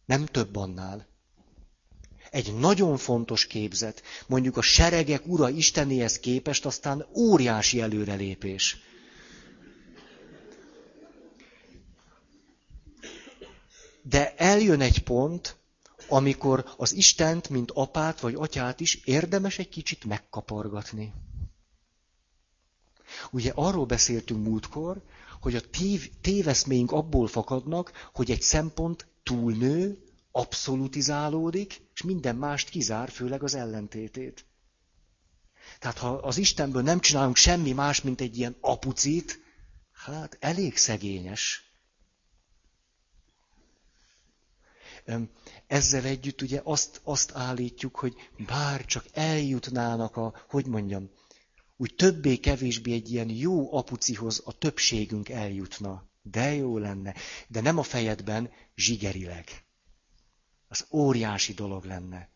Nem 0.04 0.26
több 0.26 0.56
annál. 0.56 1.06
Egy 2.30 2.54
nagyon 2.58 2.96
fontos 2.96 3.46
képzet, 3.46 4.02
mondjuk 4.26 4.56
a 4.56 4.62
seregek 4.62 5.26
ura 5.26 5.48
Istenéhez 5.48 6.18
képest, 6.18 6.66
aztán 6.66 7.06
óriási 7.14 7.80
előrelépés. 7.80 8.76
De 14.08 14.34
eljön 14.36 14.80
egy 14.80 15.02
pont, 15.02 15.56
amikor 16.08 16.74
az 16.76 16.92
Istent, 16.92 17.48
mint 17.48 17.70
apát 17.70 18.20
vagy 18.20 18.34
atyát 18.34 18.80
is 18.80 18.94
érdemes 18.94 19.58
egy 19.58 19.68
kicsit 19.68 20.04
megkapargatni. 20.04 21.12
Ugye 23.30 23.52
arról 23.54 23.86
beszéltünk 23.86 24.44
múltkor, 24.44 25.02
hogy 25.40 25.54
a 25.54 25.60
tév, 25.60 26.10
téveszméink 26.20 26.92
abból 26.92 27.26
fakadnak, 27.26 28.10
hogy 28.14 28.30
egy 28.30 28.42
szempont 28.42 29.06
túlnő, 29.22 30.02
abszolutizálódik, 30.32 31.80
és 31.94 32.02
minden 32.02 32.36
mást 32.36 32.68
kizár, 32.68 33.10
főleg 33.10 33.42
az 33.42 33.54
ellentétét. 33.54 34.44
Tehát 35.78 35.98
ha 35.98 36.10
az 36.10 36.38
Istenből 36.38 36.82
nem 36.82 37.00
csinálunk 37.00 37.36
semmi 37.36 37.72
más, 37.72 38.02
mint 38.02 38.20
egy 38.20 38.38
ilyen 38.38 38.56
apucit, 38.60 39.40
hát 39.92 40.36
elég 40.40 40.76
szegényes. 40.76 41.67
Ezzel 45.66 46.04
együtt 46.04 46.42
ugye 46.42 46.60
azt, 46.64 47.00
azt 47.04 47.32
állítjuk, 47.34 47.96
hogy 47.96 48.14
bár 48.46 48.84
csak 48.84 49.04
eljutnának 49.12 50.16
a, 50.16 50.44
hogy 50.48 50.66
mondjam, 50.66 51.10
úgy 51.76 51.94
többé-kevésbé 51.94 52.92
egy 52.92 53.12
ilyen 53.12 53.30
jó 53.30 53.74
apucihoz 53.74 54.42
a 54.44 54.58
többségünk 54.58 55.28
eljutna. 55.28 56.06
De 56.22 56.54
jó 56.54 56.78
lenne. 56.78 57.14
De 57.48 57.60
nem 57.60 57.78
a 57.78 57.82
fejedben, 57.82 58.50
zsigerileg. 58.74 59.64
Az 60.68 60.86
óriási 60.90 61.52
dolog 61.52 61.84
lenne. 61.84 62.28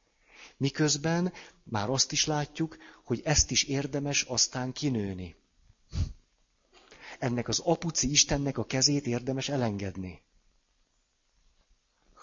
Miközben 0.57 1.33
már 1.63 1.91
azt 1.91 2.13
is 2.13 2.27
látjuk, 2.27 2.77
hogy 3.05 3.21
ezt 3.25 3.51
is 3.51 3.63
érdemes 3.63 4.23
aztán 4.23 4.73
kinőni. 4.73 5.37
Ennek 7.19 7.49
az 7.49 7.59
apuci 7.59 8.11
Istennek 8.11 8.59
a 8.59 8.65
kezét 8.65 9.07
érdemes 9.07 9.49
elengedni. 9.49 10.23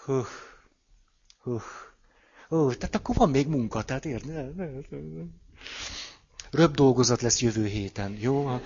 Huh, 0.04 0.26
huh. 1.42 1.62
Ó, 2.50 2.72
tehát 2.72 2.94
akkor 2.94 3.16
van 3.16 3.30
még 3.30 3.46
munka, 3.46 3.82
tehát 3.82 4.04
érd? 4.04 4.32
Röbb 6.50 6.74
dolgozat 6.74 7.20
lesz 7.20 7.40
jövő 7.40 7.66
héten, 7.66 8.16
jó? 8.20 8.46
A, 8.46 8.60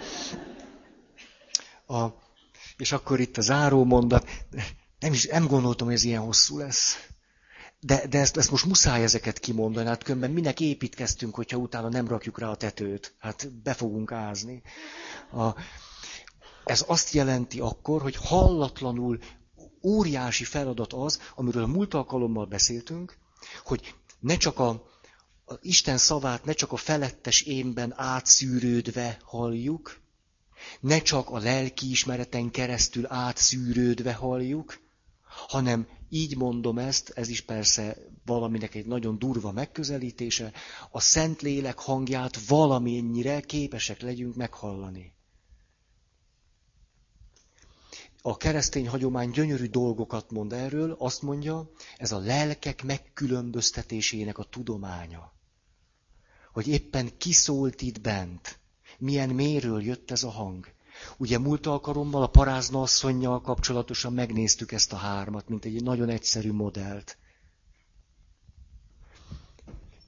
a, 1.94 2.14
és 2.76 2.92
akkor 2.92 3.20
itt 3.20 3.36
a 3.36 3.40
záró 3.40 3.84
mondat. 3.84 4.28
Nem 4.98 5.12
is 5.12 5.26
nem 5.26 5.46
gondoltam, 5.46 5.86
hogy 5.86 5.96
ez 5.96 6.04
ilyen 6.04 6.20
hosszú 6.20 6.58
lesz. 6.58 7.08
De, 7.80 8.06
de 8.06 8.18
ezt, 8.18 8.36
ezt 8.36 8.50
most 8.50 8.64
muszáj 8.64 9.02
ezeket 9.02 9.38
kimondani, 9.38 9.86
hát 9.88 10.02
különben 10.02 10.30
minek 10.30 10.60
építkeztünk, 10.60 11.34
hogyha 11.34 11.56
utána 11.56 11.88
nem 11.88 12.08
rakjuk 12.08 12.38
rá 12.38 12.48
a 12.48 12.56
tetőt. 12.56 13.14
Hát 13.18 13.52
be 13.62 13.74
fogunk 13.74 14.12
ázni. 14.12 14.62
A, 15.32 15.54
ez 16.64 16.84
azt 16.86 17.10
jelenti 17.10 17.60
akkor, 17.60 18.02
hogy 18.02 18.16
hallatlanul 18.16 19.18
óriási 19.84 20.44
feladat 20.44 20.92
az, 20.92 21.20
amiről 21.34 21.62
a 21.62 21.66
múlt 21.66 21.94
alkalommal 21.94 22.46
beszéltünk, 22.46 23.18
hogy 23.64 23.94
ne 24.20 24.36
csak 24.36 24.58
a, 24.58 24.68
a 25.46 25.54
Isten 25.60 25.98
szavát 25.98 26.44
ne 26.44 26.52
csak 26.52 26.72
a 26.72 26.76
felettes 26.76 27.42
énben 27.42 27.92
átszűrődve 27.96 29.18
halljuk, 29.24 30.00
ne 30.80 31.02
csak 31.02 31.30
a 31.30 31.38
lelki 31.38 31.90
ismereten 31.90 32.50
keresztül 32.50 33.06
átszűrődve 33.08 34.12
halljuk, 34.12 34.80
hanem 35.48 35.88
így 36.08 36.36
mondom 36.36 36.78
ezt, 36.78 37.10
ez 37.14 37.28
is 37.28 37.40
persze 37.40 37.96
valaminek 38.24 38.74
egy 38.74 38.86
nagyon 38.86 39.18
durva 39.18 39.52
megközelítése, 39.52 40.52
a 40.90 41.00
Szentlélek 41.00 41.78
hangját 41.78 42.46
valamennyire 42.46 43.40
képesek 43.40 44.00
legyünk 44.00 44.34
meghallani. 44.36 45.13
A 48.26 48.36
keresztény 48.36 48.88
hagyomány 48.88 49.30
gyönyörű 49.30 49.66
dolgokat 49.66 50.30
mond 50.30 50.52
erről, 50.52 50.96
azt 50.98 51.22
mondja, 51.22 51.70
ez 51.96 52.12
a 52.12 52.18
lelkek 52.18 52.82
megkülönböztetésének 52.82 54.38
a 54.38 54.44
tudománya. 54.44 55.32
Hogy 56.52 56.68
éppen 56.68 57.16
kiszólt 57.16 57.82
itt 57.82 58.00
bent, 58.00 58.58
milyen 58.98 59.28
méről 59.28 59.82
jött 59.82 60.10
ez 60.10 60.22
a 60.22 60.30
hang. 60.30 60.66
Ugye 61.16 61.38
múlt 61.38 61.66
alkalommal 61.66 62.22
a 62.22 62.26
parázna 62.26 62.82
asszonynal 62.82 63.40
kapcsolatosan 63.40 64.12
megnéztük 64.12 64.72
ezt 64.72 64.92
a 64.92 64.96
hármat, 64.96 65.48
mint 65.48 65.64
egy 65.64 65.82
nagyon 65.82 66.08
egyszerű 66.08 66.52
modellt. 66.52 67.16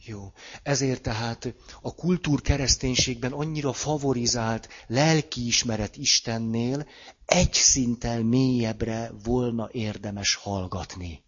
Jó. 0.06 0.32
Ezért 0.62 1.02
tehát 1.02 1.54
a 1.80 1.94
kultúr 1.94 2.40
kereszténységben 2.40 3.32
annyira 3.32 3.72
favorizált 3.72 4.68
lelkiismeret 4.86 5.96
Istennél 5.96 6.86
egy 7.24 7.52
szinttel 7.52 8.22
mélyebbre 8.22 9.10
volna 9.22 9.68
érdemes 9.72 10.34
hallgatni. 10.34 11.22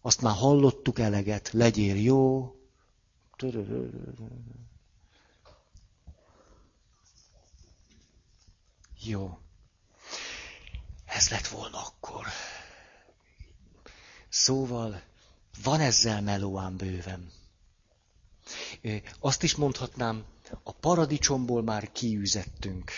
Azt 0.00 0.20
már 0.20 0.34
hallottuk 0.34 0.98
eleget, 0.98 1.50
legyél 1.52 1.96
jó. 1.96 2.54
Jó. 9.02 9.38
Ez 11.04 11.28
lett 11.30 11.46
volna 11.46 11.78
akkor. 11.78 12.26
Szóval 14.28 15.02
van 15.62 15.80
ezzel 15.80 16.22
melóán 16.22 16.76
bőven. 16.76 17.30
Azt 19.20 19.42
is 19.42 19.54
mondhatnám, 19.56 20.24
a 20.62 20.72
paradicsomból 20.72 21.62
már 21.62 21.92
kiűzettünk. 21.92 22.90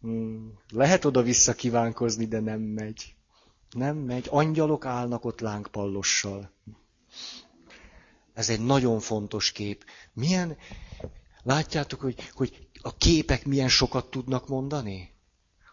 Hmm, 0.00 0.58
lehet 0.70 1.04
oda-vissza 1.04 1.54
kívánkozni, 1.54 2.26
de 2.26 2.40
nem 2.40 2.60
megy. 2.60 3.14
Nem 3.70 3.96
megy. 3.96 4.26
Angyalok 4.30 4.84
állnak 4.84 5.24
ott 5.24 5.40
lángpallossal. 5.40 6.50
Ez 8.34 8.48
egy 8.48 8.60
nagyon 8.60 9.00
fontos 9.00 9.52
kép. 9.52 9.84
Milyen, 10.12 10.56
látjátok, 11.42 12.00
hogy, 12.00 12.30
hogy 12.32 12.68
a 12.82 12.96
képek 12.96 13.46
milyen 13.46 13.68
sokat 13.68 14.10
tudnak 14.10 14.48
mondani? 14.48 15.17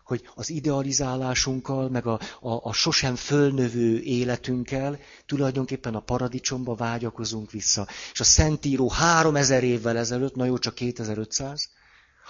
Hogy 0.05 0.29
az 0.35 0.49
idealizálásunkkal, 0.49 1.89
meg 1.89 2.05
a, 2.05 2.19
a, 2.39 2.69
a 2.69 2.73
sosem 2.73 3.15
fölnövő 3.15 3.99
életünkkel 4.01 4.99
tulajdonképpen 5.25 5.95
a 5.95 5.99
paradicsomba 5.99 6.75
vágyakozunk 6.75 7.51
vissza. 7.51 7.87
És 8.11 8.19
a 8.19 8.23
Szentíró 8.23 8.89
három 8.89 9.35
ezer 9.35 9.63
évvel 9.63 9.97
ezelőtt, 9.97 10.35
na 10.35 10.45
jó, 10.45 10.57
csak 10.57 10.75
2500, 10.75 11.69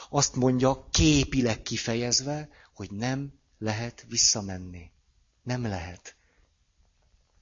azt 0.09 0.35
mondja 0.35 0.87
képileg 0.91 1.61
kifejezve, 1.61 2.49
hogy 2.73 2.91
nem 2.91 3.33
lehet 3.57 4.05
visszamenni. 4.09 4.91
Nem 5.43 5.61
lehet. 5.61 6.15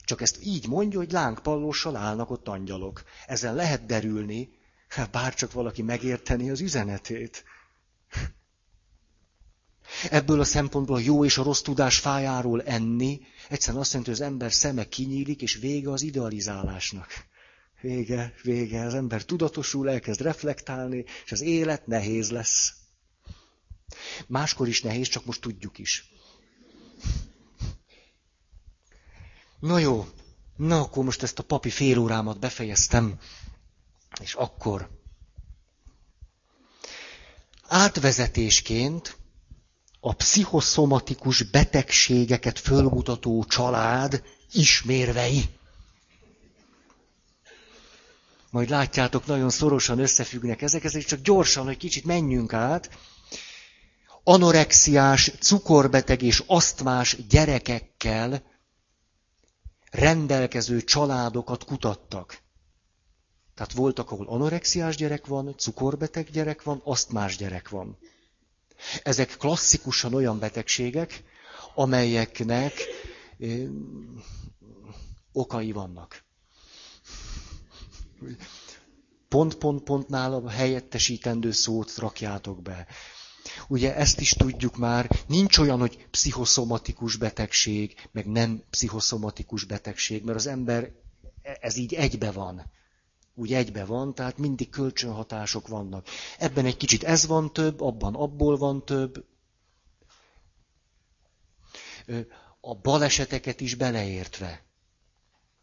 Csak 0.06 0.22
ezt 0.22 0.38
így 0.44 0.68
mondja, 0.68 1.00
hogy 1.00 1.12
lángpallóssal 1.12 1.96
állnak 1.96 2.30
ott 2.30 2.48
angyalok. 2.48 3.04
Ezen 3.28 3.56
lehet 3.56 3.86
derülni, 3.86 4.50
bár 5.12 5.34
csak 5.34 5.52
valaki 5.52 5.82
megérteni 5.82 6.50
az 6.50 6.62
üzenetét. 6.62 7.44
Ebből 10.10 10.40
a 10.40 10.44
szempontból 10.44 11.02
jó 11.02 11.26
és 11.26 11.38
a 11.38 11.44
rossz 11.44 11.62
tudás 11.62 12.00
fájáról 12.00 12.62
enni, 12.62 13.22
egyszerűen 13.50 13.82
azt 13.82 13.92
jelenti, 13.94 14.12
hogy 14.12 14.22
az 14.22 14.28
ember 14.32 14.54
szeme 14.54 14.88
kinyílik, 14.88 15.42
és 15.42 15.56
vége 15.56 15.92
az 15.92 16.02
idealizálásnak. 16.02 17.08
Vége, 17.82 18.34
vége. 18.44 18.86
Az 18.86 18.94
ember 18.94 19.24
tudatosul, 19.24 19.90
elkezd 19.90 20.22
reflektálni, 20.22 21.06
és 21.26 21.32
az 21.32 21.42
élet 21.42 21.88
nehéz 21.88 22.32
lesz. 22.32 22.74
Máskor 24.28 24.68
is 24.68 24.82
nehéz, 24.82 25.08
csak 25.08 25.26
most 25.26 25.42
tudjuk 25.42 25.78
is. 25.78 26.12
Na 29.60 29.78
jó, 29.78 30.08
na 30.56 30.80
akkor 30.80 31.04
most 31.04 31.24
ezt 31.24 31.40
a 31.40 31.44
papi 31.44 31.70
fél 31.70 31.98
órámat 31.98 32.40
befejeztem, 32.40 33.20
és 34.22 34.34
akkor 34.34 34.90
átvezetésként 37.68 39.18
a 40.06 40.14
pszichoszomatikus 40.14 41.44
betegségeket 41.44 42.60
fölmutató 42.60 43.44
család 43.44 44.24
ismérvei. 44.52 45.46
Majd 48.50 48.70
látjátok, 48.70 49.26
nagyon 49.26 49.50
szorosan 49.50 50.00
összefüggnek 50.00 50.62
ezek, 50.62 50.84
ezért 50.84 51.08
csak 51.08 51.22
gyorsan, 51.22 51.66
hogy 51.66 51.78
kicsit 51.78 52.06
menjünk 52.06 52.54
át. 52.54 52.90
Anorexiás, 54.24 55.32
cukorbeteg 55.40 56.22
és 56.22 56.44
asztmás 56.48 57.18
gyerekekkel 57.28 58.44
rendelkező 59.92 60.82
családokat 60.82 61.64
kutattak. 61.64 62.42
Tehát 63.56 63.74
voltak, 63.74 64.12
ahol 64.12 64.28
anorexiás 64.28 64.96
gyerek 64.96 65.28
van, 65.28 65.56
cukorbeteg 65.58 66.30
gyerek 66.30 66.64
van, 66.64 66.82
asztmás 66.84 67.38
gyerek 67.38 67.70
van. 67.70 67.98
Ezek 69.04 69.38
klasszikusan 69.38 70.14
olyan 70.14 70.40
betegségek, 70.40 71.24
amelyeknek 71.76 72.74
ö, 73.40 73.64
okai 75.32 75.72
vannak. 75.72 76.24
Pont, 79.30 79.56
pont, 79.56 79.84
pontnál 79.84 80.34
a 80.34 80.50
helyettesítendő 80.50 81.52
szót 81.52 81.98
rakjátok 81.98 82.62
be. 82.62 82.88
Ugye 83.68 83.96
ezt 83.96 84.20
is 84.20 84.30
tudjuk 84.32 84.78
már, 84.78 85.10
nincs 85.28 85.58
olyan, 85.58 85.80
hogy 85.80 86.08
pszichoszomatikus 86.12 87.16
betegség, 87.16 87.96
meg 88.12 88.26
nem 88.26 88.64
pszichoszomatikus 88.70 89.64
betegség, 89.64 90.24
mert 90.24 90.38
az 90.38 90.48
ember, 90.48 90.92
ez 91.42 91.78
így 91.78 91.94
egybe 91.94 92.32
van 92.32 92.72
úgy 93.36 93.54
egybe 93.54 93.86
van, 93.86 94.16
tehát 94.16 94.38
mindig 94.38 94.70
kölcsönhatások 94.70 95.68
vannak. 95.68 96.08
Ebben 96.40 96.66
egy 96.66 96.78
kicsit 96.78 97.04
ez 97.04 97.26
van 97.26 97.54
több, 97.54 97.82
abban 97.82 98.16
abból 98.16 98.58
van 98.58 98.86
több. 98.86 99.26
A 102.62 102.76
baleseteket 102.76 103.62
is 103.62 103.76
beleértve. 103.76 104.64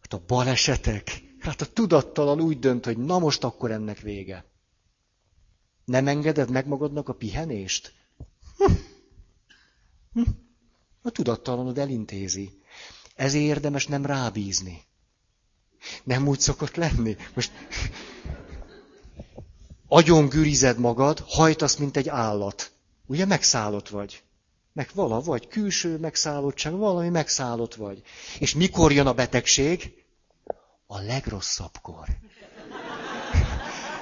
Hát 0.00 0.12
a 0.12 0.24
balesetek, 0.26 1.22
hát 1.38 1.60
a 1.60 1.72
tudattalan 1.72 2.40
úgy 2.40 2.58
dönt, 2.58 2.84
hogy 2.84 2.98
na 2.98 3.18
most 3.18 3.44
akkor 3.44 3.70
ennek 3.70 3.98
vége. 4.00 4.44
Nem 5.84 6.08
engeded 6.08 6.50
meg 6.50 6.66
magadnak 6.66 7.08
a 7.08 7.14
pihenést? 7.14 7.92
Hm. 8.56 8.72
Hm. 10.12 10.30
A 11.02 11.10
tudattalanod 11.10 11.78
elintézi. 11.78 12.62
Ezért 13.14 13.44
érdemes 13.44 13.86
nem 13.86 14.06
rábízni. 14.06 14.82
Nem 16.04 16.28
úgy 16.28 16.40
szokott 16.40 16.76
lenni? 16.76 17.16
Most 17.34 17.50
agyon 19.88 20.28
gürized 20.28 20.78
magad, 20.78 21.24
hajtasz, 21.26 21.76
mint 21.76 21.96
egy 21.96 22.08
állat. 22.08 22.70
Ugye 23.06 23.24
megszállott 23.24 23.88
vagy. 23.88 24.22
Meg 24.72 24.88
vala 24.94 25.20
vagy, 25.20 25.48
külső 25.48 25.98
megszállottság, 25.98 26.72
valami 26.72 27.08
megszállott 27.08 27.74
vagy. 27.74 28.02
És 28.38 28.54
mikor 28.54 28.92
jön 28.92 29.06
a 29.06 29.12
betegség? 29.12 29.92
A 30.86 31.00
legrosszabbkor. 31.00 32.06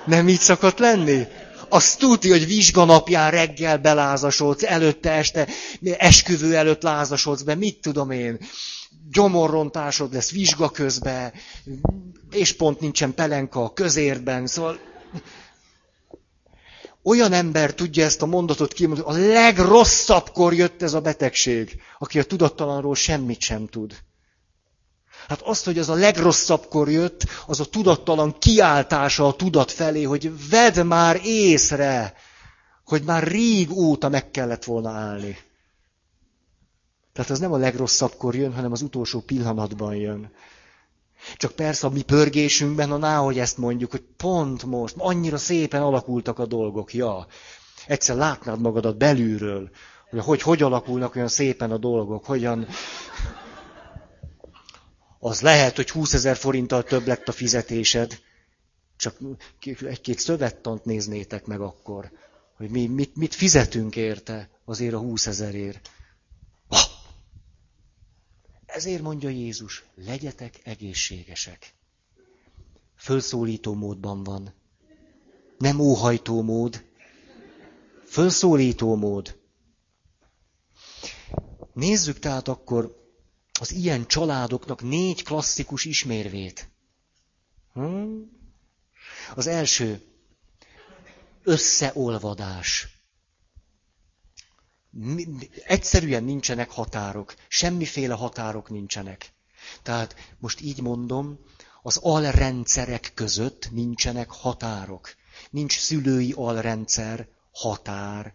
Nem 0.07 0.29
így 0.29 0.41
szokott 0.41 0.79
lenni? 0.79 1.27
Azt 1.69 1.99
tudja, 1.99 2.33
hogy 2.33 2.47
vizsganapján 2.47 3.31
reggel 3.31 3.79
belázasodsz, 3.79 4.63
előtte 4.63 5.11
este, 5.11 5.49
esküvő 5.83 6.57
előtt 6.57 6.83
lázasodsz 6.83 7.43
be, 7.43 7.55
mit 7.55 7.81
tudom 7.81 8.11
én 8.11 8.39
gyomorrontásod 9.13 10.13
lesz 10.13 10.31
vizsga 10.31 10.71
közben, 10.71 11.33
és 12.31 12.53
pont 12.53 12.81
nincsen 12.81 13.15
pelenka 13.15 13.65
a 13.65 13.73
közértben, 13.73 14.47
szóval 14.47 14.79
olyan 17.03 17.33
ember 17.33 17.75
tudja 17.75 18.05
ezt 18.05 18.23
a 18.23 18.27
mondatot 18.27 18.73
kimondani, 18.73 19.09
a 19.09 19.29
legrosszabbkor 19.33 20.55
jött 20.55 20.83
ez 20.83 20.95
a 20.95 21.01
betegség, 21.01 21.81
aki 21.99 22.19
a 22.19 22.25
tudattalanról 22.25 22.95
semmit 22.95 23.41
sem 23.41 23.67
tud. 23.67 23.95
Hát 25.29 25.41
azt, 25.41 25.65
hogy 25.65 25.79
az 25.79 25.89
a 25.89 25.95
legrosszabbkor 25.95 26.91
jött, 26.91 27.25
az 27.47 27.61
a 27.61 27.65
tudattalan 27.65 28.39
kiáltása 28.39 29.27
a 29.27 29.35
tudat 29.35 29.71
felé, 29.71 30.03
hogy 30.03 30.49
vedd 30.51 30.85
már 30.85 31.21
észre, 31.25 32.15
hogy 32.85 33.03
már 33.03 33.23
régóta 33.23 34.09
meg 34.09 34.31
kellett 34.31 34.65
volna 34.65 34.91
állni. 34.91 35.39
Tehát 37.19 37.33
az 37.33 37.39
nem 37.39 37.53
a 37.53 37.57
legrosszabbkor 37.57 38.35
jön, 38.35 38.55
hanem 38.55 38.73
az 38.73 38.83
utolsó 38.83 39.21
pillanatban 39.21 39.95
jön. 39.95 40.31
Csak 41.37 41.53
persze 41.53 41.87
a 41.87 41.91
mi 41.91 42.03
pörgésünkben, 42.03 42.89
na 42.89 43.17
hogy 43.17 43.39
ezt 43.39 43.59
mondjuk, 43.59 43.91
hogy 43.91 44.03
pont 44.17 44.65
most, 44.65 44.95
annyira 44.99 45.37
szépen 45.37 45.83
alakultak 45.83 46.39
a 46.39 46.47
dolgok, 46.47 46.95
ja. 46.95 47.27
Egyszer 47.87 48.17
látnád 48.17 48.61
magadat 48.61 48.97
belülről, 48.97 49.71
hogy 50.11 50.21
hogy, 50.21 50.43
hogy 50.43 50.63
alakulnak 50.63 51.17
olyan 51.17 51.29
szépen 51.29 51.71
a 51.71 51.77
dolgok, 51.77 52.25
hogyan... 52.25 52.67
Az 55.19 55.41
lehet, 55.41 55.77
hogy 55.77 55.91
20 55.91 56.15
ezer 56.15 56.37
forinttal 56.37 56.83
több 56.83 57.07
lett 57.07 57.29
a 57.29 57.33
fizetésed. 57.33 58.19
Csak 58.97 59.17
egy-két 59.81 60.19
szövettant 60.19 60.85
néznétek 60.85 61.47
meg 61.47 61.61
akkor, 61.61 62.11
hogy 62.57 62.71
mi 62.71 62.87
mit, 62.87 63.17
mit 63.17 63.35
fizetünk 63.35 63.97
érte 63.97 64.49
azért 64.65 64.95
a 64.95 64.99
20 64.99 65.27
ezerért. 65.27 65.91
Ezért 68.79 69.03
mondja 69.03 69.29
Jézus, 69.29 69.85
legyetek 69.95 70.61
egészségesek. 70.65 71.75
Fölszólító 72.97 73.75
módban 73.75 74.25
van. 74.25 74.55
Nem 75.59 75.79
óhajtó 75.79 76.43
mód. 76.43 76.85
Fölszólító 78.07 78.97
mód. 78.97 79.39
Nézzük 81.73 82.19
tehát 82.19 82.49
akkor 82.49 83.09
az 83.61 83.73
ilyen 83.73 84.07
családoknak 84.07 84.83
négy 84.83 85.23
klasszikus 85.23 85.85
ismérvét. 85.85 86.69
Hm? 87.73 88.23
Az 89.35 89.47
első, 89.47 90.03
összeolvadás. 91.43 92.98
Egyszerűen 95.65 96.25
nincsenek 96.25 96.71
határok, 96.71 97.35
semmiféle 97.49 98.15
határok 98.15 98.71
nincsenek. 98.71 99.33
Tehát 99.83 100.15
most 100.39 100.61
így 100.61 100.81
mondom, 100.81 101.39
az 101.83 101.97
alrendszerek 102.03 103.13
között 103.15 103.71
nincsenek 103.71 104.31
határok. 104.31 105.15
Nincs 105.51 105.79
szülői 105.79 106.33
alrendszer, 106.37 107.29
határ, 107.51 108.35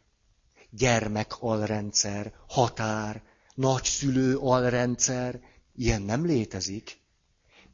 gyermek 0.70 1.36
alrendszer, 1.40 2.34
határ, 2.48 3.24
nagyszülő 3.56 4.38
alrendszer, 4.38 5.40
ilyen 5.76 6.02
nem 6.02 6.26
létezik. 6.26 7.02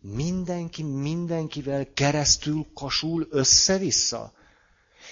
Mindenki 0.02 0.84
mindenkivel 0.84 1.94
keresztül 1.94 2.68
kasul 2.74 3.28
össze-vissza. 3.30 4.34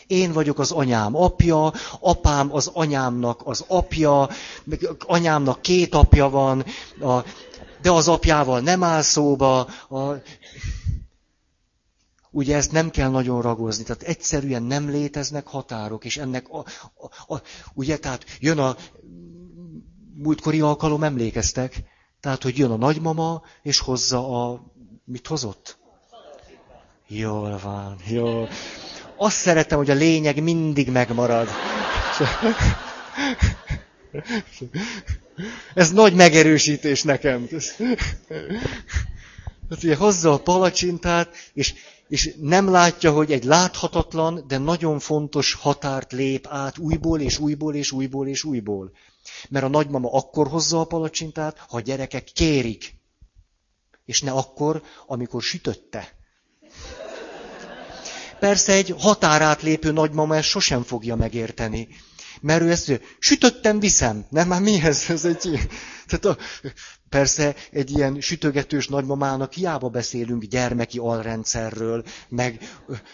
Én 0.08 0.32
vagyok 0.32 0.60
az 0.60 0.72
anyám 0.72 1.16
apja, 1.16 1.74
apám 1.99 2.53
az 2.53 2.70
anyámnak 2.74 3.41
az 3.43 3.64
apja, 3.68 4.30
anyámnak 4.99 5.62
két 5.62 5.95
apja 5.95 6.30
van, 6.30 6.66
a, 7.01 7.24
de 7.82 7.91
az 7.91 8.08
apjával 8.08 8.60
nem 8.60 8.84
áll 8.84 9.01
szóba. 9.01 9.60
A, 9.89 10.22
ugye 12.32 12.55
ezt 12.55 12.72
nem 12.72 12.89
kell 12.89 13.10
nagyon 13.10 13.41
ragozni, 13.41 13.84
tehát 13.84 14.01
egyszerűen 14.01 14.64
nem 14.64 14.89
léteznek 14.89 15.47
határok, 15.47 16.05
és 16.05 16.18
ennek, 16.18 16.49
a, 16.49 16.58
a, 17.28 17.34
a, 17.34 17.41
ugye, 17.74 17.97
tehát 17.97 18.26
jön 18.39 18.60
a 18.60 18.76
múltkori 20.14 20.62
alkalom, 20.62 21.03
emlékeztek? 21.03 21.84
Tehát, 22.20 22.43
hogy 22.43 22.58
jön 22.58 22.72
a 22.72 22.76
nagymama, 22.78 23.41
és 23.62 23.80
hozza 23.80 24.45
a... 24.45 24.62
Mit 25.05 25.28
hozott? 25.28 25.78
Jól 27.08 27.60
van, 27.64 27.95
jó. 28.08 28.45
Azt 29.18 29.38
szeretem, 29.38 29.78
hogy 29.78 29.89
a 29.89 29.93
lényeg 29.93 30.43
mindig 30.43 30.89
megmarad. 30.89 31.47
Ez 35.74 35.91
nagy 35.91 36.13
megerősítés 36.13 37.03
nekem. 37.03 37.47
Hát 39.70 39.84
ugye 39.84 39.95
hozza 39.95 40.34
a 40.34 40.39
palacsintát, 40.39 41.36
és, 41.53 41.74
és 42.07 42.34
nem 42.41 42.70
látja, 42.70 43.11
hogy 43.11 43.32
egy 43.32 43.43
láthatatlan, 43.43 44.43
de 44.47 44.57
nagyon 44.57 44.99
fontos 44.99 45.53
határt 45.53 46.11
lép 46.11 46.47
át 46.49 46.78
újból, 46.78 47.22
és 47.22 47.39
újból, 47.39 47.76
és 47.76 47.91
újból, 47.91 48.28
és 48.28 48.43
újból. 48.43 48.91
Mert 49.49 49.65
a 49.65 49.70
nagymama 49.70 50.11
akkor 50.11 50.47
hozza 50.47 50.80
a 50.80 50.86
palacsintát, 50.86 51.57
ha 51.57 51.78
a 51.78 51.82
gyerekek 51.82 52.24
kérik. 52.24 52.95
És 54.05 54.22
ne 54.22 54.32
akkor, 54.32 54.82
amikor 55.05 55.41
sütötte. 55.41 56.16
Persze 58.40 58.74
egy 58.74 58.96
határátlépő 58.98 59.92
nagymama 59.92 60.36
ezt 60.36 60.48
sosem 60.48 60.84
fogja 60.84 61.16
megérteni. 61.16 61.88
Mert 62.42 62.62
ő 62.62 62.72
ezt 62.72 63.02
sütöttem, 63.20 63.80
viszem. 63.80 64.26
Nem, 64.30 64.48
már 64.48 64.62
mihez? 64.62 65.10
Ez 65.10 65.26
egy 65.26 65.60
Tehát 66.08 66.26
a, 66.26 66.38
persze 67.10 67.56
egy 67.72 67.92
ilyen 67.92 68.22
sütögetős 68.22 68.88
nagymamának 68.88 69.54
hiába 69.54 69.90
beszélünk 69.90 70.44
gyermeki 70.44 70.98
alrendszerről, 70.98 72.04
meg, 72.30 72.60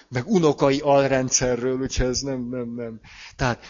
meg 0.09 0.27
unokai 0.27 0.79
alrendszerről, 0.79 1.79
úgyhogy 1.79 2.05
ez 2.05 2.19
nem, 2.19 2.47
nem, 2.49 2.73
nem. 2.75 2.99
Tehát 3.35 3.65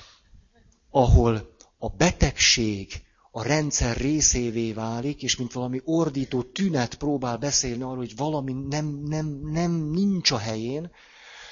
ahol 0.89 1.55
a 1.77 1.89
betegség 1.89 3.01
a 3.31 3.43
rendszer 3.43 3.97
részévé 3.97 4.73
válik, 4.73 5.23
és 5.23 5.37
mint 5.37 5.53
valami 5.53 5.81
ordító 5.85 6.41
tünet 6.41 6.95
próbál 6.95 7.37
beszélni 7.37 7.81
arról, 7.81 7.95
hogy 7.97 8.15
valami 8.15 8.53
nem, 8.69 9.03
nem, 9.05 9.39
nem 9.43 9.71
nincs 9.71 10.31
a 10.31 10.37
helyén, 10.37 10.91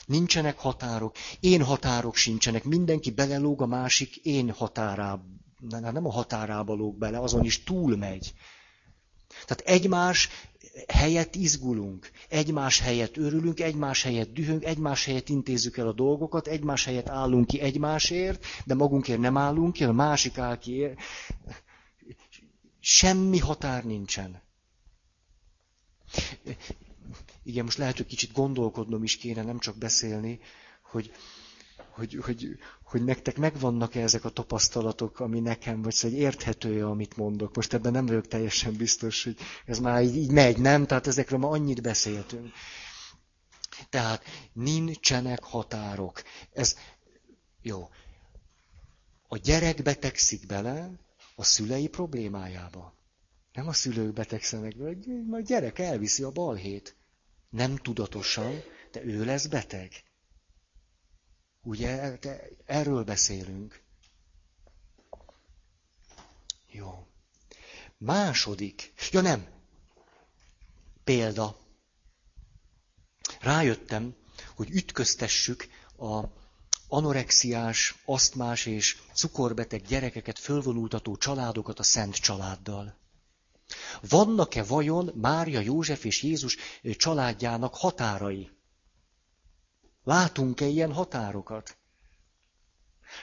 nincsenek 0.05 0.59
határok, 0.59 1.15
én 1.39 1.63
határok 1.63 2.15
sincsenek, 2.15 2.63
mindenki 2.63 3.11
belelóg 3.11 3.61
a 3.61 3.65
másik 3.65 4.15
én 4.15 4.51
határába, 4.51 5.23
nem 5.69 6.05
a 6.05 6.11
határába 6.11 6.73
lóg 6.73 6.97
bele, 6.97 7.19
azon 7.19 7.43
is 7.43 7.63
túlmegy. 7.63 8.33
Tehát 9.45 9.63
egymás 9.65 10.29
helyett 10.87 11.35
izgulunk, 11.35 12.11
egymás 12.29 12.79
helyett 12.79 13.17
örülünk, 13.17 13.59
egymás 13.59 14.03
helyett 14.03 14.33
dühünk, 14.33 14.63
egymás 14.63 15.05
helyett 15.05 15.29
intézzük 15.29 15.77
el 15.77 15.87
a 15.87 15.93
dolgokat, 15.93 16.47
egymás 16.47 16.85
helyett 16.85 17.09
állunk 17.09 17.47
ki 17.47 17.59
egymásért, 17.59 18.45
de 18.65 18.73
magunkért 18.73 19.19
nem 19.19 19.37
állunk 19.37 19.73
ki, 19.73 19.83
a 19.83 19.91
másik 19.91 20.37
áll 20.37 20.57
ki. 20.57 20.87
Semmi 22.79 23.37
határ 23.37 23.83
nincsen. 23.83 24.41
Igen, 27.43 27.63
most 27.63 27.77
lehet, 27.77 27.97
hogy 27.97 28.05
kicsit 28.05 28.31
gondolkodnom 28.33 29.03
is 29.03 29.17
kéne, 29.17 29.43
nem 29.43 29.59
csak 29.59 29.77
beszélni, 29.77 30.39
hogy 30.83 31.11
hogy, 31.91 32.15
hogy, 32.21 32.47
hogy 32.83 33.03
nektek 33.03 33.37
megvannak-e 33.37 34.01
ezek 34.01 34.25
a 34.25 34.29
tapasztalatok, 34.29 35.19
ami 35.19 35.39
nekem, 35.39 35.81
vagy 35.81 35.93
szóval, 35.93 36.17
hogy 36.17 36.25
érthető-e, 36.25 36.87
amit 36.87 37.17
mondok. 37.17 37.55
Most 37.55 37.73
ebben 37.73 37.91
nem 37.91 38.05
vagyok 38.05 38.27
teljesen 38.27 38.73
biztos, 38.73 39.23
hogy 39.23 39.37
ez 39.65 39.79
már 39.79 40.03
így, 40.03 40.15
így 40.15 40.31
megy, 40.31 40.57
nem? 40.57 40.85
Tehát 40.85 41.07
ezekről 41.07 41.39
már 41.39 41.51
annyit 41.51 41.81
beszéltünk. 41.81 42.53
Tehát 43.89 44.23
nincsenek 44.53 45.43
határok. 45.43 46.21
Ez 46.53 46.75
jó. 47.61 47.89
A 49.27 49.37
gyerek 49.37 49.81
betegszik 49.81 50.45
bele 50.45 50.91
a 51.35 51.43
szülei 51.43 51.87
problémájába. 51.87 52.93
Nem 53.53 53.67
a 53.67 53.73
szülők 53.73 54.13
betegszenek 54.13 54.77
bele, 54.77 54.95
a 55.31 55.39
gyerek 55.39 55.79
elviszi 55.79 56.23
a 56.23 56.31
balhét. 56.31 56.95
Nem 57.51 57.75
tudatosan, 57.75 58.63
de 58.91 59.03
ő 59.03 59.25
lesz 59.25 59.45
beteg. 59.45 60.03
Ugye, 61.63 62.17
erről 62.65 63.03
beszélünk. 63.03 63.81
Jó. 66.71 67.07
Második. 67.97 68.93
Ja 69.11 69.21
nem. 69.21 69.47
Példa. 71.03 71.57
Rájöttem, 73.39 74.15
hogy 74.55 74.69
ütköztessük 74.69 75.67
a 75.97 76.23
anorexiás, 76.87 77.95
asztmás 78.05 78.65
és 78.65 78.97
cukorbeteg 79.13 79.81
gyerekeket 79.81 80.39
fölvonultató 80.39 81.17
családokat 81.17 81.79
a 81.79 81.83
szent 81.83 82.15
családdal. 82.15 83.00
Vannak-e 84.09 84.63
vajon 84.63 85.11
Mária, 85.15 85.59
József 85.59 86.03
és 86.05 86.23
Jézus 86.23 86.57
családjának 86.97 87.75
határai? 87.75 88.49
Látunk-e 90.03 90.65
ilyen 90.65 90.93
határokat? 90.93 91.77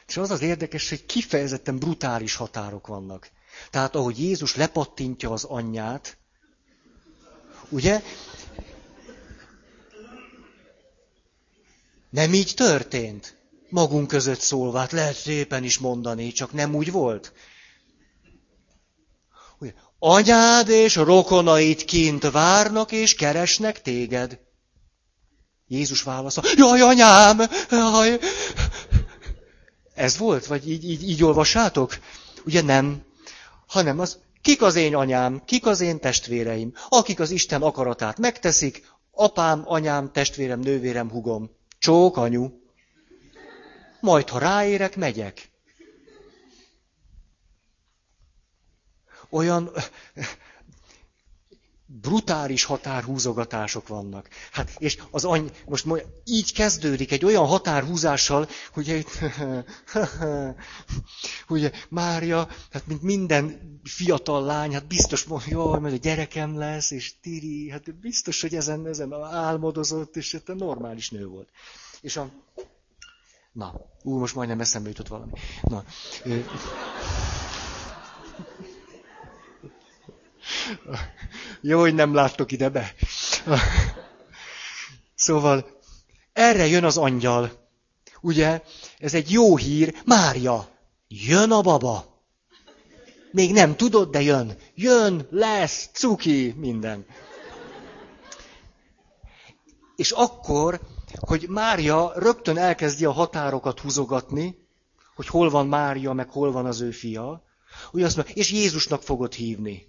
És 0.07 0.17
az 0.17 0.31
az 0.31 0.41
érdekes, 0.41 0.89
hogy 0.89 1.07
kifejezetten 1.07 1.79
brutális 1.79 2.35
határok 2.35 2.87
vannak. 2.87 3.31
Tehát 3.71 3.95
ahogy 3.95 4.19
Jézus 4.19 4.57
lepattintja 4.57 5.31
az 5.31 5.45
anyját, 5.45 6.17
ugye? 7.69 8.03
Nem 12.11 12.35
így 12.35 12.53
történt. 12.57 13.37
Magunk 13.71 14.09
között 14.09 14.41
szólva, 14.41 14.79
hát 14.79 14.93
lehet 14.93 15.17
szépen 15.17 15.65
is 15.65 15.79
mondani, 15.79 16.33
csak 16.33 16.53
nem 16.53 16.75
úgy 16.75 16.91
volt. 16.91 17.33
Ugye, 19.59 19.75
anyád 19.99 20.69
és 20.69 20.97
rokonait 20.97 21.85
kint 21.85 22.31
várnak 22.31 22.93
és 22.93 23.15
keresnek 23.15 23.83
téged. 23.83 24.39
Jézus 25.67 26.03
válasza, 26.03 26.43
jaj, 26.57 26.81
anyám, 26.81 27.41
jaj. 27.71 28.19
Ez 29.95 30.19
volt? 30.19 30.47
Vagy 30.47 30.71
így, 30.71 30.91
így, 30.91 31.09
így 31.09 31.25
olvassátok? 31.25 31.99
Ugye 32.45 32.63
nem. 32.63 33.03
Hanem 33.67 33.99
az, 33.99 34.19
kik 34.43 34.63
az 34.63 34.75
én 34.75 34.95
anyám, 34.95 35.43
kik 35.45 35.67
az 35.67 35.81
én 35.81 36.01
testvéreim, 36.01 36.73
akik 36.89 37.21
az 37.21 37.31
Isten 37.31 37.63
akaratát 37.63 38.19
megteszik, 38.19 38.87
apám, 39.11 39.63
anyám, 39.65 40.13
testvérem, 40.13 40.61
nővérem, 40.61 41.11
hugom. 41.11 41.51
Csók, 41.79 42.17
anyu. 42.17 42.51
majd 44.01 44.29
ha 44.29 44.39
ráérek, 44.39 44.97
megyek. 44.97 45.51
Olyan 49.31 49.71
brutális 52.01 52.65
határhúzogatások 52.65 53.89
vannak. 53.89 54.29
Hát, 54.53 54.71
és 54.79 54.99
az 55.11 55.25
any, 55.25 55.51
most 55.67 55.87
így 56.25 56.53
kezdődik 56.53 57.13
egy 57.13 57.25
olyan 57.25 57.47
határhúzással, 57.47 58.49
hogy 58.73 59.07
ugye 61.49 61.71
Mária, 61.89 62.49
hát 62.71 62.87
mint 62.87 63.03
minden 63.03 63.77
fiatal 63.85 64.45
lány, 64.45 64.73
hát 64.73 64.87
biztos 64.87 65.25
mondja, 65.25 65.59
jaj, 65.59 65.81
mert 65.81 65.95
a 65.95 65.99
gyerekem 65.99 66.59
lesz, 66.59 66.91
és 66.91 67.21
Tiri, 67.21 67.71
hát 67.71 67.95
biztos, 67.95 68.41
hogy 68.41 68.55
ezen, 68.55 68.87
ezen 68.87 69.13
álmodozott, 69.23 70.17
és 70.17 70.33
hát 70.33 70.57
normális 70.57 71.11
nő 71.11 71.27
volt. 71.27 71.49
És 72.01 72.17
a... 72.17 72.31
Na, 73.53 73.75
ú, 74.03 74.19
most 74.19 74.35
majdnem 74.35 74.61
eszembe 74.61 74.89
jutott 74.89 75.09
valami. 75.09 75.33
Na, 75.63 75.85
jó, 81.61 81.81
hogy 81.81 81.95
nem 81.95 82.15
láttok 82.15 82.53
ide 82.53 82.69
be. 82.69 82.95
Szóval 85.15 85.81
erre 86.33 86.67
jön 86.67 86.85
az 86.85 86.97
angyal. 86.97 87.69
Ugye, 88.21 88.63
ez 88.99 89.15
egy 89.15 89.31
jó 89.31 89.57
hír. 89.57 89.95
Mária, 90.05 90.69
jön 91.09 91.51
a 91.51 91.61
baba. 91.61 92.23
Még 93.33 93.53
nem 93.53 93.77
tudod, 93.77 94.11
de 94.11 94.21
jön. 94.21 94.57
Jön, 94.75 95.27
lesz, 95.31 95.89
cuki, 95.93 96.55
minden. 96.57 97.07
És 99.97 100.11
akkor, 100.11 100.81
hogy 101.19 101.49
Mária 101.49 102.13
rögtön 102.17 102.59
elkezdi 102.59 103.05
a 103.05 103.13
határokat 103.13 103.81
húzogatni, 103.81 104.67
hogy 105.15 105.27
hol 105.27 105.51
van 105.51 105.67
Mária, 105.67 106.13
meg 106.13 106.31
hol 106.31 106.53
van 106.53 106.67
az 106.67 106.81
ő 106.81 106.91
fia, 106.91 107.43
úgy 107.91 108.03
azt 108.03 108.17
mondja, 108.17 108.35
és 108.35 108.51
Jézusnak 108.51 109.03
fogod 109.03 109.33
hívni. 109.33 109.87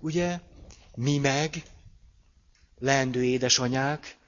Ugye? 0.00 0.40
Mi 0.94 1.18
meg, 1.18 1.62
leendő 2.78 3.24
édesanyák, 3.24 4.18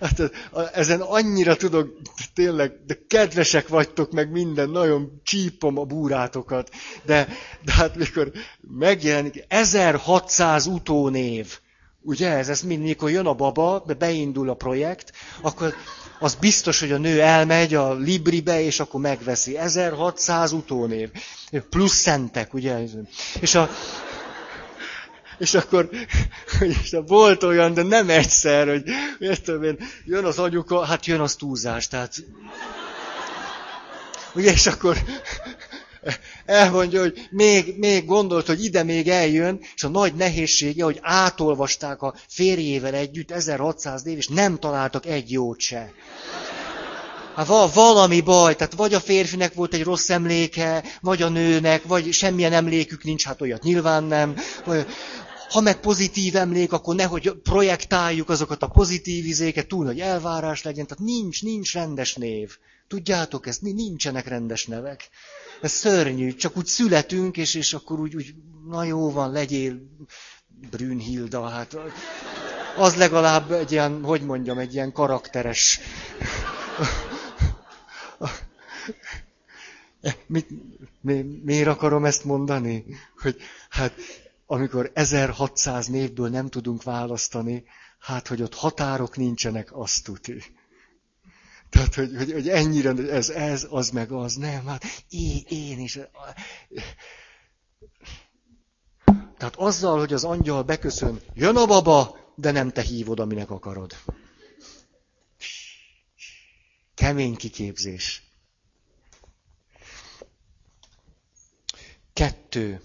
Hát 0.00 0.30
ezen 0.74 1.00
annyira 1.00 1.56
tudok, 1.56 1.96
tényleg, 2.34 2.72
de 2.86 2.98
kedvesek 3.08 3.68
vagytok, 3.68 4.12
meg 4.12 4.30
minden, 4.30 4.70
nagyon 4.70 5.20
csípom 5.22 5.78
a 5.78 5.84
búrátokat. 5.84 6.70
De, 7.04 7.28
de 7.64 7.72
hát 7.72 7.96
mikor 7.96 8.32
megjelenik 8.60 9.44
1600 9.48 10.66
utónév, 10.66 11.58
ugye 12.02 12.28
ez, 12.28 12.48
ez 12.48 12.60
mind, 12.60 12.82
mikor 12.82 13.10
jön 13.10 13.26
a 13.26 13.34
baba, 13.34 13.84
beindul 13.98 14.50
a 14.50 14.54
projekt, 14.54 15.12
akkor 15.40 15.74
az 16.18 16.34
biztos, 16.34 16.80
hogy 16.80 16.92
a 16.92 16.98
nő 16.98 17.20
elmegy 17.20 17.74
a 17.74 17.94
Libribe, 17.94 18.60
és 18.60 18.80
akkor 18.80 19.00
megveszi. 19.00 19.58
1600 19.58 20.52
utónév. 20.52 21.10
Plusz 21.70 21.94
szentek, 21.94 22.54
ugye? 22.54 22.78
És 23.40 23.54
a, 23.54 23.70
és 25.38 25.54
akkor 25.54 25.88
és 26.60 26.96
volt 27.06 27.42
olyan, 27.42 27.74
de 27.74 27.82
nem 27.82 28.10
egyszer, 28.10 28.68
hogy 28.68 28.82
értem 29.18 29.62
én, 29.62 29.78
jön 30.04 30.24
az 30.24 30.38
anyuka, 30.38 30.84
hát 30.84 31.06
jön 31.06 31.20
az 31.20 31.34
túlzás, 31.34 31.88
tehát... 31.88 32.14
Ugye, 34.34 34.52
és 34.52 34.66
akkor 34.66 34.96
elmondja, 36.46 37.00
hogy 37.00 37.28
még, 37.30 37.78
még 37.78 38.04
gondolt, 38.04 38.46
hogy 38.46 38.64
ide 38.64 38.82
még 38.82 39.08
eljön, 39.08 39.60
és 39.74 39.84
a 39.84 39.88
nagy 39.88 40.14
nehézsége, 40.14 40.84
hogy 40.84 40.98
átolvasták 41.02 42.02
a 42.02 42.14
férjével 42.28 42.94
együtt 42.94 43.30
1600 43.30 44.06
év, 44.06 44.16
és 44.16 44.28
nem 44.28 44.58
találtak 44.58 45.06
egy 45.06 45.30
jót 45.30 45.60
se. 45.60 45.92
Hát 47.34 47.46
val- 47.46 47.74
valami 47.74 48.20
baj, 48.20 48.56
tehát 48.56 48.74
vagy 48.74 48.94
a 48.94 49.00
férfinek 49.00 49.54
volt 49.54 49.74
egy 49.74 49.82
rossz 49.82 50.08
emléke, 50.08 50.84
vagy 51.00 51.22
a 51.22 51.28
nőnek, 51.28 51.84
vagy 51.84 52.12
semmilyen 52.12 52.52
emlékük 52.52 53.04
nincs, 53.04 53.24
hát 53.24 53.40
olyat 53.40 53.62
nyilván 53.62 54.04
nem. 54.04 54.36
Vagy, 54.64 54.86
ha 55.50 55.60
meg 55.60 55.80
pozitív 55.80 56.36
emlék, 56.36 56.72
akkor 56.72 56.94
nehogy 56.94 57.32
projektáljuk 57.42 58.28
azokat 58.28 58.62
a 58.62 58.68
pozitív 58.68 59.26
izéket, 59.26 59.66
túl 59.66 59.84
nagy 59.84 60.00
elvárás 60.00 60.62
legyen, 60.62 60.86
tehát 60.86 61.04
nincs, 61.04 61.42
nincs 61.42 61.72
rendes 61.72 62.14
név. 62.14 62.50
Tudjátok, 62.88 63.46
ezt 63.46 63.62
nincsenek 63.62 64.28
rendes 64.28 64.66
nevek. 64.66 65.08
Ez 65.60 65.72
szörnyű, 65.72 66.34
csak 66.34 66.56
úgy 66.56 66.66
születünk, 66.66 67.36
és, 67.36 67.54
és 67.54 67.72
akkor 67.74 68.00
úgy, 68.00 68.14
úgy, 68.14 68.34
na 68.68 68.84
jó 68.84 69.10
van, 69.10 69.32
legyél 69.32 69.80
Brünnhilda, 70.70 71.48
hát 71.48 71.76
az 72.76 72.96
legalább 72.96 73.50
egy 73.50 73.72
ilyen, 73.72 74.02
hogy 74.02 74.22
mondjam, 74.22 74.58
egy 74.58 74.74
ilyen 74.74 74.92
karakteres. 74.92 75.80
Mit, 80.26 80.48
mi, 81.00 81.40
miért 81.44 81.68
akarom 81.68 82.04
ezt 82.04 82.24
mondani? 82.24 82.84
Hogy 83.22 83.36
hát 83.68 83.92
amikor 84.46 84.90
1600 84.94 85.86
névből 85.86 86.28
nem 86.28 86.48
tudunk 86.48 86.82
választani, 86.82 87.64
hát 87.98 88.28
hogy 88.28 88.42
ott 88.42 88.54
határok 88.54 89.16
nincsenek, 89.16 89.76
azt 89.76 90.04
tuti. 90.04 90.42
Tehát, 91.70 91.94
hogy, 91.94 92.16
hogy, 92.16 92.32
hogy 92.32 92.48
ennyire, 92.48 92.90
ez, 92.90 93.28
ez, 93.28 93.66
az 93.70 93.90
meg 93.90 94.12
az, 94.12 94.34
nem, 94.34 94.66
hát 94.66 94.84
én, 95.08 95.42
én 95.48 95.78
is. 95.78 95.98
Tehát 99.36 99.56
azzal, 99.56 99.98
hogy 99.98 100.12
az 100.12 100.24
angyal 100.24 100.62
beköszön, 100.62 101.20
jön 101.34 101.56
a 101.56 101.66
baba, 101.66 102.18
de 102.34 102.50
nem 102.50 102.70
te 102.70 102.82
hívod, 102.82 103.20
aminek 103.20 103.50
akarod. 103.50 103.96
Kemény 106.94 107.36
kiképzés. 107.36 108.22
Kettő 112.12 112.82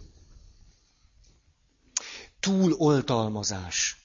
túloltalmazás. 2.40 4.05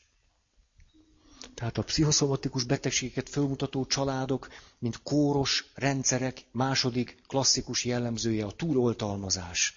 Tehát 1.61 1.79
a 1.79 1.83
pszichoszomatikus 1.83 2.65
betegségeket 2.65 3.29
fölmutató 3.29 3.87
családok, 3.87 4.49
mint 4.79 5.03
kóros 5.03 5.65
rendszerek 5.75 6.45
második 6.53 7.23
klasszikus 7.27 7.85
jellemzője 7.85 8.45
a 8.45 8.51
túloltalmazás. 8.51 9.75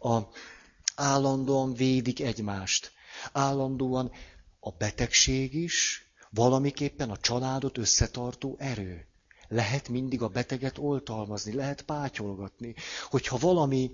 A 0.00 0.18
állandóan 0.94 1.74
védik 1.74 2.20
egymást. 2.20 2.92
Állandóan 3.32 4.10
a 4.60 4.70
betegség 4.70 5.54
is 5.54 6.06
valamiképpen 6.30 7.10
a 7.10 7.16
családot 7.16 7.78
összetartó 7.78 8.56
erő. 8.58 9.06
Lehet 9.48 9.88
mindig 9.88 10.22
a 10.22 10.28
beteget 10.28 10.78
oltalmazni, 10.78 11.52
lehet 11.52 11.82
pátyolgatni. 11.82 12.74
Hogyha 13.10 13.38
valami 13.38 13.90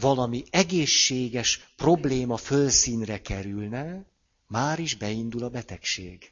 valami 0.00 0.44
egészséges 0.50 1.72
probléma 1.76 2.36
fölszínre 2.36 3.20
kerülne, 3.20 4.04
már 4.46 4.78
is 4.78 4.94
beindul 4.94 5.44
a 5.44 5.48
betegség. 5.48 6.31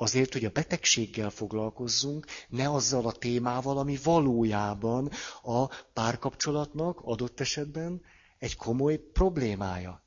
Azért, 0.00 0.32
hogy 0.32 0.44
a 0.44 0.50
betegséggel 0.50 1.30
foglalkozzunk, 1.30 2.26
ne 2.48 2.70
azzal 2.70 3.06
a 3.06 3.12
témával, 3.12 3.78
ami 3.78 3.98
valójában 4.02 5.10
a 5.42 5.66
párkapcsolatnak 5.66 7.00
adott 7.02 7.40
esetben 7.40 8.02
egy 8.38 8.56
komoly 8.56 8.96
problémája. 8.96 10.02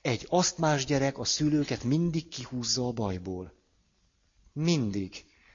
Egy 0.00 0.26
asztmás 0.28 0.84
gyerek 0.84 1.18
a 1.18 1.24
szülőket 1.24 1.84
mindig 1.84 2.28
kihúzza 2.28 2.86
a 2.86 2.92
bajból. 2.92 3.54
Mindig. 4.52 5.10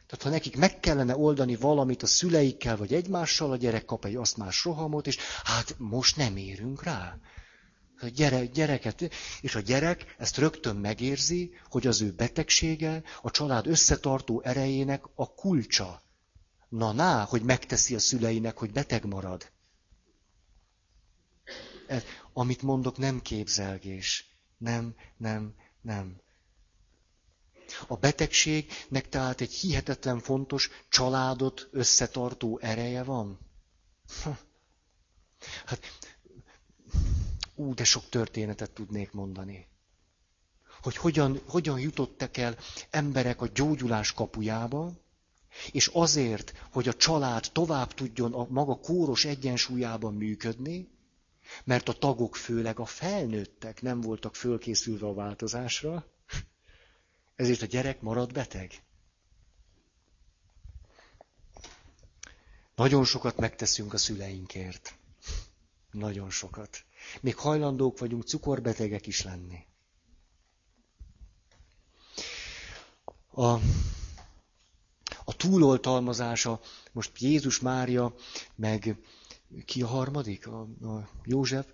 Tehát 0.08 0.24
ha 0.24 0.30
nekik 0.30 0.58
meg 0.58 0.80
kellene 0.80 1.18
oldani 1.18 1.56
valamit 1.56 2.04
a 2.04 2.08
szüleikkel 2.08 2.78
vagy 2.78 2.93
egymással, 2.93 3.52
a 3.52 3.58
gyerek 3.58 3.86
kap 3.86 4.06
egy 4.06 4.16
asztmás 4.16 4.64
rohamot, 4.64 5.08
és 5.08 5.18
hát 5.43 5.76
most 5.78 6.16
nem 6.16 6.38
érünk 6.38 6.84
rá. 6.84 7.18
A 8.02 8.08
gyere, 8.08 8.45
gyereket, 8.45 9.10
és 9.41 9.56
a 9.56 9.60
gyerek 9.60 10.16
ezt 10.18 10.38
rögtön 10.38 10.76
megérzi, 10.76 11.52
hogy 11.70 11.88
az 11.88 12.02
ő 12.02 12.12
betegsége 12.12 13.04
a 13.22 13.32
család 13.32 13.68
összetartó 13.68 14.41
erejének 14.41 15.04
a 15.16 15.34
kulcsa. 15.34 16.02
Na, 16.70 16.91
na, 16.91 17.24
hogy 17.24 17.41
megteszi 17.41 17.95
a 17.95 18.00
szüleinek, 18.00 18.58
hogy 18.58 18.72
beteg 18.72 19.06
marad. 19.06 19.52
Ez, 21.88 22.04
amit 22.34 22.62
mondok, 22.62 22.97
nem 22.97 23.22
képzelgés. 23.22 24.36
Nem, 24.58 24.95
nem, 25.18 25.54
nem. 25.82 26.22
A 27.88 27.95
betegségnek 27.95 29.10
tehát 29.10 29.41
egy 29.41 29.54
hihetetlen 29.54 30.20
fontos 30.20 30.70
családot 30.89 31.68
összetartó 31.72 32.60
ereje 32.62 33.04
van. 33.04 33.39
Hát, 35.66 35.80
ú, 37.60 37.74
de 37.74 37.84
sok 37.84 38.10
történetet 38.10 38.72
tudnék 38.72 39.12
mondani. 39.12 39.68
Hogy 40.82 40.95
hogyan, 40.95 41.41
hogyan 41.47 41.80
jutottak 41.80 42.38
el 42.38 42.57
emberek 42.89 43.41
a 43.41 43.47
gyógyulás 43.53 44.14
kapujába, 44.14 44.91
és 45.72 45.88
azért, 45.88 46.68
hogy 46.72 46.88
a 46.88 46.93
család 46.93 47.45
tovább 47.51 47.93
tudjon 47.93 48.34
a 48.34 48.47
maga 48.49 48.76
kóros 48.76 49.26
egyensúlyában 49.26 50.14
működni, 50.14 50.88
Mert 51.64 51.89
a 51.89 51.93
tagok, 51.93 52.36
főleg 52.36 52.80
a 52.80 52.86
felnőttek 52.86 53.82
nem 53.82 54.01
voltak 54.01 54.36
fölkészülve 54.36 55.07
a 55.07 55.14
változásra, 55.14 56.05
ezért 57.36 57.62
a 57.62 57.66
gyerek 57.66 58.01
marad 58.01 58.34
beteg. 58.34 58.84
Nagyon 62.76 63.05
sokat 63.05 63.38
megteszünk 63.38 63.93
a 63.93 63.97
szüleinkért. 63.97 64.97
Nagyon 65.91 66.30
sokat. 66.30 66.84
Még 67.22 67.36
hajlandók 67.36 67.99
vagyunk 67.99 68.24
cukorbetegek 68.24 69.07
is 69.07 69.24
lenni. 69.24 69.57
A, 73.32 73.47
a 75.26 75.36
túloltalmazása, 75.38 76.60
most 76.91 77.12
Jézus 77.20 77.60
Mária, 77.60 78.16
meg 78.55 78.95
ki 79.66 79.82
a 79.82 79.88
harmadik? 79.88 80.47
A, 80.47 80.60
a 80.62 81.10
József. 81.24 81.66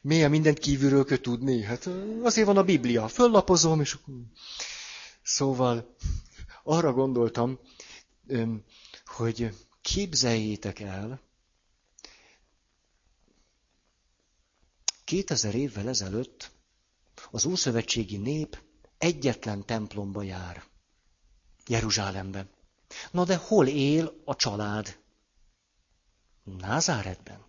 Milyen 0.00 0.30
mindent 0.30 0.58
kívülről 0.58 1.04
kell 1.04 1.18
tudni? 1.18 1.62
Hát 1.62 1.88
azért 2.22 2.46
van 2.46 2.56
a 2.56 2.64
Biblia. 2.64 3.08
Föllapozom, 3.08 3.80
és 3.80 3.98
Szóval 5.22 5.96
arra 6.62 6.92
gondoltam, 6.92 7.58
hogy 9.04 9.54
képzeljétek 9.82 10.80
el, 10.80 11.20
2000 15.04 15.54
évvel 15.54 15.88
ezelőtt 15.88 16.50
az 17.30 17.44
ószövetségi 17.44 18.16
nép 18.16 18.62
egyetlen 18.98 19.66
templomba 19.66 20.22
jár. 20.22 20.64
Jeruzsálemben. 21.66 22.50
Na 23.10 23.24
de 23.24 23.36
hol 23.36 23.66
él 23.66 24.22
a 24.24 24.36
család? 24.36 24.98
Názáretben. 26.58 27.44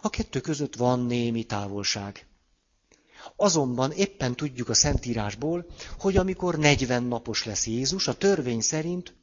A 0.00 0.10
kettő 0.10 0.40
között 0.40 0.76
van 0.76 1.00
némi 1.00 1.44
távolság. 1.44 2.26
Azonban 3.36 3.92
éppen 3.92 4.36
tudjuk 4.36 4.68
a 4.68 4.74
Szentírásból, 4.74 5.66
hogy 5.98 6.16
amikor 6.16 6.58
40 6.58 7.02
napos 7.02 7.44
lesz 7.44 7.66
Jézus, 7.66 8.08
a 8.08 8.16
törvény 8.16 8.60
szerint 8.60 9.14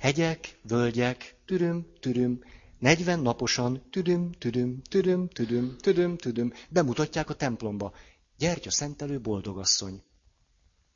hegyek, 0.00 0.58
völgyek, 0.62 1.34
türüm, 1.46 1.86
türüm, 2.00 2.40
40 2.78 3.22
naposan, 3.22 3.82
tüdüm, 3.90 4.32
tüdüm, 4.32 4.82
tüdüm, 4.82 5.28
tüdüm, 5.28 5.76
tüdüm, 5.78 6.16
tüdüm, 6.16 6.52
bemutatják 6.68 7.30
a 7.30 7.34
templomba. 7.34 7.92
Gyertya 8.38 8.70
szentelő 8.70 9.20
boldogasszony. 9.20 10.02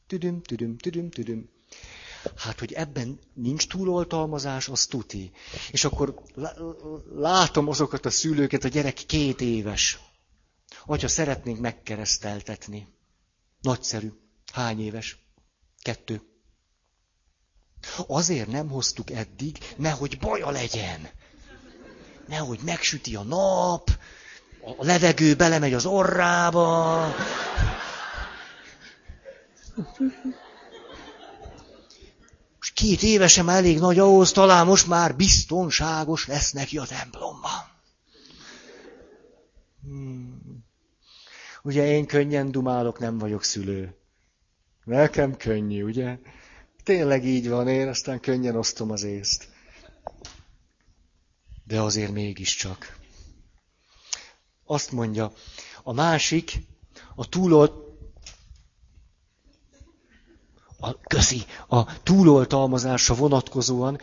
Tüdüm, 0.07 0.43
tüdüm, 0.43 0.77
tüdüm, 0.77 1.11
tüdüm. 1.11 1.49
Hát, 2.37 2.59
hogy 2.59 2.73
ebben 2.73 3.19
nincs 3.35 3.67
túloltalmazás, 3.69 4.69
az 4.69 4.87
tuti. 4.87 5.31
És 5.71 5.85
akkor 5.85 6.23
látom 7.15 7.69
azokat 7.69 8.07
a 8.07 8.11
szülőket, 8.11 8.65
a 8.65 8.69
gyerek 8.69 8.95
két 8.95 9.41
éves. 9.41 9.99
Atya, 10.87 11.09
szeretnénk 11.09 11.61
megkereszteltetni. 11.61 12.89
Nagyszerű. 13.61 14.13
Hány 14.53 14.81
éves? 14.81 15.19
Kettő. 15.83 16.34
Azért 18.07 18.49
nem 18.49 18.69
hoztuk 18.69 19.11
eddig, 19.11 19.59
nehogy 19.77 20.19
baja 20.19 20.51
legyen. 20.51 21.09
Nehogy 22.29 22.59
megsüti 22.65 23.17
a 23.17 23.23
nap, 23.23 23.91
a 24.79 24.85
levegő 24.85 25.35
belemegy 25.35 25.75
az 25.75 25.87
orrába. 25.87 27.07
Most 32.57 32.73
két 32.75 33.03
évesen 33.03 33.49
elég 33.49 33.79
nagy 33.79 33.99
ahhoz, 33.99 34.33
talán 34.33 34.67
most 34.67 34.87
már 34.87 35.17
biztonságos 35.17 36.27
lesz 36.27 36.53
neki 36.53 36.79
a 36.79 36.85
templomban. 36.85 37.73
Hmm. 39.83 40.65
Ugye 41.63 41.87
én 41.87 42.07
könnyen 42.07 42.51
dumálok, 42.51 42.99
nem 42.99 43.19
vagyok 43.19 43.45
szülő. 43.45 43.97
Nekem 44.85 45.37
könnyű, 45.37 45.83
ugye? 45.83 46.19
Tényleg 46.85 47.25
így 47.25 47.49
van, 47.49 47.69
én 47.69 47.89
aztán 47.89 48.21
könnyen 48.21 48.57
osztom 48.57 48.91
az 48.91 49.03
észt. 49.03 49.49
De 51.65 51.81
azért 51.81 52.13
mégiscsak. 52.13 52.99
Azt 54.65 54.93
mondja, 54.93 55.33
a 55.83 55.93
másik, 55.93 56.59
a 57.15 57.29
túlolt, 57.29 57.73
a, 60.79 61.01
köszi, 61.01 61.43
a 61.69 62.03
túloltalmazásra 62.03 63.15
vonatkozóan 63.15 64.01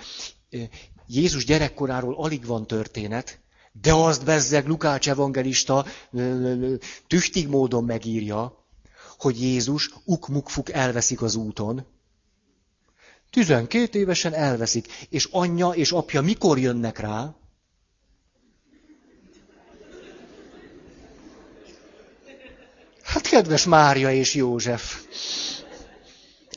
Jézus 1.08 1.46
gyerekkoráról 1.46 2.16
alig 2.16 2.46
van 2.46 2.68
történet, 2.68 3.40
de 3.72 3.94
azt 3.94 4.26
bezzeg 4.26 4.68
Lukács 4.68 5.10
evangelista 5.10 5.86
tüchtig 7.08 7.48
módon 7.48 7.84
megírja, 7.84 8.66
hogy 9.18 9.42
Jézus 9.42 9.94
ukmukfuk 10.06 10.72
elveszik 10.72 11.22
az 11.22 11.36
úton. 11.36 11.86
12 13.32 14.00
évesen 14.00 14.34
elveszik, 14.34 14.88
és 15.10 15.28
anyja 15.32 15.70
és 15.70 15.92
apja 15.92 16.22
mikor 16.22 16.60
jönnek 16.60 17.00
rá? 17.00 17.36
Hát 23.04 23.28
kedves 23.28 23.66
Mária 23.66 24.12
és 24.12 24.34
József. 24.34 25.04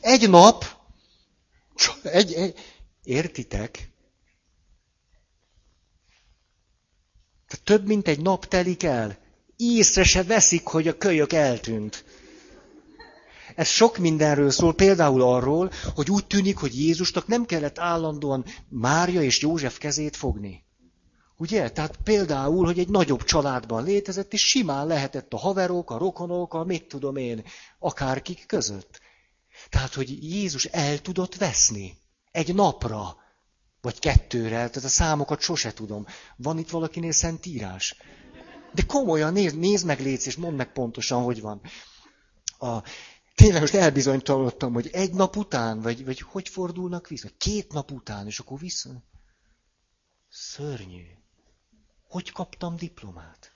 Egy 0.01 0.31
nap, 0.31 0.65
egy, 2.03 2.33
egy, 2.33 2.59
értitek? 3.05 3.71
Tehát 7.49 7.65
több 7.65 7.87
mint 7.87 8.09
egy 8.09 8.21
nap 8.21 8.47
telik 8.47 8.83
el. 8.83 9.19
Észre 9.57 10.05
se 10.05 10.23
veszik, 10.23 10.67
hogy 10.67 10.89
a 10.89 10.99
kölyök 10.99 11.33
eltűnt. 11.33 12.05
Ez 13.55 13.69
sok 13.69 13.99
mindenről 13.99 14.51
szól, 14.51 14.75
például 14.75 15.23
arról, 15.23 15.71
hogy 15.95 16.11
úgy 16.11 16.27
tűnik, 16.27 16.57
hogy 16.57 16.79
Jézusnak 16.79 17.27
nem 17.27 17.45
kellett 17.45 17.79
állandóan 17.79 18.45
Mária 18.69 19.23
és 19.23 19.41
József 19.41 19.79
kezét 19.79 20.17
fogni. 20.17 20.65
Ugye? 21.37 21.71
Tehát 21.71 21.99
például, 22.05 22.65
hogy 22.65 22.79
egy 22.79 22.89
nagyobb 22.89 23.25
családban 23.25 23.85
létezett, 23.85 24.33
és 24.33 24.49
simán 24.49 24.87
lehetett 24.87 25.33
a 25.33 25.39
haverok, 25.39 25.91
a 25.91 25.99
rokonok, 25.99 26.55
a 26.55 26.65
mit 26.65 26.89
tudom 26.89 27.17
én, 27.17 27.45
akárkik 27.79 28.45
között. 28.47 29.01
Tehát, 29.69 29.95
hogy 29.95 30.23
Jézus 30.23 30.65
el 30.65 30.99
tudott 30.99 31.35
veszni. 31.35 31.97
Egy 32.31 32.55
napra. 32.55 33.17
Vagy 33.81 33.99
kettőre. 33.99 34.49
Tehát 34.49 34.77
a 34.77 34.89
számokat 34.89 35.41
sose 35.41 35.73
tudom. 35.73 36.07
Van 36.37 36.59
itt 36.59 36.71
valakinél 36.71 37.13
szentírás? 37.13 37.97
De 38.73 38.83
komolyan, 38.87 39.33
nézd, 39.33 39.59
nézd 39.59 39.87
meg 39.87 40.01
létsz, 40.01 40.27
és 40.27 40.37
mondd 40.37 40.57
meg 40.57 40.73
pontosan, 40.73 41.23
hogy 41.23 41.41
van. 41.41 41.61
A, 42.59 42.83
tényleg 43.35 43.61
most 43.61 43.75
elbizonytalanodtam, 43.75 44.73
hogy 44.73 44.89
egy 44.93 45.13
nap 45.13 45.37
után, 45.37 45.81
vagy, 45.81 46.05
vagy 46.05 46.21
hogy 46.21 46.49
fordulnak 46.49 47.09
vissza? 47.09 47.29
Két 47.39 47.73
nap 47.73 47.91
után, 47.91 48.27
és 48.27 48.39
akkor 48.39 48.59
vissza. 48.59 48.91
Szörnyű. 50.31 51.05
Hogy 52.09 52.33
kaptam 52.33 52.77
diplomát? 52.77 53.53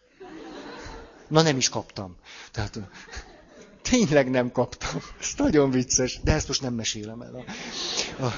Na 1.28 1.42
nem 1.42 1.56
is 1.56 1.68
kaptam. 1.68 2.16
Tehát 2.50 2.78
Tényleg 3.90 4.30
nem 4.30 4.52
kaptam. 4.52 5.00
Ez 5.20 5.32
nagyon 5.36 5.70
vicces, 5.70 6.20
de 6.22 6.32
ezt 6.32 6.48
most 6.48 6.62
nem 6.62 6.74
mesélem 6.74 7.20
el. 7.20 7.34
A, 7.34 7.44
a, 8.24 8.34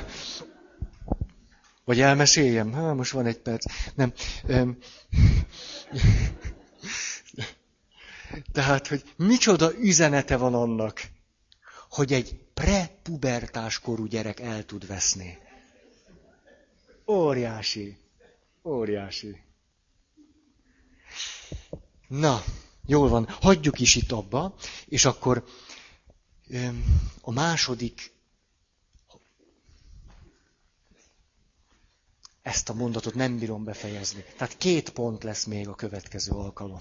vagy 1.84 2.00
elmeséljem? 2.00 2.72
Ha, 2.72 2.94
most 2.94 3.12
van 3.12 3.26
egy 3.26 3.38
perc. 3.38 3.64
Nem. 3.94 4.12
Um, 4.48 4.78
tehát, 8.52 8.86
hogy 8.86 9.02
micsoda 9.16 9.78
üzenete 9.78 10.36
van 10.36 10.54
annak, 10.54 11.02
hogy 11.90 12.12
egy 12.12 12.38
prepubertás 12.54 13.78
korú 13.78 14.04
gyerek 14.06 14.40
el 14.40 14.64
tud 14.64 14.86
veszni. 14.86 15.38
Óriási. 17.06 17.96
Óriási. 18.64 19.42
Na, 22.08 22.42
Jól 22.90 23.08
van, 23.08 23.28
hagyjuk 23.28 23.78
is 23.80 23.94
itt 23.94 24.12
abba, 24.12 24.54
és 24.86 25.04
akkor 25.04 25.44
a 27.20 27.30
második, 27.32 28.12
ezt 32.42 32.68
a 32.68 32.74
mondatot 32.74 33.14
nem 33.14 33.38
bírom 33.38 33.64
befejezni. 33.64 34.24
Tehát 34.36 34.56
két 34.56 34.90
pont 34.90 35.22
lesz 35.22 35.44
még 35.44 35.68
a 35.68 35.74
következő 35.74 36.32
alkalom. 36.32 36.80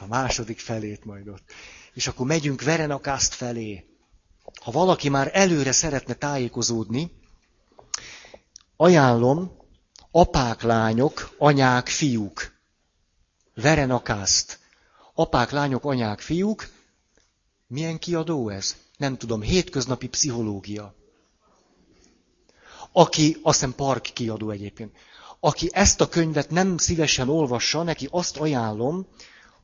A 0.00 0.06
második 0.06 0.58
felét 0.58 1.04
majd 1.04 1.28
ott. 1.28 1.52
És 1.92 2.06
akkor 2.06 2.26
megyünk 2.26 2.62
Verenakászt 2.62 3.34
felé. 3.34 3.95
Ha 4.66 4.72
valaki 4.72 5.08
már 5.08 5.30
előre 5.32 5.72
szeretne 5.72 6.14
tájékozódni, 6.14 7.12
ajánlom 8.76 9.56
apák, 10.10 10.62
lányok, 10.62 11.34
anyák, 11.38 11.88
fiúk. 11.88 12.52
Verenakászt 13.54 14.58
apák, 15.14 15.50
lányok, 15.50 15.84
anyák, 15.84 16.20
fiúk. 16.20 16.68
Milyen 17.66 17.98
kiadó 17.98 18.48
ez? 18.48 18.76
Nem 18.96 19.16
tudom, 19.16 19.40
hétköznapi 19.40 20.08
pszichológia. 20.08 20.94
aki, 22.92 23.36
azt 23.42 23.58
hiszem 23.58 23.74
park 23.74 24.02
kiadó 24.02 24.50
egyébként, 24.50 24.96
aki 25.40 25.68
ezt 25.72 26.00
a 26.00 26.08
könyvet 26.08 26.50
nem 26.50 26.76
szívesen 26.76 27.28
olvassa, 27.28 27.82
neki 27.82 28.08
azt 28.10 28.36
ajánlom, 28.36 29.06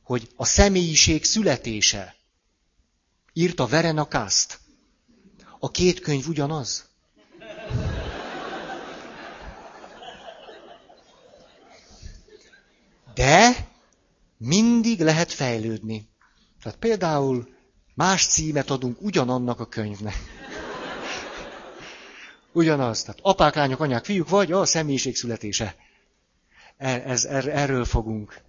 hogy 0.03 0.29
a 0.35 0.45
személyiség 0.45 1.23
születése. 1.23 2.15
Írta 3.33 3.67
Verena 3.67 4.07
Kast. 4.07 4.61
A 5.63 5.71
két 5.71 5.99
könyv 5.99 6.27
ugyanaz. 6.27 6.89
De 13.13 13.67
mindig 14.37 14.99
lehet 14.99 15.31
fejlődni. 15.31 16.09
Tehát 16.61 16.77
például 16.77 17.47
más 17.93 18.25
címet 18.27 18.69
adunk 18.69 19.01
ugyanannak 19.01 19.59
a 19.59 19.67
könyvnek. 19.67 20.15
Ugyanaz. 22.51 23.01
Tehát 23.03 23.19
apák, 23.21 23.55
lányok, 23.55 23.79
anyák, 23.79 24.05
fiúk, 24.05 24.29
vagy 24.29 24.51
a 24.51 24.65
személyiség 24.65 25.15
születése. 25.15 25.75
Ez, 26.77 27.25
er, 27.25 27.47
erről 27.47 27.85
fogunk. 27.85 28.41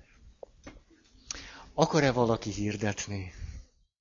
Akar-e 1.75 2.13
valaki 2.13 2.51
hirdetni? 2.51 3.33